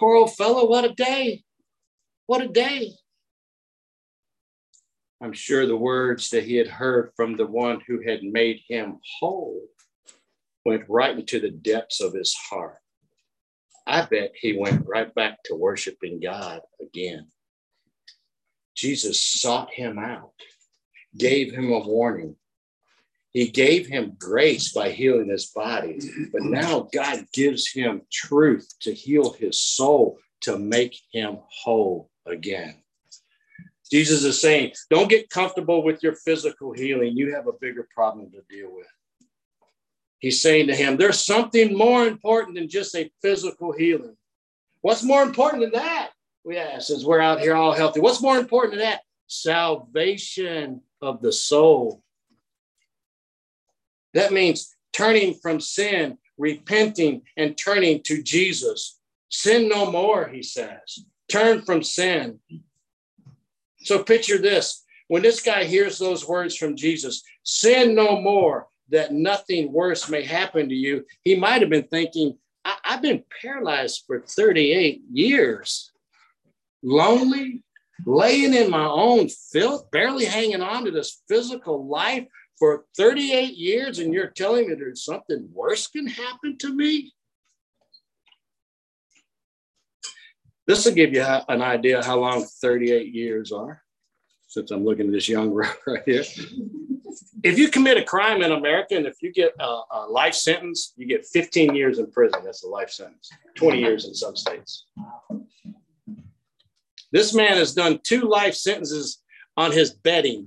Poor 0.00 0.16
old 0.16 0.34
fellow, 0.34 0.66
what 0.66 0.86
a 0.86 0.94
day. 0.94 1.44
What 2.26 2.40
a 2.40 2.48
day. 2.48 2.92
I'm 5.22 5.34
sure 5.34 5.66
the 5.66 5.76
words 5.76 6.30
that 6.30 6.44
he 6.44 6.56
had 6.56 6.68
heard 6.68 7.10
from 7.16 7.36
the 7.36 7.46
one 7.46 7.82
who 7.86 8.00
had 8.00 8.22
made 8.22 8.62
him 8.66 8.98
whole 9.20 9.60
went 10.64 10.84
right 10.88 11.18
into 11.18 11.38
the 11.38 11.50
depths 11.50 12.00
of 12.00 12.14
his 12.14 12.34
heart. 12.34 12.78
I 13.86 14.06
bet 14.06 14.32
he 14.40 14.56
went 14.58 14.86
right 14.86 15.14
back 15.14 15.42
to 15.44 15.54
worshiping 15.54 16.18
God 16.18 16.62
again. 16.80 17.28
Jesus 18.76 19.20
sought 19.20 19.72
him 19.72 19.98
out, 19.98 20.32
gave 21.16 21.52
him 21.52 21.72
a 21.72 21.78
warning, 21.78 22.36
he 23.32 23.48
gave 23.48 23.86
him 23.86 24.16
grace 24.18 24.72
by 24.72 24.90
healing 24.90 25.28
his 25.28 25.46
body, 25.46 25.98
but 26.32 26.42
now 26.42 26.88
God 26.92 27.26
gives 27.34 27.70
him 27.70 28.02
truth 28.10 28.66
to 28.80 28.94
heal 28.94 29.32
his 29.32 29.60
soul, 29.60 30.18
to 30.42 30.58
make 30.58 30.98
him 31.12 31.38
whole 31.48 32.10
again. 32.24 32.76
Jesus 33.90 34.24
is 34.24 34.40
saying, 34.40 34.72
don't 34.90 35.10
get 35.10 35.28
comfortable 35.30 35.84
with 35.84 36.02
your 36.02 36.14
physical 36.14 36.72
healing. 36.72 37.16
You 37.16 37.34
have 37.34 37.46
a 37.46 37.52
bigger 37.60 37.86
problem 37.94 38.30
to 38.30 38.40
deal 38.48 38.74
with. 38.74 38.86
He's 40.18 40.40
saying 40.40 40.68
to 40.68 40.74
him, 40.74 40.96
there's 40.96 41.20
something 41.20 41.76
more 41.76 42.06
important 42.06 42.56
than 42.56 42.68
just 42.68 42.94
a 42.96 43.10
physical 43.22 43.72
healing. 43.72 44.16
What's 44.80 45.02
more 45.02 45.22
important 45.22 45.62
than 45.62 45.72
that? 45.72 46.10
Ask, 46.54 46.90
as 46.90 47.04
we're 47.04 47.20
out 47.20 47.40
here 47.40 47.56
all 47.56 47.72
healthy. 47.72 48.00
What's 48.00 48.22
more 48.22 48.38
important 48.38 48.74
than 48.74 48.80
that? 48.80 49.02
Salvation 49.26 50.80
of 51.02 51.20
the 51.20 51.32
soul. 51.32 52.02
That 54.14 54.32
means 54.32 54.74
turning 54.92 55.34
from 55.34 55.60
sin, 55.60 56.18
repenting, 56.38 57.22
and 57.36 57.58
turning 57.58 58.02
to 58.04 58.22
Jesus. 58.22 58.98
Sin 59.28 59.68
no 59.68 59.90
more, 59.90 60.28
he 60.28 60.42
says. 60.42 61.04
Turn 61.28 61.62
from 61.62 61.82
sin. 61.82 62.38
So 63.80 64.02
picture 64.02 64.38
this 64.38 64.84
when 65.08 65.22
this 65.22 65.42
guy 65.42 65.64
hears 65.64 65.98
those 65.98 66.26
words 66.26 66.56
from 66.56 66.76
Jesus, 66.76 67.22
sin 67.44 67.94
no 67.94 68.20
more, 68.20 68.68
that 68.88 69.12
nothing 69.12 69.72
worse 69.72 70.08
may 70.08 70.22
happen 70.22 70.68
to 70.68 70.74
you, 70.74 71.04
he 71.22 71.36
might 71.36 71.60
have 71.60 71.70
been 71.70 71.86
thinking, 71.88 72.38
I- 72.64 72.78
have 72.82 73.02
been 73.02 73.24
paralyzed 73.40 74.04
for 74.06 74.20
38 74.20 75.02
years, 75.12 75.92
lonely, 76.86 77.64
laying 78.06 78.54
in 78.54 78.70
my 78.70 78.86
own 78.86 79.28
filth, 79.28 79.90
barely 79.90 80.24
hanging 80.24 80.62
on 80.62 80.84
to 80.84 80.90
this 80.90 81.22
physical 81.28 81.86
life 81.86 82.26
for 82.58 82.84
38 82.96 83.54
years 83.54 83.98
and 83.98 84.14
you're 84.14 84.28
telling 84.28 84.68
me 84.68 84.74
there's 84.74 85.04
something 85.04 85.48
worse 85.52 85.88
can 85.88 86.06
happen 86.06 86.56
to 86.58 86.72
me? 86.72 87.12
This 90.66 90.84
will 90.84 90.94
give 90.94 91.12
you 91.12 91.22
an 91.22 91.62
idea 91.62 92.02
how 92.04 92.18
long 92.18 92.44
38 92.44 93.12
years 93.12 93.52
are, 93.52 93.82
since 94.48 94.70
I'm 94.70 94.84
looking 94.84 95.06
at 95.06 95.12
this 95.12 95.28
young 95.28 95.52
right 95.86 96.02
here. 96.04 96.24
If 97.44 97.58
you 97.58 97.68
commit 97.68 97.98
a 97.98 98.02
crime 98.02 98.42
in 98.42 98.52
America 98.52 98.96
and 98.96 99.06
if 99.06 99.22
you 99.22 99.32
get 99.32 99.52
a, 99.60 99.80
a 99.90 100.06
life 100.08 100.34
sentence, 100.34 100.92
you 100.96 101.06
get 101.06 101.24
15 101.26 101.74
years 101.74 101.98
in 101.98 102.10
prison. 102.10 102.40
That's 102.44 102.64
a 102.64 102.68
life 102.68 102.90
sentence, 102.90 103.30
20 103.56 103.78
years 103.78 104.06
in 104.06 104.14
some 104.14 104.34
states. 104.34 104.86
This 107.16 107.32
man 107.32 107.56
has 107.56 107.72
done 107.72 108.00
two 108.02 108.28
life 108.28 108.54
sentences 108.54 109.22
on 109.56 109.72
his 109.72 109.90
betting 109.90 110.46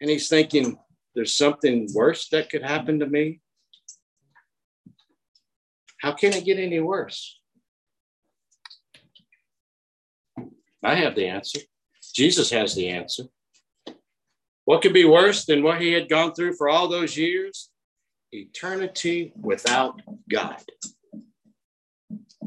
and 0.00 0.10
he's 0.10 0.28
thinking, 0.28 0.76
there's 1.14 1.36
something 1.36 1.86
worse 1.94 2.28
that 2.30 2.50
could 2.50 2.64
happen 2.64 2.98
to 2.98 3.06
me. 3.06 3.40
How 6.00 6.14
can 6.14 6.32
it 6.32 6.44
get 6.44 6.58
any 6.58 6.80
worse? 6.80 7.38
I 10.82 10.96
have 10.96 11.14
the 11.14 11.28
answer. 11.28 11.60
Jesus 12.12 12.50
has 12.50 12.74
the 12.74 12.88
answer. 12.88 13.26
What 14.64 14.82
could 14.82 14.92
be 14.92 15.04
worse 15.04 15.44
than 15.44 15.62
what 15.62 15.80
he 15.80 15.92
had 15.92 16.08
gone 16.08 16.34
through 16.34 16.54
for 16.56 16.68
all 16.68 16.88
those 16.88 17.16
years? 17.16 17.70
Eternity 18.32 19.32
without 19.40 20.02
God. 20.28 20.60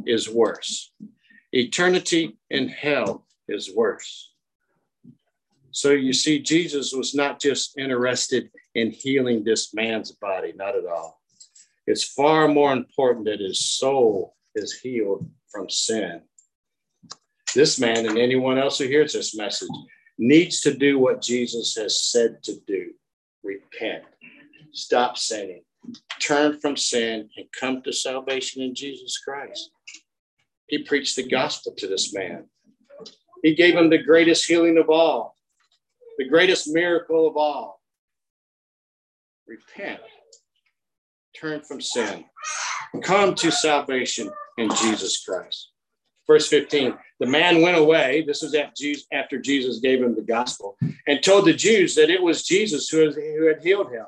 is 0.06 0.28
worse. 0.28 0.92
Eternity 1.52 2.38
in 2.50 2.70
hell 2.70 3.26
is 3.48 3.74
worse. 3.74 4.32
So 5.72 5.92
you 5.92 6.14
see, 6.14 6.40
Jesus 6.40 6.94
was 6.94 7.14
not 7.14 7.40
just 7.40 7.78
interested 7.78 8.50
in 8.76 8.92
healing 8.92 9.44
this 9.44 9.74
man's 9.74 10.12
body, 10.12 10.54
not 10.56 10.76
at 10.76 10.86
all. 10.86 11.22
It's 11.88 12.04
far 12.04 12.48
more 12.48 12.74
important 12.74 13.26
that 13.26 13.40
his 13.40 13.66
soul 13.66 14.36
is 14.56 14.80
healed 14.80 15.30
from 15.52 15.70
sin. 15.70 16.22
This 17.56 17.80
man 17.80 18.06
and 18.06 18.18
anyone 18.18 18.60
else 18.60 18.78
who 18.78 18.86
hears 18.86 19.14
this 19.14 19.36
message 19.36 19.70
needs 20.20 20.62
to 20.62 20.74
do 20.74 21.00
what 21.00 21.22
Jesus 21.22 21.76
has 21.76 22.04
said 22.04 22.44
to 22.44 22.60
do 22.68 22.92
repent, 23.44 24.04
stop 24.72 25.18
sinning, 25.18 25.64
turn 26.20 26.60
from 26.60 26.78
sin, 26.78 27.30
and 27.38 27.48
come 27.58 27.82
to 27.84 27.94
salvation 27.94 28.62
in 28.62 28.76
Jesus 28.76 29.18
Christ. 29.18 29.72
He 30.70 30.84
preached 30.84 31.16
the 31.16 31.28
gospel 31.28 31.74
to 31.78 31.88
this 31.88 32.14
man. 32.14 32.46
He 33.44 33.56
gave 33.56 33.76
him 33.76 33.90
the 33.90 34.04
greatest 34.04 34.46
healing 34.46 34.78
of 34.78 34.90
all, 34.90 35.36
the 36.18 36.28
greatest 36.28 36.68
miracle 36.68 37.28
of 37.28 37.38
all. 37.38 37.82
Repent, 39.48 40.02
turn 41.36 41.62
from 41.62 41.82
sin, 41.82 42.26
come 43.02 43.34
to 43.36 43.52
salvation 43.52 44.30
in 44.58 44.70
Jesus 44.76 45.24
Christ. 45.26 45.72
Verse 46.28 46.48
15 46.48 46.96
the 47.20 47.26
man 47.26 47.62
went 47.62 47.78
away. 47.78 48.24
This 48.26 48.42
was 48.42 48.56
after 49.12 49.40
Jesus 49.40 49.80
gave 49.80 50.02
him 50.02 50.16
the 50.16 50.22
gospel 50.22 50.78
and 51.06 51.22
told 51.22 51.46
the 51.46 51.54
Jews 51.54 51.96
that 51.96 52.10
it 52.10 52.22
was 52.22 52.44
Jesus 52.44 52.88
who 52.88 53.12
had 53.48 53.62
healed 53.62 53.92
him. 53.92 54.06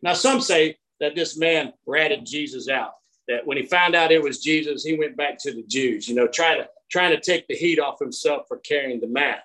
Now, 0.00 0.14
some 0.14 0.40
say 0.40 0.76
that 1.00 1.16
this 1.16 1.36
man 1.36 1.72
ratted 1.84 2.24
Jesus 2.24 2.68
out, 2.68 2.92
that 3.28 3.46
when 3.46 3.56
he 3.56 3.66
found 3.66 3.94
out 3.94 4.12
it 4.12 4.22
was 4.22 4.42
Jesus, 4.42 4.84
he 4.84 4.96
went 4.96 5.16
back 5.16 5.38
to 5.40 5.52
the 5.52 5.64
Jews, 5.64 6.08
you 6.08 6.14
know, 6.14 6.28
trying 6.28 6.60
to, 6.60 6.68
trying 6.90 7.10
to 7.10 7.20
take 7.20 7.46
the 7.48 7.56
heat 7.56 7.80
off 7.80 7.98
himself 7.98 8.46
for 8.48 8.58
carrying 8.58 9.00
the 9.00 9.08
mat. 9.08 9.42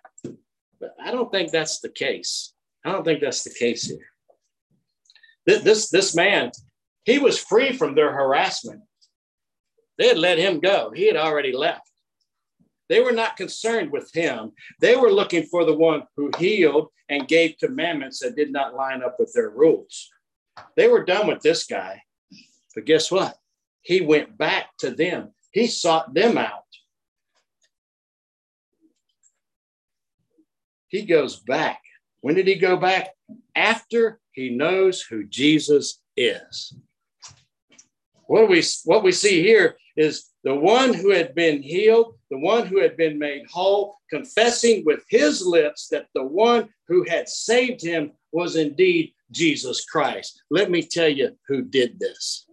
But 0.80 0.96
I 1.04 1.12
don't 1.12 1.32
think 1.32 1.52
that's 1.52 1.80
the 1.80 1.90
case. 1.90 2.54
I 2.86 2.92
don't 2.92 3.04
think 3.04 3.22
that's 3.22 3.44
the 3.44 3.54
case 3.54 3.86
here. 3.86 4.08
This, 5.46 5.64
this, 5.64 5.90
this 5.90 6.16
man, 6.16 6.52
he 7.06 7.20
was 7.20 7.40
free 7.40 7.74
from 7.74 7.96
their 7.96 8.12
harassment. 8.12 8.82
They 9.98 10.08
had 10.08 10.18
let 10.18 10.38
him 10.38 10.60
go. 10.60 10.92
He 10.96 11.08
had 11.08 11.18
already 11.18 11.56
left. 11.56 11.90
They 12.90 13.00
were 13.00 13.12
not 13.12 13.38
concerned 13.38 13.92
with 13.92 14.12
him. 14.14 14.52
They 14.82 14.96
were 14.96 15.12
looking 15.12 15.44
for 15.44 15.64
the 15.64 15.76
one 15.76 16.04
who 16.18 16.32
healed 16.38 16.90
and 17.10 17.28
gave 17.28 17.56
commandments 17.60 18.20
that 18.20 18.36
did 18.36 18.52
not 18.52 18.74
line 18.74 19.04
up 19.04 19.16
with 19.18 19.32
their 19.34 19.50
rules. 19.50 20.10
They 20.76 20.88
were 20.88 21.06
done 21.06 21.28
with 21.28 21.42
this 21.42 21.66
guy. 21.66 22.02
But 22.76 22.86
guess 22.86 23.12
what? 23.12 23.38
He 23.82 24.02
went 24.02 24.38
back 24.38 24.68
to 24.80 24.92
them, 24.92 25.34
he 25.52 25.68
sought 25.68 26.14
them 26.14 26.38
out. 26.38 26.64
He 30.88 31.04
goes 31.04 31.40
back. 31.40 31.82
When 32.20 32.36
did 32.36 32.48
he 32.48 32.56
go 32.56 32.78
back? 32.78 33.10
After 33.56 34.20
he 34.34 34.50
knows 34.50 35.02
who 35.02 35.26
Jesus 35.26 36.02
is. 36.16 36.74
What 38.28 38.50
we, 38.50 38.64
what 38.86 39.04
we 39.04 39.12
see 39.12 39.42
here 39.42 39.78
is 39.98 40.30
the 40.44 40.56
one 40.56 40.94
who 40.94 41.12
had 41.12 41.36
been 41.36 41.62
healed, 41.62 42.16
the 42.30 42.40
one 42.40 42.66
who 42.66 42.80
had 42.80 42.98
been 42.98 43.20
made 43.20 43.44
whole, 43.50 43.98
confessing 44.10 44.84
with 44.86 45.04
his 45.10 45.46
lips 45.46 45.88
that 45.90 46.08
the 46.16 46.24
one 46.24 46.70
who 46.88 47.06
had 47.10 47.28
saved 47.28 47.82
him 47.82 48.12
was 48.32 48.56
indeed 48.56 49.14
Jesus 49.32 49.86
Christ. 49.86 50.42
Let 50.50 50.72
me 50.72 50.82
tell 50.82 51.10
you 51.10 51.38
who 51.48 51.64
did 51.64 52.00
this. 52.00 52.48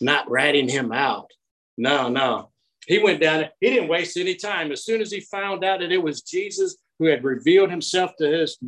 Not 0.00 0.30
ratting 0.30 0.68
him 0.68 0.92
out. 0.92 1.30
No, 1.76 2.08
no. 2.08 2.50
He 2.86 2.98
went 2.98 3.20
down, 3.20 3.44
he 3.60 3.70
didn't 3.70 3.88
waste 3.88 4.16
any 4.16 4.34
time. 4.34 4.72
As 4.72 4.84
soon 4.84 5.00
as 5.00 5.12
he 5.12 5.20
found 5.20 5.64
out 5.64 5.80
that 5.80 5.92
it 5.92 6.02
was 6.02 6.22
Jesus 6.22 6.76
who 6.98 7.06
had 7.06 7.24
revealed 7.24 7.70
himself 7.70 8.12
to 8.18 8.26
his 8.26 8.58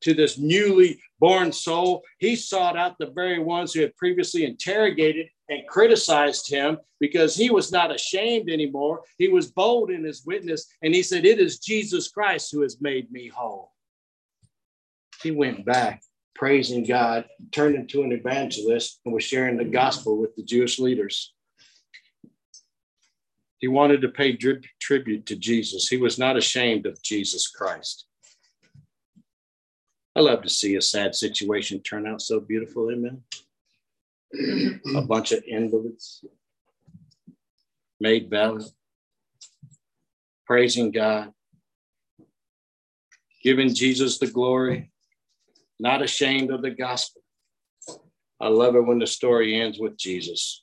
to 0.00 0.14
this 0.14 0.38
newly 0.38 1.00
born 1.18 1.52
soul, 1.52 2.04
he 2.18 2.36
sought 2.36 2.76
out 2.76 2.96
the 2.98 3.10
very 3.10 3.40
ones 3.40 3.72
who 3.72 3.80
had 3.80 3.96
previously 3.96 4.44
interrogated 4.44 5.26
and 5.48 5.66
criticized 5.66 6.48
him 6.48 6.78
because 7.00 7.34
he 7.34 7.50
was 7.50 7.72
not 7.72 7.94
ashamed 7.94 8.48
anymore. 8.50 9.02
He 9.16 9.28
was 9.28 9.50
bold 9.50 9.90
in 9.90 10.04
his 10.04 10.24
witness, 10.24 10.66
and 10.82 10.94
he 10.94 11.02
said, 11.02 11.24
It 11.24 11.40
is 11.40 11.58
Jesus 11.58 12.08
Christ 12.08 12.50
who 12.52 12.62
has 12.62 12.80
made 12.80 13.10
me 13.10 13.28
whole. 13.28 13.72
He 15.22 15.30
went 15.30 15.64
back, 15.64 16.02
praising 16.38 16.84
God, 16.84 17.24
turned 17.50 17.74
into 17.74 18.02
an 18.02 18.12
evangelist, 18.12 19.00
and 19.04 19.12
was 19.12 19.24
sharing 19.24 19.56
the 19.56 19.64
gospel 19.64 20.16
with 20.16 20.36
the 20.36 20.44
Jewish 20.44 20.78
leaders. 20.78 21.34
He 23.58 23.66
wanted 23.66 24.02
to 24.02 24.08
pay 24.08 24.38
tribute 24.80 25.26
to 25.26 25.36
Jesus. 25.36 25.88
He 25.88 25.96
was 25.96 26.16
not 26.16 26.36
ashamed 26.36 26.86
of 26.86 27.02
Jesus 27.02 27.48
Christ. 27.48 28.06
I 30.14 30.20
love 30.20 30.42
to 30.42 30.48
see 30.48 30.76
a 30.76 30.80
sad 30.80 31.16
situation 31.16 31.82
turn 31.82 32.06
out 32.06 32.22
so 32.22 32.40
beautiful. 32.40 32.90
Amen 32.90 33.22
a 34.96 35.02
bunch 35.02 35.32
of 35.32 35.42
invalids 35.44 36.24
made 38.00 38.30
valid, 38.30 38.64
praising 40.46 40.92
God, 40.92 41.32
giving 43.42 43.74
Jesus 43.74 44.18
the 44.18 44.26
glory, 44.26 44.92
not 45.78 46.02
ashamed 46.02 46.50
of 46.50 46.62
the 46.62 46.70
gospel. 46.70 47.22
I 48.40 48.48
love 48.48 48.76
it 48.76 48.86
when 48.86 48.98
the 48.98 49.06
story 49.06 49.60
ends 49.60 49.78
with 49.78 49.96
Jesus. 49.96 50.62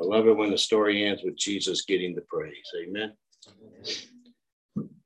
I 0.00 0.04
love 0.04 0.26
it 0.26 0.36
when 0.36 0.50
the 0.50 0.58
story 0.58 1.04
ends 1.04 1.22
with 1.22 1.36
Jesus 1.36 1.84
getting 1.84 2.14
the 2.14 2.22
praise. 2.22 2.66
Amen. 2.82 3.12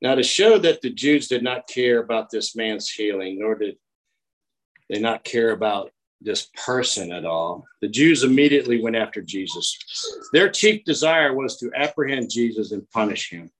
Now, 0.00 0.14
to 0.14 0.22
show 0.22 0.58
that 0.58 0.80
the 0.80 0.90
Jews 0.90 1.28
did 1.28 1.42
not 1.42 1.66
care 1.66 1.98
about 1.98 2.30
this 2.30 2.54
man's 2.54 2.88
healing, 2.90 3.38
nor 3.40 3.56
did 3.56 3.76
they 4.88 5.00
not 5.00 5.24
care 5.24 5.50
about 5.50 5.90
this 6.20 6.48
person 6.64 7.12
at 7.12 7.24
all. 7.24 7.64
The 7.82 7.88
Jews 7.88 8.22
immediately 8.22 8.80
went 8.80 8.96
after 8.96 9.20
Jesus. 9.20 9.78
Their 10.32 10.48
chief 10.48 10.84
desire 10.84 11.34
was 11.34 11.58
to 11.58 11.70
apprehend 11.76 12.30
Jesus 12.30 12.72
and 12.72 12.88
punish 12.90 13.30
him. 13.30 13.50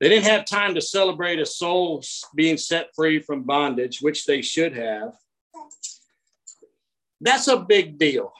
They 0.00 0.08
didn't 0.08 0.26
have 0.26 0.44
time 0.44 0.74
to 0.74 0.80
celebrate 0.80 1.38
a 1.38 1.46
soul 1.46 2.02
being 2.34 2.56
set 2.56 2.88
free 2.94 3.20
from 3.20 3.42
bondage, 3.42 4.00
which 4.00 4.26
they 4.26 4.42
should 4.42 4.76
have. 4.76 5.14
That's 7.20 7.48
a 7.48 7.58
big 7.58 7.98
deal, 7.98 8.32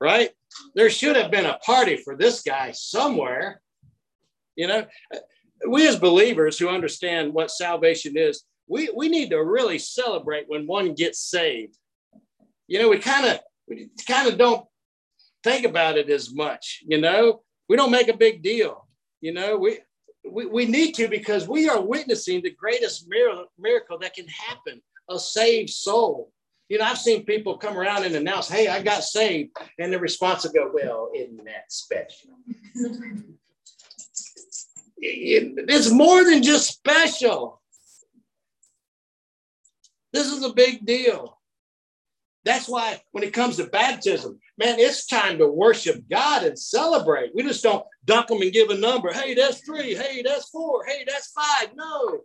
right? 0.00 0.30
There 0.74 0.90
should 0.90 1.16
have 1.16 1.30
been 1.30 1.46
a 1.46 1.58
party 1.58 1.96
for 1.96 2.16
this 2.16 2.42
guy 2.42 2.72
somewhere. 2.72 3.60
You 4.56 4.66
know, 4.66 4.86
we 5.68 5.86
as 5.86 5.96
believers 5.96 6.58
who 6.58 6.68
understand 6.68 7.32
what 7.32 7.50
salvation 7.50 8.16
is, 8.16 8.44
we, 8.66 8.90
we 8.96 9.08
need 9.08 9.30
to 9.30 9.44
really 9.44 9.78
celebrate 9.78 10.46
when 10.48 10.66
one 10.66 10.94
gets 10.94 11.20
saved 11.20 11.76
you 12.66 12.78
know, 12.78 12.88
we 12.88 12.98
kind 12.98 13.26
of 13.26 13.40
we 13.68 13.90
kind 14.06 14.28
of 14.28 14.38
don't 14.38 14.66
think 15.42 15.66
about 15.66 15.98
it 15.98 16.10
as 16.10 16.34
much. 16.34 16.82
You 16.86 17.00
know, 17.00 17.42
we 17.68 17.76
don't 17.76 17.90
make 17.90 18.08
a 18.08 18.16
big 18.16 18.42
deal. 18.42 18.86
You 19.20 19.32
know, 19.32 19.56
we 19.56 19.78
we, 20.30 20.46
we 20.46 20.66
need 20.66 20.94
to 20.94 21.08
because 21.08 21.48
we 21.48 21.68
are 21.68 21.80
witnessing 21.80 22.42
the 22.42 22.50
greatest 22.50 23.08
miracle, 23.08 23.46
miracle 23.58 23.98
that 23.98 24.14
can 24.14 24.26
happen 24.28 24.80
a 25.10 25.18
saved 25.18 25.70
soul. 25.70 26.32
You 26.68 26.78
know, 26.78 26.84
I've 26.84 26.98
seen 26.98 27.24
people 27.24 27.58
come 27.58 27.76
around 27.76 28.04
and 28.04 28.14
announce, 28.14 28.48
hey, 28.48 28.68
I 28.68 28.82
got 28.82 29.04
saved. 29.04 29.50
And 29.78 29.92
the 29.92 29.98
response 29.98 30.44
will 30.44 30.52
go, 30.52 30.70
well, 30.72 31.10
isn't 31.14 31.44
that 31.44 31.70
special? 31.70 32.30
it's 34.98 35.90
more 35.90 36.24
than 36.24 36.42
just 36.42 36.68
special. 36.68 37.60
This 40.12 40.32
is 40.32 40.42
a 40.42 40.52
big 40.52 40.86
deal. 40.86 41.38
That's 42.44 42.68
why 42.68 43.02
when 43.12 43.24
it 43.24 43.32
comes 43.32 43.56
to 43.56 43.66
baptism, 43.66 44.38
man, 44.58 44.78
it's 44.78 45.06
time 45.06 45.38
to 45.38 45.48
worship 45.48 46.04
God 46.10 46.44
and 46.44 46.58
celebrate. 46.58 47.34
We 47.34 47.42
just 47.42 47.62
don't 47.62 47.84
dunk 48.04 48.28
them 48.28 48.42
and 48.42 48.52
give 48.52 48.70
a 48.70 48.76
number. 48.76 49.12
Hey, 49.12 49.34
that's 49.34 49.60
three. 49.60 49.94
Hey, 49.94 50.22
that's 50.22 50.48
four. 50.50 50.84
Hey, 50.86 51.04
that's 51.06 51.32
five. 51.32 51.70
No. 51.74 52.20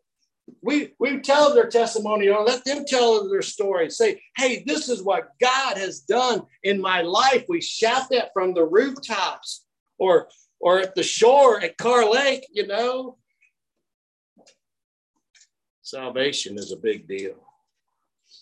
We, 0.61 0.93
we 0.99 1.19
tell 1.19 1.53
their 1.53 1.67
testimony 1.67 2.27
or 2.27 2.43
let 2.43 2.65
them 2.65 2.83
tell 2.85 3.29
their 3.29 3.41
story. 3.41 3.89
Say, 3.89 4.21
hey, 4.35 4.63
this 4.65 4.89
is 4.89 5.03
what 5.03 5.29
God 5.39 5.77
has 5.77 6.01
done 6.01 6.41
in 6.63 6.81
my 6.81 7.01
life. 7.01 7.45
We 7.47 7.61
shout 7.61 8.09
that 8.09 8.31
from 8.33 8.53
the 8.53 8.65
rooftops 8.65 9.65
or 9.97 10.29
or 10.61 10.79
at 10.79 10.93
the 10.93 11.03
shore 11.03 11.61
at 11.61 11.77
Car 11.77 12.11
Lake, 12.11 12.45
you 12.51 12.67
know. 12.67 13.17
Salvation 15.81 16.57
is 16.57 16.73
a 16.73 16.77
big 16.77 17.07
deal 17.07 17.37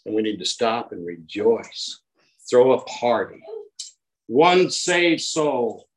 and 0.06 0.15
we 0.15 0.21
need 0.21 0.39
to 0.39 0.45
stop 0.45 0.91
and 0.91 1.06
rejoice, 1.06 2.02
throw 2.50 2.71
a 2.71 2.84
party. 2.86 3.41
One 4.27 4.69
saved 4.69 5.21
soul 5.21 5.87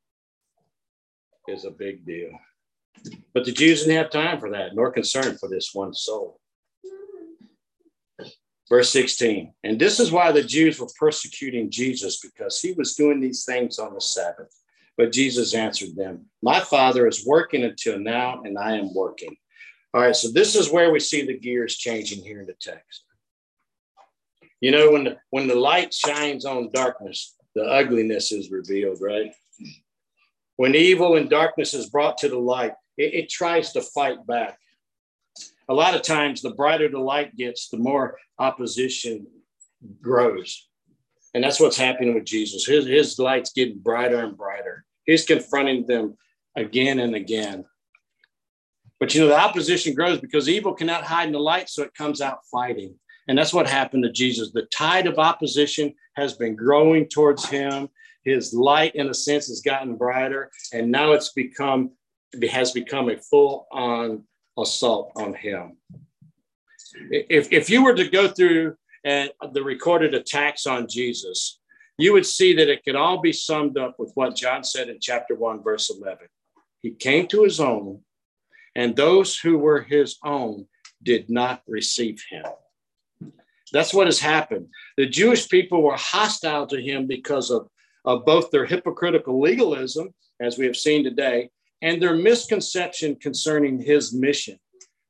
is 1.48 1.64
a 1.64 1.70
big 1.70 2.06
deal. 2.06 2.30
But 3.34 3.44
the 3.44 3.52
Jews 3.52 3.80
didn't 3.80 3.96
have 3.96 4.10
time 4.10 4.40
for 4.40 4.50
that, 4.50 4.74
nor 4.74 4.92
concern 4.92 5.36
for 5.36 5.48
this 5.48 5.70
one 5.72 5.94
soul. 5.94 6.38
Verse 8.68 8.90
16, 8.90 9.52
and 9.64 9.80
this 9.80 9.98
is 9.98 10.12
why 10.12 10.30
the 10.30 10.44
Jews 10.44 10.78
were 10.78 10.86
persecuting 10.96 11.72
Jesus 11.72 12.20
because 12.20 12.60
he 12.60 12.70
was 12.72 12.94
doing 12.94 13.18
these 13.18 13.44
things 13.44 13.80
on 13.80 13.94
the 13.94 14.00
Sabbath. 14.00 14.54
But 14.96 15.10
Jesus 15.10 15.54
answered 15.54 15.96
them, 15.96 16.26
My 16.40 16.60
Father 16.60 17.08
is 17.08 17.26
working 17.26 17.64
until 17.64 17.98
now, 17.98 18.42
and 18.44 18.56
I 18.56 18.76
am 18.76 18.94
working. 18.94 19.34
All 19.92 20.02
right, 20.02 20.14
so 20.14 20.30
this 20.30 20.54
is 20.54 20.70
where 20.70 20.92
we 20.92 21.00
see 21.00 21.26
the 21.26 21.36
gears 21.36 21.78
changing 21.78 22.22
here 22.22 22.40
in 22.40 22.46
the 22.46 22.54
text. 22.60 23.02
You 24.60 24.70
know, 24.70 24.92
when 24.92 25.02
the, 25.02 25.16
when 25.30 25.48
the 25.48 25.56
light 25.56 25.92
shines 25.92 26.44
on 26.44 26.70
darkness, 26.72 27.34
the 27.54 27.62
ugliness 27.62 28.32
is 28.32 28.50
revealed, 28.50 28.98
right? 29.00 29.32
When 30.56 30.74
evil 30.74 31.16
and 31.16 31.28
darkness 31.28 31.74
is 31.74 31.90
brought 31.90 32.18
to 32.18 32.28
the 32.28 32.38
light, 32.38 32.74
it, 32.96 33.14
it 33.14 33.30
tries 33.30 33.72
to 33.72 33.80
fight 33.80 34.26
back. 34.26 34.58
A 35.68 35.74
lot 35.74 35.94
of 35.94 36.02
times, 36.02 36.42
the 36.42 36.50
brighter 36.50 36.88
the 36.88 36.98
light 36.98 37.36
gets, 37.36 37.68
the 37.68 37.78
more 37.78 38.18
opposition 38.38 39.26
grows. 40.02 40.68
And 41.32 41.44
that's 41.44 41.60
what's 41.60 41.76
happening 41.76 42.14
with 42.14 42.24
Jesus. 42.24 42.66
His, 42.66 42.86
his 42.86 43.18
light's 43.18 43.52
getting 43.52 43.78
brighter 43.78 44.18
and 44.18 44.36
brighter. 44.36 44.84
He's 45.04 45.24
confronting 45.24 45.86
them 45.86 46.16
again 46.56 46.98
and 46.98 47.14
again. 47.14 47.64
But 48.98 49.14
you 49.14 49.22
know, 49.22 49.28
the 49.28 49.38
opposition 49.38 49.94
grows 49.94 50.20
because 50.20 50.48
evil 50.48 50.74
cannot 50.74 51.04
hide 51.04 51.26
in 51.26 51.32
the 51.32 51.40
light, 51.40 51.70
so 51.70 51.82
it 51.82 51.94
comes 51.94 52.20
out 52.20 52.40
fighting. 52.50 52.96
And 53.28 53.38
that's 53.38 53.54
what 53.54 53.68
happened 53.68 54.02
to 54.02 54.12
Jesus. 54.12 54.50
The 54.52 54.66
tide 54.72 55.06
of 55.06 55.18
opposition 55.18 55.94
has 56.20 56.35
been 56.35 56.54
growing 56.54 57.06
towards 57.06 57.48
him. 57.48 57.88
His 58.24 58.52
light, 58.52 58.94
in 58.94 59.09
a 59.09 59.14
sense, 59.14 59.48
has 59.48 59.62
gotten 59.62 59.96
brighter, 59.96 60.50
and 60.72 60.90
now 60.90 61.12
it's 61.12 61.33
become 61.33 61.92
it 62.33 62.50
has 62.50 62.70
become 62.70 63.09
a 63.11 63.16
full-on 63.16 64.22
assault 64.56 65.12
on 65.16 65.35
him. 65.35 65.76
If, 67.11 67.52
if 67.52 67.68
you 67.68 67.83
were 67.83 67.94
to 67.94 68.09
go 68.09 68.28
through 68.28 68.76
and 69.04 69.30
the 69.52 69.62
recorded 69.62 70.14
attacks 70.14 70.66
on 70.66 70.87
Jesus, 70.88 71.61
you 71.98 72.12
would 72.12 72.26
see 72.26 72.54
that 72.54 72.68
it 72.68 72.85
could 72.85 72.96
all 72.96 73.20
be 73.20 73.33
summed 73.33 73.78
up 73.78 73.96
with 73.98 74.12
what 74.14 74.37
John 74.37 74.62
said 74.62 74.88
in 74.88 74.98
chapter 75.00 75.35
1, 75.35 75.62
verse 75.62 75.90
11. 75.90 76.28
He 76.83 76.92
came 76.92 77.26
to 77.28 77.42
his 77.42 77.61
own, 77.61 78.00
and 78.74 78.94
those 78.94 79.37
who 79.37 79.59
were 79.59 79.83
his 79.83 80.16
own 80.24 80.66
did 81.02 81.28
not 81.30 81.62
receive 81.66 82.22
him. 82.30 82.44
That's 83.72 83.94
what 83.94 84.06
has 84.06 84.18
happened. 84.18 84.68
The 84.96 85.06
Jewish 85.06 85.48
people 85.48 85.83
were 85.83 85.96
hostile 85.96 86.66
to 86.68 86.80
him 86.80 87.06
because 87.06 87.50
of, 87.50 87.68
of 88.04 88.24
both 88.24 88.50
their 88.50 88.66
hypocritical 88.66 89.40
legalism, 89.40 90.12
as 90.40 90.59
we 90.59 90.66
have 90.66 90.76
seen 90.76 91.04
today, 91.04 91.50
and 91.83 92.00
their 92.00 92.14
misconception 92.14 93.16
concerning 93.16 93.80
his 93.80 94.12
mission. 94.12 94.59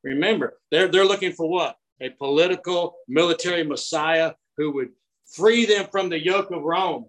Remember, 0.03 0.59
they're, 0.71 0.87
they're 0.87 1.05
looking 1.05 1.31
for 1.31 1.49
what? 1.49 1.75
A 2.01 2.09
political 2.09 2.95
military 3.07 3.63
messiah 3.63 4.33
who 4.57 4.71
would 4.73 4.89
free 5.33 5.65
them 5.65 5.87
from 5.91 6.09
the 6.09 6.23
yoke 6.23 6.51
of 6.51 6.63
Rome. 6.63 7.05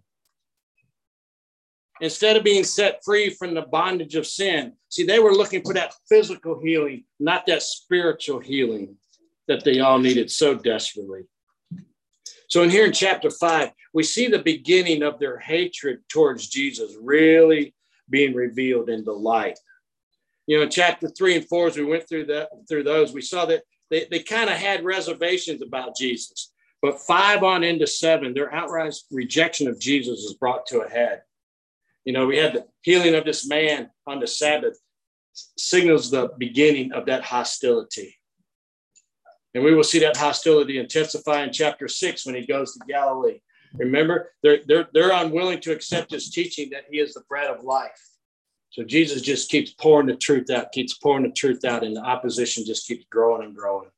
Instead 2.01 2.37
of 2.37 2.45
being 2.45 2.65
set 2.65 3.01
free 3.05 3.31
from 3.31 3.55
the 3.55 3.63
bondage 3.63 4.17
of 4.17 4.27
sin, 4.27 4.73
see, 4.89 5.05
they 5.05 5.19
were 5.19 5.35
looking 5.35 5.63
for 5.63 5.75
that 5.75 5.95
physical 6.09 6.61
healing, 6.61 7.05
not 7.21 7.47
that 7.47 7.63
spiritual 7.63 8.41
healing 8.41 8.97
that 9.49 9.65
they 9.65 9.81
all 9.81 9.99
needed 9.99 10.31
so 10.31 10.55
desperately. 10.55 11.23
So, 12.53 12.63
in 12.63 12.69
here 12.69 12.85
in 12.85 12.93
chapter 12.93 13.31
five, 13.31 13.71
we 13.95 14.03
see 14.03 14.27
the 14.27 14.39
beginning 14.39 15.03
of 15.03 15.19
their 15.19 15.39
hatred 15.39 16.01
towards 16.11 16.49
Jesus 16.49 16.93
really 17.01 17.75
being 18.11 18.35
revealed 18.35 18.91
in 18.91 19.05
the 19.05 19.13
light. 19.13 19.59
You 20.47 20.59
know, 20.59 20.65
in 20.65 20.69
chapter 20.69 21.09
three 21.09 21.35
and 21.35 21.49
four, 21.49 21.69
as 21.69 21.79
we 21.79 21.85
went 21.85 22.07
through 22.07 22.27
that 22.27 22.51
through 22.69 22.83
those, 22.83 23.15
we 23.15 23.23
saw 23.23 23.47
that 23.47 23.63
they, 23.91 24.07
they 24.11 24.19
kind 24.19 24.51
of 24.51 24.57
had 24.57 24.85
reservations 24.85 25.63
about 25.63 25.97
Jesus. 25.97 26.53
But 26.83 27.01
five 27.01 27.43
on 27.43 27.65
into 27.65 27.87
seven, 27.87 28.35
their 28.35 28.55
outright 28.55 28.97
rejection 29.11 29.67
of 29.67 29.81
Jesus 29.81 30.19
is 30.19 30.35
brought 30.35 30.67
to 30.67 30.81
a 30.81 30.91
head. 30.91 31.23
You 32.05 32.13
know, 32.13 32.27
we 32.27 32.37
had 32.37 32.53
the 32.53 32.67
healing 32.83 33.15
of 33.15 33.25
this 33.25 33.49
man 33.49 33.89
on 34.07 34.21
the 34.21 34.27
Sabbath, 34.27 34.79
signals 35.57 36.11
the 36.11 36.29
beginning 36.37 36.93
of 36.93 37.07
that 37.07 37.25
hostility. 37.25 38.19
And 39.55 39.63
we 39.63 39.75
will 39.75 39.85
see 39.85 39.99
that 40.01 40.17
hostility 40.17 40.79
intensify 40.79 41.43
in 41.43 41.53
chapter 41.53 41.89
six 41.89 42.25
when 42.25 42.35
he 42.35 42.47
goes 42.47 42.73
to 42.75 42.81
Galilee. 42.87 43.41
Remember, 43.75 44.33
they're, 44.43 44.61
they're, 44.67 44.89
they're 44.93 45.13
unwilling 45.13 45.61
to 45.61 45.73
accept 45.73 46.13
his 46.13 46.31
teaching 46.31 46.71
that 46.71 46.85
he 46.91 46.99
is 46.99 47.15
the 47.15 47.23
bread 47.29 47.51
of 47.51 47.65
life. 47.65 48.01
So 48.71 48.83
Jesus 48.83 49.21
just 49.21 49.51
keeps 49.51 49.73
pouring 49.73 50.07
the 50.07 50.17
truth 50.17 50.49
out, 50.51 50.73
keeps 50.73 50.95
pouring 50.95 51.25
the 51.25 51.31
truth 51.33 51.65
out, 51.65 51.85
and 51.85 51.95
the 51.95 52.01
opposition 52.01 52.65
just 52.65 52.87
keeps 52.87 53.05
growing 53.11 53.45
and 53.45 53.55
growing. 53.55 53.91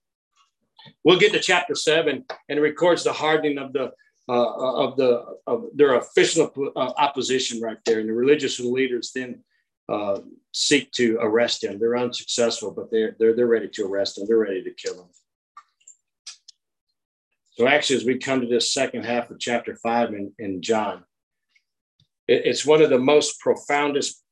We'll 1.05 1.19
get 1.19 1.33
to 1.33 1.41
chapter 1.41 1.75
seven, 1.75 2.25
and 2.49 2.59
it 2.59 2.63
records 2.63 3.05
the 3.05 3.13
hardening 3.13 3.59
of 3.59 3.73
the 3.73 3.93
uh, 4.29 4.85
of 4.85 4.97
the 4.97 5.39
of 5.47 5.67
their 5.75 5.95
official 5.95 6.51
uh, 6.77 6.93
opposition 6.99 7.61
right 7.61 7.79
there, 7.87 8.01
and 8.01 8.09
the 8.09 8.13
religious 8.13 8.59
leaders 8.59 9.13
then 9.15 9.45
uh, 9.89 10.21
seek 10.53 10.91
to 10.93 11.19
arrest 11.21 11.63
him. 11.63 11.79
They're 11.79 11.97
unsuccessful, 11.97 12.73
but 12.73 12.91
they're 12.91 13.17
they're 13.19 13.35
they're 13.35 13.47
ready 13.47 13.69
to 13.69 13.87
arrest 13.87 14.19
him. 14.19 14.27
They're 14.27 14.39
ready 14.39 14.63
to 14.63 14.71
kill 14.73 14.95
him. 14.95 15.09
So 17.55 17.69
actually, 17.69 17.97
as 17.97 18.05
we 18.05 18.19
come 18.19 18.41
to 18.41 18.47
this 18.47 18.73
second 18.73 19.05
half 19.05 19.31
of 19.31 19.39
chapter 19.39 19.77
five 19.77 20.13
in, 20.13 20.33
in 20.39 20.61
John, 20.61 21.05
it, 22.27 22.43
it's 22.47 22.67
one 22.67 22.83
of 22.83 22.91
the 22.91 22.99
most 22.99 23.41
profoundest 23.41 24.23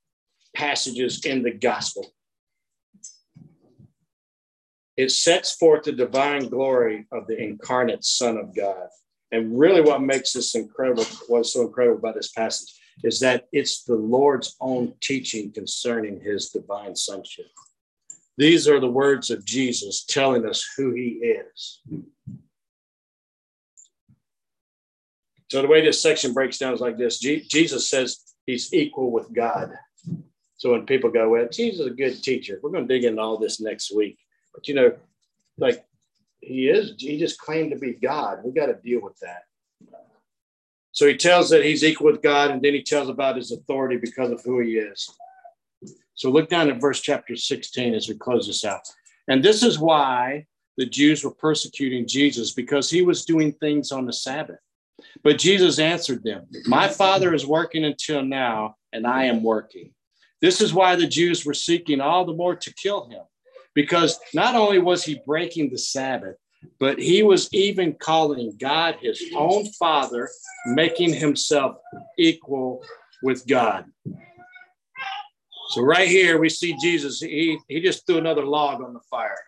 passages 0.55 1.25
in 1.25 1.43
the 1.43 1.53
gospel. 1.53 2.13
It 4.97 5.11
sets 5.11 5.55
forth 5.55 5.85
the 5.85 5.93
divine 5.93 6.49
glory 6.49 7.07
of 7.13 7.27
the 7.27 7.41
incarnate 7.41 8.05
Son 8.05 8.37
of 8.37 8.55
God. 8.55 8.89
And 9.31 9.59
really, 9.59 9.81
what 9.81 10.03
makes 10.03 10.33
this 10.33 10.55
incredible, 10.55 11.07
what's 11.29 11.55
so 11.55 11.63
incredible 11.63 11.99
about 11.99 12.17
this 12.17 12.33
passage, 12.33 12.75
is 13.03 13.21
that 13.21 13.47
it's 13.53 13.85
the 13.85 13.95
Lord's 13.95 14.57
own 14.61 14.95
teaching 15.01 15.51
concerning 15.53 16.21
his 16.21 16.51
divine 16.51 16.95
sonship. 16.95 17.47
These 18.37 18.69
are 18.69 18.81
the 18.81 18.91
words 18.91 19.31
of 19.31 19.45
Jesus 19.45 20.05
telling 20.05 20.47
us 20.47 20.67
who 20.77 20.93
he 20.93 21.37
is. 21.51 21.81
So 25.53 25.61
the 25.61 25.69
way 25.69 25.83
this 25.83 26.01
section 26.01 26.33
breaks 26.33 26.57
down 26.57 26.73
is 26.73 26.81
like 26.81 26.97
this 26.97 27.19
Jesus 27.19 27.91
says 27.91 28.21
he's 28.47 28.73
equal 28.73 29.11
with 29.11 29.31
God. 29.35 29.71
So 30.57 30.73
when 30.73 30.87
people 30.87 31.11
go, 31.11 31.29
well, 31.29 31.47
Jesus 31.53 31.81
is 31.81 31.87
a 31.89 31.91
good 31.91 32.23
teacher, 32.23 32.59
we're 32.63 32.71
going 32.71 32.89
to 32.89 32.95
dig 32.95 33.05
into 33.05 33.21
all 33.21 33.37
this 33.37 33.61
next 33.61 33.95
week. 33.95 34.19
But 34.55 34.67
you 34.67 34.73
know, 34.73 34.97
like 35.59 35.85
he 36.41 36.69
is, 36.69 36.95
he 36.97 37.19
just 37.19 37.39
claimed 37.39 37.71
to 37.73 37.77
be 37.77 37.93
God. 37.93 38.39
We 38.43 38.53
got 38.53 38.69
to 38.69 38.79
deal 38.83 39.03
with 39.03 39.19
that. 39.19 39.43
So 40.93 41.07
he 41.07 41.19
tells 41.19 41.51
that 41.51 41.67
he's 41.67 41.85
equal 41.85 42.07
with 42.07 42.23
God, 42.23 42.51
and 42.51 42.63
then 42.63 42.73
he 42.73 42.83
tells 42.83 43.11
about 43.11 43.37
his 43.37 43.53
authority 43.53 43.99
because 43.99 44.31
of 44.31 44.41
who 44.43 44.61
he 44.61 44.79
is. 44.79 45.07
So 46.15 46.31
look 46.31 46.49
down 46.49 46.71
at 46.71 46.81
verse 46.81 47.03
chapter 47.03 47.37
16 47.37 47.93
as 47.93 48.09
we 48.09 48.15
close 48.15 48.47
this 48.47 48.65
out. 48.65 48.89
And 49.29 49.45
this 49.45 49.63
is 49.63 49.79
why 49.79 50.47
the 50.79 50.87
Jews 50.87 51.23
were 51.23 51.35
persecuting 51.35 52.09
Jesus 52.09 52.55
because 52.55 52.89
he 52.89 53.03
was 53.03 53.27
doing 53.27 53.53
things 53.53 53.93
on 53.93 54.07
the 54.07 54.15
Sabbath. 54.15 54.57
But 55.23 55.39
Jesus 55.39 55.79
answered 55.79 56.25
them, 56.25 56.47
My 56.67 56.89
Father 56.89 57.35
is 57.35 57.47
working 57.47 57.85
until 57.85 58.23
now, 58.25 58.77
and 58.93 59.07
I 59.07 59.25
am 59.25 59.43
working. 59.43 59.93
This 60.41 60.61
is 60.61 60.75
why 60.75 60.97
the 60.97 61.07
Jews 61.07 61.47
were 61.47 61.55
seeking 61.55 62.01
all 62.01 62.25
the 62.25 62.35
more 62.35 62.57
to 62.57 62.75
kill 62.75 63.09
him, 63.09 63.23
because 63.75 64.19
not 64.35 64.57
only 64.57 64.79
was 64.79 65.05
he 65.05 65.21
breaking 65.25 65.71
the 65.71 65.79
Sabbath, 65.79 66.37
but 66.79 66.99
he 66.99 67.23
was 67.23 67.49
even 67.53 67.95
calling 67.95 68.57
God 68.61 68.97
his 69.01 69.23
own 69.35 69.67
Father, 69.79 70.29
making 70.67 71.13
himself 71.13 71.77
equal 72.19 72.85
with 73.23 73.47
God. 73.47 73.87
So, 75.71 75.83
right 75.83 76.09
here, 76.09 76.39
we 76.39 76.49
see 76.49 76.77
Jesus, 76.83 77.21
he, 77.21 77.59
he 77.69 77.81
just 77.81 78.07
threw 78.07 78.19
another 78.19 78.45
log 78.45 78.83
on 78.83 78.93
the 78.93 79.01
fire. 79.11 79.39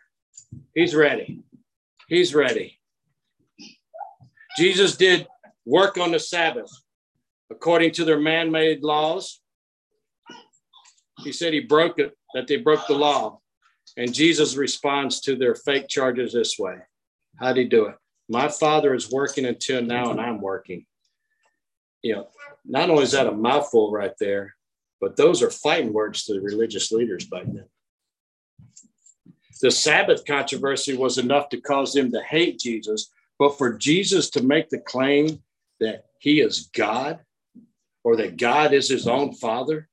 He's 0.75 0.95
ready. 0.95 1.43
He's 2.09 2.35
ready. 2.35 2.79
Jesus 4.57 4.97
did 4.97 5.27
work 5.67 5.99
on 5.99 6.13
the 6.13 6.19
Sabbath 6.19 6.71
according 7.51 7.93
to 7.93 8.05
their 8.05 8.21
man 8.21 8.51
made 8.51 8.83
laws. 8.83 9.41
He 11.23 11.33
said 11.33 11.53
he 11.53 11.61
broke 11.61 11.99
it, 11.99 12.17
that 12.35 12.47
they 12.47 12.57
broke 12.57 12.87
the 12.87 12.95
law. 12.95 13.41
And 13.97 14.13
Jesus 14.13 14.57
responds 14.57 15.21
to 15.21 15.37
their 15.37 15.55
fake 15.55 15.89
charges 15.89 16.33
this 16.33 16.59
way 16.59 16.79
How'd 17.39 17.57
he 17.57 17.65
do 17.65 17.87
it? 17.87 17.97
My 18.29 18.49
father 18.49 18.95
is 18.95 19.11
working 19.11 19.45
until 19.45 19.83
now, 19.83 20.11
and 20.11 20.21
I'm 20.21 20.41
working. 20.41 20.87
You 22.03 22.17
know, 22.17 22.29
not 22.65 22.91
only 22.91 23.05
is 23.05 23.13
that 23.13 23.27
a 23.27 23.33
mouthful 23.33 23.93
right 23.93 24.15
there, 24.19 24.55
but 25.01 25.17
those 25.17 25.43
are 25.43 25.51
fighting 25.51 25.93
words 25.93 26.25
to 26.25 26.35
the 26.35 26.41
religious 26.41 26.91
leaders 26.91 27.27
back 27.27 27.45
then. 27.47 27.67
The 29.61 29.71
Sabbath 29.71 30.25
controversy 30.25 30.97
was 30.97 31.19
enough 31.19 31.49
to 31.51 31.61
cause 31.61 31.93
them 31.93 32.11
to 32.13 32.23
hate 32.23 32.59
Jesus, 32.59 33.11
but 33.39 33.59
for 33.59 33.75
Jesus 33.75 34.31
to 34.31 34.43
make 34.43 34.69
the 34.69 34.81
claim 34.81 35.43
that 35.81 36.07
he 36.19 36.41
is 36.41 36.71
God 36.75 37.21
or 38.03 38.17
that 38.17 38.37
God 38.37 38.73
is 38.73 38.89
his 38.89 39.07
own 39.07 39.35
father. 39.35 39.89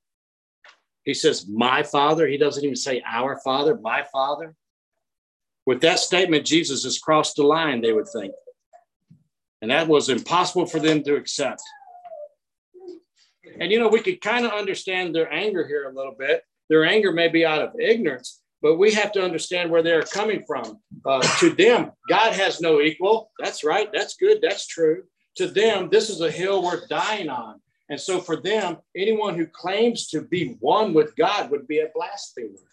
He 1.03 1.13
says, 1.13 1.47
My 1.47 1.83
father. 1.83 2.27
He 2.27 2.37
doesn't 2.37 2.63
even 2.63 2.75
say 2.75 3.01
our 3.05 3.39
father, 3.43 3.79
my 3.81 4.03
father. 4.11 4.55
With 5.65 5.81
that 5.81 5.99
statement, 5.99 6.45
Jesus 6.45 6.83
has 6.83 6.99
crossed 6.99 7.35
the 7.35 7.43
line, 7.43 7.81
they 7.81 7.93
would 7.93 8.07
think. 8.07 8.33
And 9.61 9.69
that 9.69 9.87
was 9.87 10.09
impossible 10.09 10.65
for 10.65 10.79
them 10.79 11.03
to 11.03 11.15
accept. 11.15 11.61
And 13.59 13.71
you 13.71 13.79
know, 13.79 13.89
we 13.89 14.01
could 14.01 14.21
kind 14.21 14.45
of 14.45 14.51
understand 14.53 15.13
their 15.13 15.31
anger 15.31 15.67
here 15.67 15.87
a 15.89 15.93
little 15.93 16.15
bit. 16.17 16.43
Their 16.69 16.85
anger 16.85 17.11
may 17.11 17.27
be 17.27 17.45
out 17.45 17.61
of 17.61 17.79
ignorance, 17.79 18.41
but 18.61 18.77
we 18.77 18.93
have 18.93 19.11
to 19.11 19.23
understand 19.23 19.69
where 19.69 19.83
they're 19.83 20.03
coming 20.03 20.43
from. 20.47 20.79
Uh, 21.05 21.21
to 21.39 21.51
them, 21.51 21.91
God 22.09 22.33
has 22.33 22.61
no 22.61 22.81
equal. 22.81 23.31
That's 23.39 23.63
right. 23.63 23.89
That's 23.93 24.15
good. 24.15 24.39
That's 24.41 24.65
true. 24.67 25.03
To 25.35 25.47
them, 25.47 25.89
this 25.89 26.09
is 26.09 26.21
a 26.21 26.31
hill 26.31 26.63
worth 26.63 26.89
dying 26.89 27.29
on. 27.29 27.61
And 27.89 27.99
so 27.99 28.19
for 28.19 28.37
them, 28.37 28.77
anyone 28.95 29.35
who 29.35 29.45
claims 29.45 30.07
to 30.07 30.21
be 30.21 30.55
one 30.59 30.93
with 30.93 31.15
God 31.15 31.51
would 31.51 31.67
be 31.67 31.79
a 31.79 31.89
blasphemer. 31.93 32.71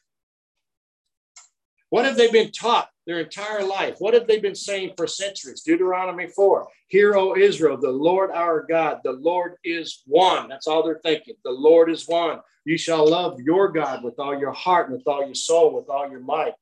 What 1.90 2.04
have 2.04 2.16
they 2.16 2.30
been 2.30 2.52
taught 2.52 2.90
their 3.06 3.20
entire 3.20 3.64
life? 3.64 3.96
What 3.98 4.14
have 4.14 4.26
they 4.26 4.38
been 4.38 4.54
saying 4.54 4.92
for 4.96 5.06
centuries? 5.06 5.62
Deuteronomy 5.62 6.26
4 6.28 6.68
Hear, 6.88 7.16
O 7.16 7.36
Israel, 7.36 7.76
the 7.78 7.90
Lord 7.90 8.30
our 8.30 8.64
God, 8.68 9.00
the 9.04 9.12
Lord 9.12 9.56
is 9.64 10.02
one. 10.06 10.48
That's 10.48 10.66
all 10.66 10.82
they're 10.82 11.00
thinking. 11.02 11.34
The 11.44 11.50
Lord 11.50 11.90
is 11.90 12.06
one. 12.06 12.40
You 12.64 12.76
shall 12.76 13.08
love 13.08 13.40
your 13.40 13.72
God 13.72 14.04
with 14.04 14.18
all 14.18 14.38
your 14.38 14.52
heart, 14.52 14.88
and 14.88 14.98
with 14.98 15.08
all 15.08 15.24
your 15.24 15.34
soul, 15.34 15.74
with 15.74 15.88
all 15.88 16.10
your 16.10 16.20
might. 16.20 16.52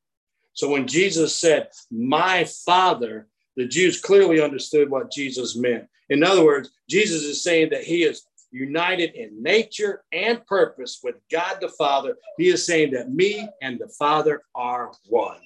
So 0.52 0.70
when 0.70 0.86
Jesus 0.86 1.34
said, 1.34 1.68
My 1.90 2.44
Father, 2.44 3.28
the 3.56 3.66
Jews 3.66 4.00
clearly 4.00 4.40
understood 4.40 4.90
what 4.90 5.10
Jesus 5.10 5.56
meant. 5.56 5.86
In 6.08 6.22
other 6.22 6.44
words, 6.44 6.70
Jesus 6.88 7.22
is 7.22 7.42
saying 7.42 7.70
that 7.70 7.84
he 7.84 8.04
is 8.04 8.26
united 8.52 9.14
in 9.14 9.42
nature 9.42 10.04
and 10.12 10.46
purpose 10.46 11.00
with 11.02 11.16
God 11.30 11.58
the 11.60 11.68
Father. 11.68 12.16
He 12.38 12.48
is 12.48 12.64
saying 12.64 12.92
that 12.92 13.10
me 13.10 13.48
and 13.60 13.78
the 13.78 13.88
Father 13.88 14.42
are 14.54 14.92
one. 15.08 15.40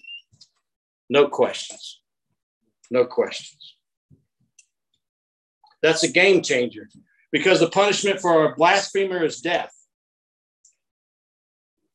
No 1.08 1.28
questions. 1.28 2.00
No 2.90 3.04
questions. 3.04 3.76
That's 5.82 6.02
a 6.02 6.08
game 6.08 6.42
changer 6.42 6.88
because 7.32 7.60
the 7.60 7.70
punishment 7.70 8.20
for 8.20 8.44
a 8.44 8.54
blasphemer 8.54 9.24
is 9.24 9.40
death, 9.40 9.72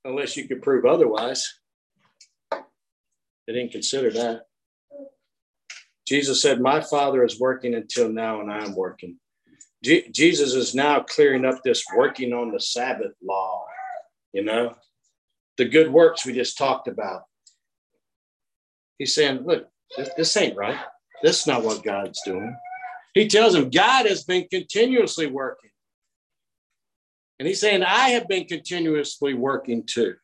unless 0.03 0.35
you 0.35 0.47
could 0.47 0.61
prove 0.61 0.85
otherwise. 0.85 1.59
They 2.51 3.53
didn't 3.53 3.73
consider 3.73 4.11
that. 4.11 4.41
Jesus 6.07 6.41
said, 6.41 6.61
My 6.61 6.81
Father 6.81 7.23
is 7.23 7.39
working 7.39 7.73
until 7.73 8.09
now, 8.09 8.41
and 8.41 8.51
I 8.51 8.63
am 8.63 8.75
working. 8.75 9.17
Jesus 9.83 10.53
is 10.53 10.73
now 10.73 11.01
clearing 11.01 11.45
up 11.45 11.61
this 11.63 11.83
working 11.95 12.33
on 12.33 12.51
the 12.51 12.59
Sabbath 12.59 13.13
law, 13.23 13.65
you 14.33 14.43
know, 14.43 14.75
the 15.57 15.65
good 15.65 15.91
works 15.91 16.25
we 16.25 16.33
just 16.33 16.57
talked 16.57 16.87
about. 16.87 17.23
He's 18.97 19.13
saying, 19.13 19.43
look, 19.45 19.67
this, 19.95 20.09
this 20.17 20.37
ain't 20.37 20.57
right. 20.57 20.79
This 21.21 21.41
is 21.41 21.47
not 21.47 21.63
what 21.63 21.83
God's 21.83 22.19
doing. 22.25 22.55
He 23.13 23.27
tells 23.27 23.55
him, 23.55 23.69
God 23.69 24.05
has 24.05 24.23
been 24.23 24.47
continuously 24.49 25.27
working. 25.27 25.69
And 27.39 27.47
he's 27.47 27.61
saying, 27.61 27.83
I 27.83 28.09
have 28.09 28.27
been 28.27 28.45
continuously 28.45 29.33
working 29.33 29.83
too. 29.85 30.15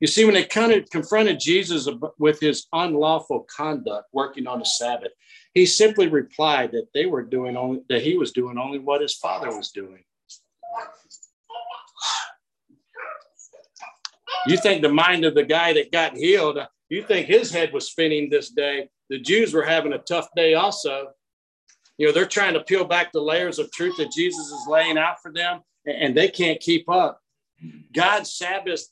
You 0.00 0.06
see, 0.06 0.24
when 0.24 0.34
they 0.34 0.44
confronted 0.44 1.40
Jesus 1.40 1.88
with 2.18 2.38
his 2.40 2.66
unlawful 2.72 3.46
conduct 3.54 4.08
working 4.12 4.46
on 4.46 4.58
the 4.58 4.64
Sabbath, 4.64 5.12
he 5.54 5.64
simply 5.64 6.08
replied 6.08 6.72
that 6.72 6.88
they 6.92 7.06
were 7.06 7.22
doing 7.22 7.56
only 7.56 7.82
that 7.88 8.02
he 8.02 8.16
was 8.16 8.32
doing 8.32 8.58
only 8.58 8.78
what 8.78 9.00
his 9.00 9.14
father 9.14 9.48
was 9.56 9.70
doing. 9.70 10.04
You 14.46 14.58
think 14.58 14.82
the 14.82 14.92
mind 14.92 15.24
of 15.24 15.34
the 15.34 15.44
guy 15.44 15.72
that 15.72 15.90
got 15.90 16.16
healed, 16.16 16.58
you 16.88 17.02
think 17.02 17.26
his 17.26 17.50
head 17.50 17.72
was 17.72 17.90
spinning 17.90 18.28
this 18.28 18.50
day. 18.50 18.88
The 19.08 19.18
Jews 19.18 19.54
were 19.54 19.64
having 19.64 19.92
a 19.92 19.98
tough 19.98 20.28
day 20.36 20.54
also. 20.54 21.08
You 21.96 22.06
know, 22.06 22.12
they're 22.12 22.26
trying 22.26 22.54
to 22.54 22.60
peel 22.60 22.84
back 22.84 23.12
the 23.12 23.20
layers 23.20 23.58
of 23.58 23.72
truth 23.72 23.96
that 23.96 24.12
Jesus 24.12 24.46
is 24.46 24.66
laying 24.68 24.98
out 24.98 25.22
for 25.22 25.32
them, 25.32 25.62
and 25.86 26.14
they 26.14 26.28
can't 26.28 26.60
keep 26.60 26.88
up. 26.90 27.20
God's 27.94 28.32
Sabbath 28.34 28.86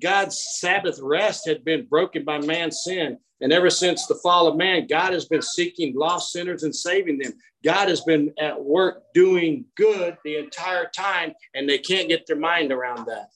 God's 0.00 0.42
Sabbath 0.58 0.98
rest 1.02 1.46
had 1.46 1.64
been 1.64 1.86
broken 1.86 2.24
by 2.24 2.38
man's 2.38 2.82
sin. 2.84 3.18
And 3.40 3.52
ever 3.52 3.68
since 3.68 4.06
the 4.06 4.14
fall 4.16 4.46
of 4.46 4.56
man, 4.56 4.86
God 4.86 5.12
has 5.12 5.26
been 5.26 5.42
seeking 5.42 5.94
lost 5.94 6.32
sinners 6.32 6.62
and 6.62 6.74
saving 6.74 7.18
them. 7.18 7.32
God 7.62 7.88
has 7.88 8.00
been 8.00 8.32
at 8.38 8.62
work 8.62 9.02
doing 9.12 9.66
good 9.76 10.16
the 10.24 10.36
entire 10.36 10.88
time, 10.96 11.34
and 11.54 11.68
they 11.68 11.78
can't 11.78 12.08
get 12.08 12.26
their 12.26 12.38
mind 12.38 12.72
around 12.72 13.06
that. 13.06 13.28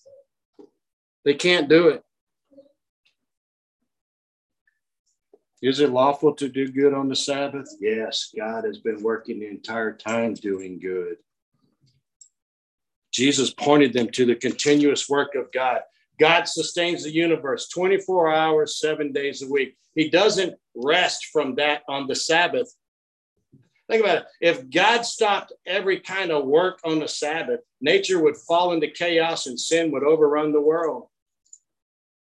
They 1.24 1.34
can't 1.34 1.68
do 1.68 1.88
it. 1.88 2.03
Is 5.61 5.80
it 5.80 5.90
lawful 5.90 6.34
to 6.36 6.49
do 6.49 6.70
good 6.70 6.94
on 6.94 7.09
the 7.09 7.16
Sabbath? 7.16 7.68
Yes, 7.80 8.30
God 8.36 8.64
has 8.64 8.78
been 8.78 9.03
working 9.03 9.40
the 9.40 9.49
entire 9.49 9.92
time 9.92 10.34
doing 10.34 10.78
good. 10.78 11.16
Jesus 13.12 13.53
pointed 13.53 13.92
them 13.92 14.09
to 14.11 14.24
the 14.24 14.36
continuous 14.36 15.09
work 15.09 15.34
of 15.34 15.51
God. 15.53 15.80
God 16.18 16.48
sustains 16.48 17.04
the 17.04 17.12
universe 17.12 17.68
24 17.68 18.32
hours, 18.32 18.80
seven 18.80 19.12
days 19.12 19.42
a 19.42 19.48
week. 19.48 19.76
He 19.94 20.10
doesn't 20.10 20.54
rest 20.74 21.26
from 21.32 21.54
that 21.56 21.82
on 21.88 22.06
the 22.06 22.14
Sabbath. 22.14 22.72
Think 23.88 24.02
about 24.04 24.18
it. 24.18 24.26
If 24.40 24.70
God 24.70 25.02
stopped 25.02 25.52
every 25.66 26.00
kind 26.00 26.30
of 26.30 26.44
work 26.44 26.78
on 26.84 26.98
the 26.98 27.08
Sabbath, 27.08 27.60
nature 27.80 28.22
would 28.22 28.36
fall 28.36 28.72
into 28.72 28.88
chaos 28.88 29.46
and 29.46 29.58
sin 29.58 29.90
would 29.92 30.02
overrun 30.02 30.52
the 30.52 30.60
world. 30.60 31.08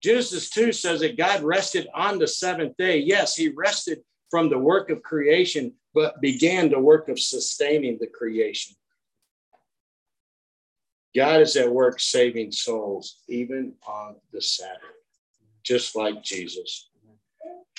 Genesis 0.02 0.50
2 0.50 0.72
says 0.72 1.00
that 1.00 1.16
God 1.16 1.42
rested 1.42 1.88
on 1.94 2.18
the 2.18 2.26
seventh 2.26 2.76
day. 2.76 2.98
Yes, 2.98 3.34
he 3.34 3.48
rested 3.48 4.00
from 4.30 4.50
the 4.50 4.58
work 4.58 4.90
of 4.90 5.02
creation, 5.02 5.72
but 5.94 6.20
began 6.20 6.68
the 6.68 6.78
work 6.78 7.08
of 7.08 7.18
sustaining 7.18 7.96
the 7.98 8.08
creation. 8.08 8.74
God 11.14 11.40
is 11.40 11.56
at 11.56 11.70
work 11.70 12.00
saving 12.00 12.50
souls, 12.52 13.20
even 13.28 13.74
on 13.86 14.16
the 14.32 14.42
Sabbath, 14.42 14.80
just 15.62 15.94
like 15.94 16.22
Jesus. 16.22 16.90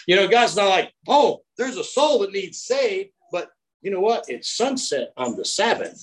You 0.08 0.16
know, 0.16 0.28
God's 0.28 0.56
not 0.56 0.70
like, 0.70 0.94
oh, 1.08 1.42
there's 1.58 1.78
a 1.78 1.84
soul 1.84 2.20
that 2.20 2.32
needs 2.32 2.62
saved, 2.62 3.10
but 3.32 3.50
you 3.82 3.92
know 3.92 4.00
what? 4.00 4.26
It's 4.28 4.56
sunset 4.56 5.12
on 5.18 5.36
the 5.36 5.46
Sabbath. 5.46 6.02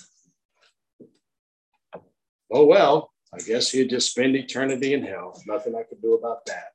Oh, 2.52 2.66
well, 2.66 3.12
I 3.32 3.38
guess 3.38 3.70
he'd 3.70 3.90
just 3.90 4.10
spend 4.10 4.36
eternity 4.36 4.92
in 4.92 5.02
hell. 5.02 5.40
Nothing 5.46 5.74
I 5.74 5.84
could 5.84 6.02
do 6.02 6.14
about 6.14 6.44
that. 6.46 6.72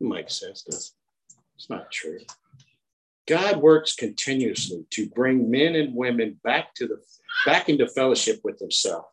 It 0.00 0.06
makes 0.06 0.40
sense, 0.40 0.62
does 0.62 0.94
it? 0.94 1.36
It's 1.56 1.68
not 1.68 1.90
true. 1.90 2.20
God 3.26 3.58
works 3.58 3.94
continuously 3.94 4.86
to 4.90 5.08
bring 5.08 5.50
men 5.50 5.74
and 5.74 5.94
women 5.94 6.38
back 6.42 6.74
to 6.74 6.86
the 6.86 7.00
back 7.46 7.68
into 7.68 7.88
fellowship 7.88 8.40
with 8.44 8.58
himself. 8.58 9.06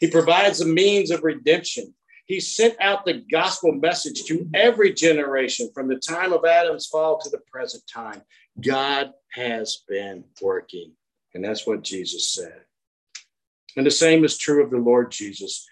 He 0.00 0.10
provides 0.10 0.60
a 0.60 0.66
means 0.66 1.10
of 1.10 1.22
redemption. 1.22 1.94
He 2.26 2.40
sent 2.40 2.80
out 2.80 3.04
the 3.04 3.22
gospel 3.30 3.72
message 3.72 4.24
to 4.24 4.48
every 4.54 4.92
generation 4.92 5.70
from 5.74 5.88
the 5.88 5.96
time 5.96 6.32
of 6.32 6.44
Adam's 6.44 6.86
fall 6.86 7.18
to 7.18 7.28
the 7.28 7.40
present 7.50 7.82
time. 7.86 8.22
God 8.60 9.12
has 9.32 9.82
been 9.88 10.24
working. 10.40 10.92
And 11.34 11.44
that's 11.44 11.66
what 11.66 11.82
Jesus 11.82 12.32
said. 12.32 12.62
And 13.76 13.84
the 13.84 13.90
same 13.90 14.24
is 14.24 14.38
true 14.38 14.62
of 14.62 14.70
the 14.70 14.78
Lord 14.78 15.10
Jesus. 15.10 15.66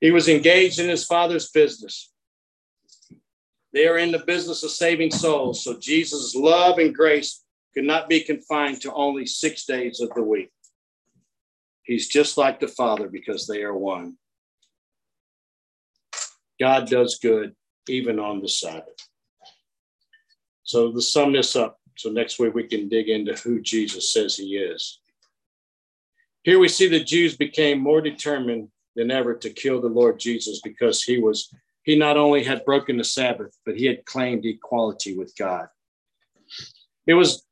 He 0.00 0.10
was 0.10 0.28
engaged 0.28 0.78
in 0.78 0.88
his 0.88 1.04
father's 1.04 1.50
business. 1.50 2.12
They 3.72 3.86
are 3.88 3.98
in 3.98 4.12
the 4.12 4.20
business 4.20 4.62
of 4.62 4.70
saving 4.70 5.10
souls. 5.10 5.64
So 5.64 5.78
Jesus' 5.78 6.34
love 6.34 6.78
and 6.78 6.94
grace 6.94 7.42
could 7.74 7.84
not 7.84 8.08
be 8.08 8.20
confined 8.20 8.80
to 8.82 8.92
only 8.94 9.26
six 9.26 9.66
days 9.66 10.00
of 10.00 10.10
the 10.14 10.22
week. 10.22 10.50
He's 11.86 12.08
just 12.08 12.36
like 12.36 12.58
the 12.58 12.68
Father 12.68 13.08
because 13.08 13.46
they 13.46 13.62
are 13.62 13.76
one. 13.76 14.16
God 16.58 16.88
does 16.88 17.18
good 17.18 17.54
even 17.88 18.18
on 18.18 18.40
the 18.40 18.48
Sabbath. 18.48 19.08
So 20.64 20.92
to 20.92 21.00
sum 21.00 21.32
this 21.32 21.54
up, 21.54 21.78
so 21.96 22.10
next 22.10 22.40
week 22.40 22.54
we 22.54 22.64
can 22.64 22.88
dig 22.88 23.08
into 23.08 23.34
who 23.34 23.60
Jesus 23.60 24.12
says 24.12 24.36
he 24.36 24.56
is. 24.56 25.00
Here 26.42 26.58
we 26.58 26.68
see 26.68 26.88
the 26.88 27.02
Jews 27.02 27.36
became 27.36 27.78
more 27.78 28.00
determined 28.00 28.68
than 28.96 29.12
ever 29.12 29.34
to 29.36 29.50
kill 29.50 29.80
the 29.80 29.88
Lord 29.88 30.18
Jesus 30.18 30.60
because 30.62 31.02
he 31.02 31.18
was 31.18 31.52
he 31.84 31.96
not 31.96 32.16
only 32.16 32.42
had 32.42 32.64
broken 32.64 32.96
the 32.96 33.04
Sabbath, 33.04 33.56
but 33.64 33.76
he 33.76 33.86
had 33.86 34.04
claimed 34.06 34.44
equality 34.44 35.16
with 35.16 35.32
God. 35.38 35.68
It 37.06 37.14
was 37.14 37.45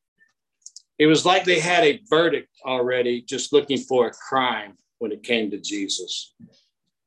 it 0.98 1.06
was 1.06 1.26
like 1.26 1.44
they 1.44 1.58
had 1.58 1.84
a 1.84 2.00
verdict 2.08 2.48
already, 2.64 3.22
just 3.22 3.52
looking 3.52 3.78
for 3.78 4.06
a 4.06 4.12
crime 4.12 4.76
when 4.98 5.12
it 5.12 5.22
came 5.22 5.50
to 5.50 5.60
Jesus. 5.60 6.34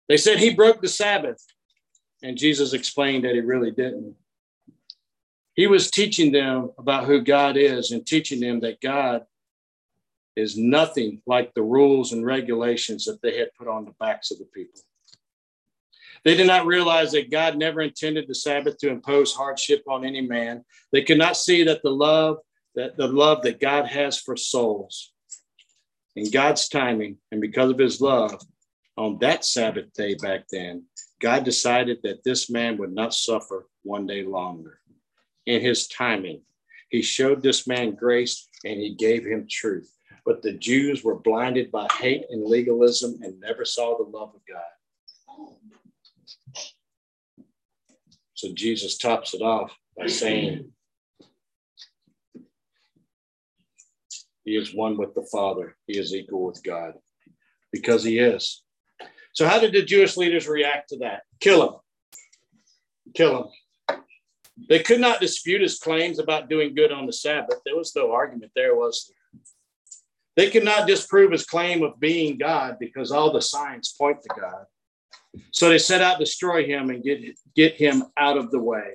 They 0.10 0.18
said 0.18 0.40
he 0.40 0.54
broke 0.54 0.82
the 0.82 0.88
Sabbath, 0.88 1.44
and 2.22 2.38
Jesus 2.38 2.74
explained 2.74 3.24
that 3.26 3.36
he 3.36 3.42
really 3.42 3.72
didn't. 3.72 4.16
He 5.54 5.68
was 5.68 5.90
teaching 5.90 6.32
them 6.32 6.72
about 6.78 7.06
who 7.06 7.22
God 7.22 7.58
is 7.58 7.92
and 7.92 8.06
teaching 8.06 8.40
them 8.40 8.60
that 8.60 8.82
God 8.82 9.26
is 10.36 10.56
nothing 10.56 11.22
like 11.26 11.54
the 11.54 11.64
rules 11.64 12.14
and 12.14 12.24
regulations 12.24 13.06
that 13.06 13.22
they 13.22 13.40
had 13.40 13.50
put 13.58 13.68
on 13.68 13.86
the 13.86 13.94
backs 14.00 14.30
of 14.30 14.38
the 14.38 14.46
people. 14.46 14.80
They 16.24 16.36
did 16.36 16.46
not 16.46 16.68
realize 16.68 17.12
that 17.14 17.32
God 17.32 17.58
never 17.58 17.82
intended 17.82 18.28
the 18.28 18.36
Sabbath 18.36 18.78
to 18.80 18.90
impose 18.90 19.34
hardship 19.34 19.84
on 19.88 20.06
any 20.06 20.22
man. 20.22 20.64
They 20.92 21.02
could 21.02 21.18
not 21.18 21.38
see 21.38 21.64
that 21.64 21.82
the 21.82 21.90
love 21.90 22.38
that 22.78 22.96
the 22.96 23.08
love 23.08 23.42
that 23.42 23.60
God 23.60 23.88
has 23.88 24.20
for 24.20 24.38
souls 24.38 25.12
in 26.16 26.30
God's 26.30 26.70
timing 26.70 27.18
and 27.32 27.42
because 27.42 27.72
of 27.72 27.80
his 27.80 28.00
love, 28.00 28.40
on 28.98 29.18
that 29.20 29.44
Sabbath 29.44 29.92
day 29.94 30.14
back 30.14 30.46
then, 30.52 30.84
God 31.20 31.44
decided 31.44 32.00
that 32.04 32.24
this 32.24 32.50
man 32.50 32.78
would 32.78 32.94
not 32.94 33.14
suffer 33.14 33.68
one 33.82 34.06
day 34.06 34.24
longer. 34.24 34.80
In 35.48 35.62
his 35.62 35.88
timing, 35.88 36.42
he 36.90 37.02
showed 37.02 37.42
this 37.42 37.68
man 37.68 37.96
grace 37.96 38.48
and 38.64 38.80
he 38.80 38.94
gave 38.94 39.26
him 39.26 39.48
truth. 39.50 39.92
But 40.24 40.44
the 40.44 40.54
Jews 40.54 41.04
were 41.04 41.20
blinded 41.20 41.72
by 41.72 41.88
hate 42.00 42.26
and 42.30 42.46
legalism 42.46 43.20
and 43.24 43.40
never 43.40 43.66
saw 43.66 43.98
the 43.98 44.04
love 44.04 44.34
of 44.36 44.42
God. 44.48 45.48
So 48.36 48.54
Jesus 48.54 49.00
tops 49.00 49.34
it 49.34 49.42
off 49.42 49.76
by 49.98 50.08
saying, 50.08 50.72
He 54.48 54.56
is 54.56 54.74
one 54.74 54.96
with 54.96 55.14
the 55.14 55.28
Father. 55.30 55.76
He 55.88 56.00
is 56.00 56.16
equal 56.16 56.46
with 56.46 56.64
God 56.64 56.94
because 57.74 58.02
he 58.02 58.18
is. 58.18 58.64
So, 59.34 59.46
how 59.46 59.60
did 59.60 59.74
the 59.74 59.84
Jewish 59.84 60.16
leaders 60.16 60.48
react 60.48 60.88
to 60.90 61.00
that? 61.00 61.24
Kill 61.42 61.68
him. 61.68 61.76
Kill 63.14 63.52
him. 63.90 63.98
They 64.70 64.80
could 64.80 65.02
not 65.02 65.20
dispute 65.20 65.60
his 65.60 65.80
claims 65.80 66.18
about 66.18 66.48
doing 66.48 66.76
good 66.76 66.94
on 66.94 67.06
the 67.06 67.12
Sabbath. 67.12 67.60
There 67.66 67.76
was 67.76 67.94
no 67.94 68.14
argument 68.14 68.54
there, 68.56 68.74
was 68.74 69.12
there? 69.12 69.42
They 70.38 70.50
could 70.50 70.64
not 70.64 70.88
disprove 70.88 71.34
his 71.34 71.46
claim 71.46 71.84
of 71.84 72.00
being 72.00 72.38
God 72.38 72.78
because 72.80 73.12
all 73.12 73.34
the 73.34 73.42
signs 73.42 73.94
point 74.00 74.22
to 74.22 74.30
God. 74.40 74.64
So 75.52 75.68
they 75.68 75.78
set 75.78 76.02
out 76.02 76.20
to 76.20 76.24
destroy 76.24 76.66
him 76.66 76.90
and 76.90 77.04
get, 77.04 77.38
get 77.54 77.74
him 77.74 78.06
out 78.16 78.38
of 78.38 78.52
the 78.52 78.60
way. 78.60 78.94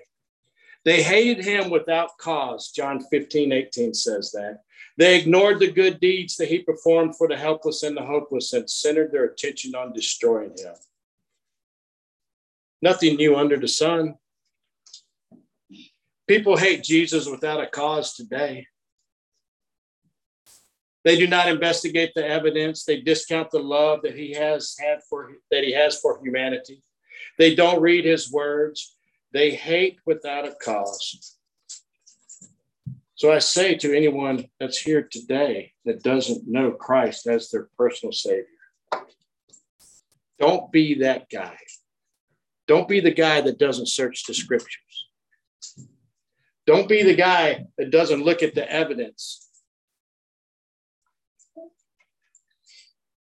They 0.86 1.02
hated 1.02 1.44
him 1.44 1.68
without 1.68 2.16
cause. 2.18 2.70
John 2.70 3.04
15, 3.10 3.52
18 3.52 3.92
says 3.92 4.32
that. 4.32 4.60
They 4.98 5.18
ignored 5.18 5.58
the 5.58 5.70
good 5.70 6.00
deeds 6.00 6.36
that 6.36 6.48
he 6.48 6.60
performed 6.60 7.16
for 7.16 7.26
the 7.28 7.36
helpless 7.36 7.82
and 7.82 7.96
the 7.96 8.04
hopeless 8.04 8.52
and 8.52 8.68
centered 8.68 9.10
their 9.10 9.24
attention 9.24 9.74
on 9.74 9.92
destroying 9.92 10.50
him. 10.50 10.74
Nothing 12.82 13.16
new 13.16 13.36
under 13.36 13.56
the 13.56 13.68
sun. 13.68 14.16
People 16.28 16.56
hate 16.56 16.82
Jesus 16.82 17.26
without 17.26 17.62
a 17.62 17.66
cause 17.66 18.14
today. 18.14 18.66
They 21.04 21.16
do 21.16 21.26
not 21.26 21.48
investigate 21.48 22.12
the 22.14 22.26
evidence. 22.26 22.84
They 22.84 23.00
discount 23.00 23.50
the 23.50 23.58
love 23.58 24.00
that 24.02 24.16
he 24.16 24.32
has 24.34 24.76
had 24.78 25.00
for 25.08 25.32
that 25.50 25.64
he 25.64 25.72
has 25.72 25.98
for 25.98 26.20
humanity. 26.22 26.82
They 27.38 27.54
don't 27.54 27.80
read 27.80 28.04
his 28.04 28.30
words. 28.30 28.96
They 29.32 29.50
hate 29.50 29.98
without 30.06 30.46
a 30.46 30.54
cause. 30.54 31.38
So 33.14 33.32
I 33.32 33.38
say 33.38 33.74
to 33.76 33.96
anyone 33.96 34.46
that's 34.58 34.78
here 34.78 35.06
today 35.10 35.72
that 35.84 36.02
doesn't 36.02 36.48
know 36.48 36.72
Christ 36.72 37.26
as 37.26 37.50
their 37.50 37.68
personal 37.76 38.12
Savior, 38.12 38.46
don't 40.38 40.72
be 40.72 40.94
that 41.00 41.28
guy. 41.30 41.56
Don't 42.66 42.88
be 42.88 43.00
the 43.00 43.12
guy 43.12 43.40
that 43.42 43.58
doesn't 43.58 43.88
search 43.88 44.24
the 44.24 44.34
scriptures. 44.34 45.08
Don't 46.66 46.88
be 46.88 47.02
the 47.02 47.14
guy 47.14 47.66
that 47.76 47.90
doesn't 47.90 48.24
look 48.24 48.42
at 48.42 48.54
the 48.54 48.70
evidence. 48.70 49.48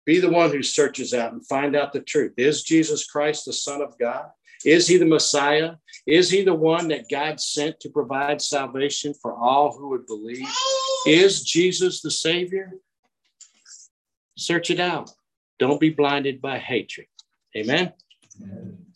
Be 0.06 0.20
the 0.20 0.30
one 0.30 0.52
who 0.52 0.64
searches 0.64 1.14
out 1.14 1.34
and 1.34 1.46
find 1.46 1.76
out 1.76 1.94
the 1.94 2.00
truth. 2.00 2.34
Is 2.38 2.64
Jesus 2.64 3.06
Christ 3.06 3.46
the 3.46 3.54
Son 3.54 3.82
of 3.82 3.98
God? 4.00 4.28
Is 4.66 4.88
he 4.88 4.98
the 4.98 5.06
Messiah? 5.06 5.76
Is 6.06 6.30
he 6.30 6.44
the 6.44 6.54
one 6.54 6.88
that 6.90 7.10
God 7.10 7.40
sent 7.40 7.80
to 7.82 7.90
provide 7.90 8.42
salvation 8.42 9.14
for 9.14 9.34
all 9.34 9.78
who 9.78 9.90
would 9.90 10.06
believe? 10.06 10.48
Is 11.06 11.44
Jesus 11.44 12.02
the 12.02 12.12
Savior? 12.12 12.74
Search 14.38 14.70
it 14.70 14.80
out. 14.80 15.12
Don't 15.60 15.80
be 15.80 15.90
blinded 15.90 16.42
by 16.42 16.60
hatred. 16.60 17.08
Amen. 17.56 17.94
Amen. 18.42 18.87